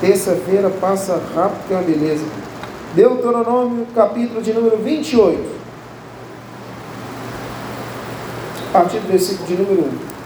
Terça-feira 0.00 0.70
passa 0.70 1.20
rápido, 1.34 1.66
que 1.66 1.74
é 1.74 1.76
uma 1.76 1.82
beleza. 1.82 2.24
Deuteronômio, 2.94 3.86
capítulo 3.94 4.40
de 4.40 4.54
número 4.54 4.78
28. 4.78 5.58
A 8.70 8.72
partir 8.72 9.00
do 9.00 9.08
versículo 9.08 9.46
de 9.46 9.54
número 9.54 9.82
1. 9.82 10.17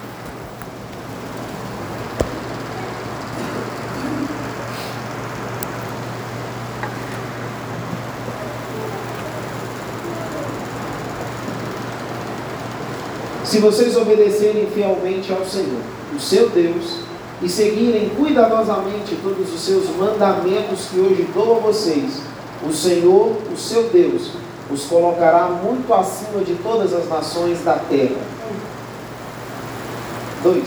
Se 13.52 13.58
vocês 13.58 13.94
obedecerem 13.98 14.66
fielmente 14.68 15.30
ao 15.30 15.44
Senhor, 15.44 15.82
o 16.16 16.18
seu 16.18 16.48
Deus, 16.48 17.00
e 17.42 17.48
seguirem 17.50 18.08
cuidadosamente 18.16 19.14
todos 19.22 19.52
os 19.52 19.60
seus 19.60 19.94
mandamentos 19.94 20.86
que 20.90 20.98
hoje 20.98 21.28
dou 21.34 21.56
a 21.56 21.58
vocês, 21.58 22.22
o 22.66 22.72
Senhor, 22.72 23.36
o 23.52 23.56
seu 23.58 23.90
Deus, 23.90 24.30
os 24.70 24.84
colocará 24.84 25.48
muito 25.48 25.92
acima 25.92 26.42
de 26.42 26.54
todas 26.62 26.94
as 26.94 27.06
nações 27.10 27.62
da 27.62 27.74
terra. 27.74 28.22
2. 30.42 30.64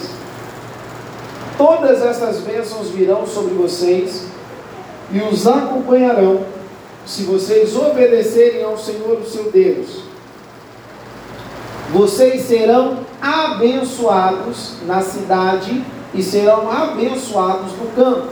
Todas 1.57 2.03
essas 2.03 2.41
bênçãos 2.41 2.89
virão 2.89 3.25
sobre 3.25 3.55
vocês 3.55 4.27
e 5.11 5.19
os 5.23 5.47
acompanharão 5.47 6.45
se 7.03 7.23
vocês 7.23 7.75
obedecerem 7.75 8.63
ao 8.63 8.77
Senhor, 8.77 9.17
o 9.17 9.27
seu 9.27 9.51
Deus 9.51 10.14
vocês 11.91 12.43
serão 12.43 12.99
abençoados 13.21 14.73
na 14.85 15.01
cidade 15.01 15.83
e 16.13 16.21
serão 16.21 16.69
abençoados 16.71 17.71
no 17.73 17.87
campo. 17.95 18.27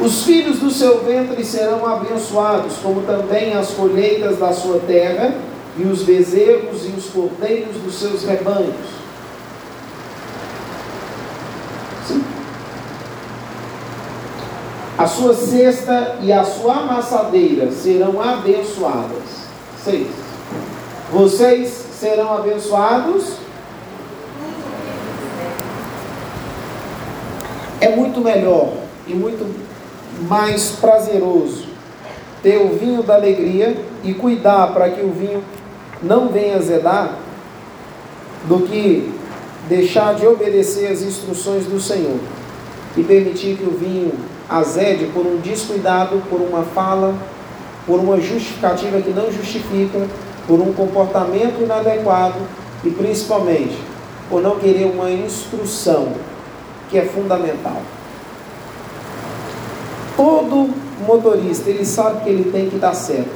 Os 0.00 0.24
filhos 0.24 0.58
do 0.58 0.70
seu 0.70 1.02
ventre 1.04 1.42
serão 1.44 1.86
abençoados, 1.86 2.74
como 2.82 3.02
também 3.02 3.54
as 3.54 3.70
colheitas 3.70 4.38
da 4.38 4.52
sua 4.52 4.78
terra, 4.80 5.34
e 5.78 5.84
os 5.84 6.02
bezerros 6.02 6.84
e 6.84 6.88
os 6.96 7.06
cordeiros 7.06 7.76
dos 7.76 7.98
seus 7.98 8.24
rebanhos. 8.24 8.74
Sim. 12.06 12.24
A 14.96 15.06
sua 15.06 15.34
cesta 15.34 16.16
e 16.22 16.32
a 16.32 16.44
sua 16.44 16.76
amassadeira 16.76 17.70
serão 17.70 18.20
abençoadas. 18.20 19.46
Seis. 19.82 20.25
Vocês 21.10 21.68
serão 22.00 22.34
abençoados. 22.34 23.34
É 27.80 27.94
muito 27.94 28.20
melhor 28.20 28.72
e 29.06 29.14
muito 29.14 29.46
mais 30.28 30.70
prazeroso 30.80 31.66
ter 32.42 32.58
o 32.58 32.76
vinho 32.76 33.02
da 33.02 33.14
alegria 33.14 33.76
e 34.02 34.14
cuidar 34.14 34.72
para 34.72 34.88
que 34.90 35.00
o 35.00 35.12
vinho 35.12 35.42
não 36.02 36.28
venha 36.28 36.56
azedar 36.56 37.16
do 38.44 38.60
que 38.60 39.12
deixar 39.68 40.14
de 40.14 40.26
obedecer 40.26 40.90
as 40.90 41.02
instruções 41.02 41.66
do 41.66 41.80
Senhor 41.80 42.18
e 42.96 43.02
permitir 43.02 43.56
que 43.56 43.64
o 43.64 43.72
vinho 43.72 44.12
azede 44.48 45.06
por 45.06 45.26
um 45.26 45.38
descuidado, 45.38 46.22
por 46.30 46.40
uma 46.40 46.62
fala, 46.62 47.14
por 47.86 48.00
uma 48.00 48.20
justificativa 48.20 49.00
que 49.00 49.10
não 49.10 49.30
justifica 49.30 50.06
por 50.46 50.60
um 50.60 50.72
comportamento 50.72 51.62
inadequado 51.62 52.40
e 52.84 52.90
principalmente 52.90 53.76
por 54.28 54.42
não 54.42 54.58
querer 54.58 54.86
uma 54.86 55.10
instrução 55.10 56.12
que 56.88 56.98
é 56.98 57.04
fundamental. 57.04 57.80
Todo 60.16 60.70
motorista 61.06 61.68
ele 61.68 61.84
sabe 61.84 62.24
que 62.24 62.30
ele 62.30 62.50
tem 62.50 62.70
que 62.70 62.76
dar 62.76 62.94
certo, 62.94 63.30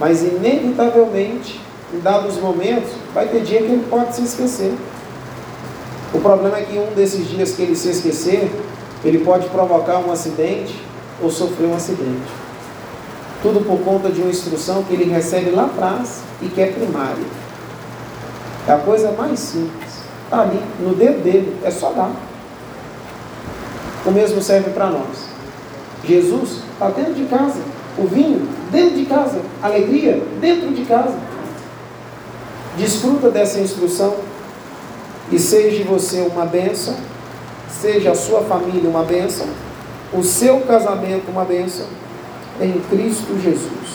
mas 0.00 0.22
inevitavelmente, 0.22 1.60
em 1.94 2.00
dados 2.00 2.36
momentos, 2.38 2.90
vai 3.14 3.28
ter 3.28 3.40
dia 3.42 3.58
que 3.58 3.66
ele 3.66 3.86
pode 3.88 4.16
se 4.16 4.22
esquecer. 4.22 4.74
O 6.12 6.20
problema 6.20 6.58
é 6.58 6.62
que 6.62 6.78
um 6.78 6.94
desses 6.94 7.28
dias 7.28 7.52
que 7.52 7.62
ele 7.62 7.76
se 7.76 7.90
esquecer, 7.90 8.50
ele 9.04 9.18
pode 9.18 9.48
provocar 9.48 9.98
um 9.98 10.10
acidente 10.10 10.74
ou 11.22 11.30
sofrer 11.30 11.66
um 11.66 11.74
acidente. 11.74 12.47
Tudo 13.42 13.64
por 13.64 13.78
conta 13.80 14.10
de 14.10 14.20
uma 14.20 14.30
instrução 14.30 14.82
que 14.82 14.94
ele 14.94 15.04
recebe 15.04 15.50
lá 15.50 15.66
atrás 15.66 16.22
e 16.42 16.46
que 16.48 16.60
é 16.60 16.66
primária. 16.66 17.24
É 18.66 18.72
a 18.72 18.78
coisa 18.78 19.12
mais 19.12 19.38
simples. 19.38 19.98
Está 20.24 20.40
ali, 20.42 20.60
no 20.80 20.94
dedo 20.94 21.22
dele, 21.22 21.56
é 21.64 21.70
só 21.70 21.92
dar. 21.92 22.10
O 24.04 24.10
mesmo 24.10 24.42
serve 24.42 24.70
para 24.70 24.86
nós. 24.86 25.28
Jesus 26.04 26.62
está 26.72 26.88
dentro 26.90 27.14
de 27.14 27.24
casa. 27.24 27.60
O 27.96 28.06
vinho 28.06 28.48
dentro 28.70 28.96
de 28.96 29.06
casa. 29.06 29.40
Alegria 29.62 30.22
dentro 30.40 30.70
de 30.72 30.84
casa. 30.84 31.16
Desfruta 32.76 33.30
dessa 33.30 33.58
instrução 33.58 34.16
e 35.30 35.38
seja 35.38 35.84
você 35.84 36.20
uma 36.20 36.46
bênção, 36.46 36.94
seja 37.68 38.12
a 38.12 38.14
sua 38.14 38.42
família 38.42 38.88
uma 38.88 39.02
bênção, 39.02 39.46
o 40.12 40.22
seu 40.22 40.60
casamento 40.60 41.30
uma 41.30 41.44
bênção, 41.44 41.86
em 42.60 42.80
Cristo 42.90 43.38
Jesus. 43.40 43.87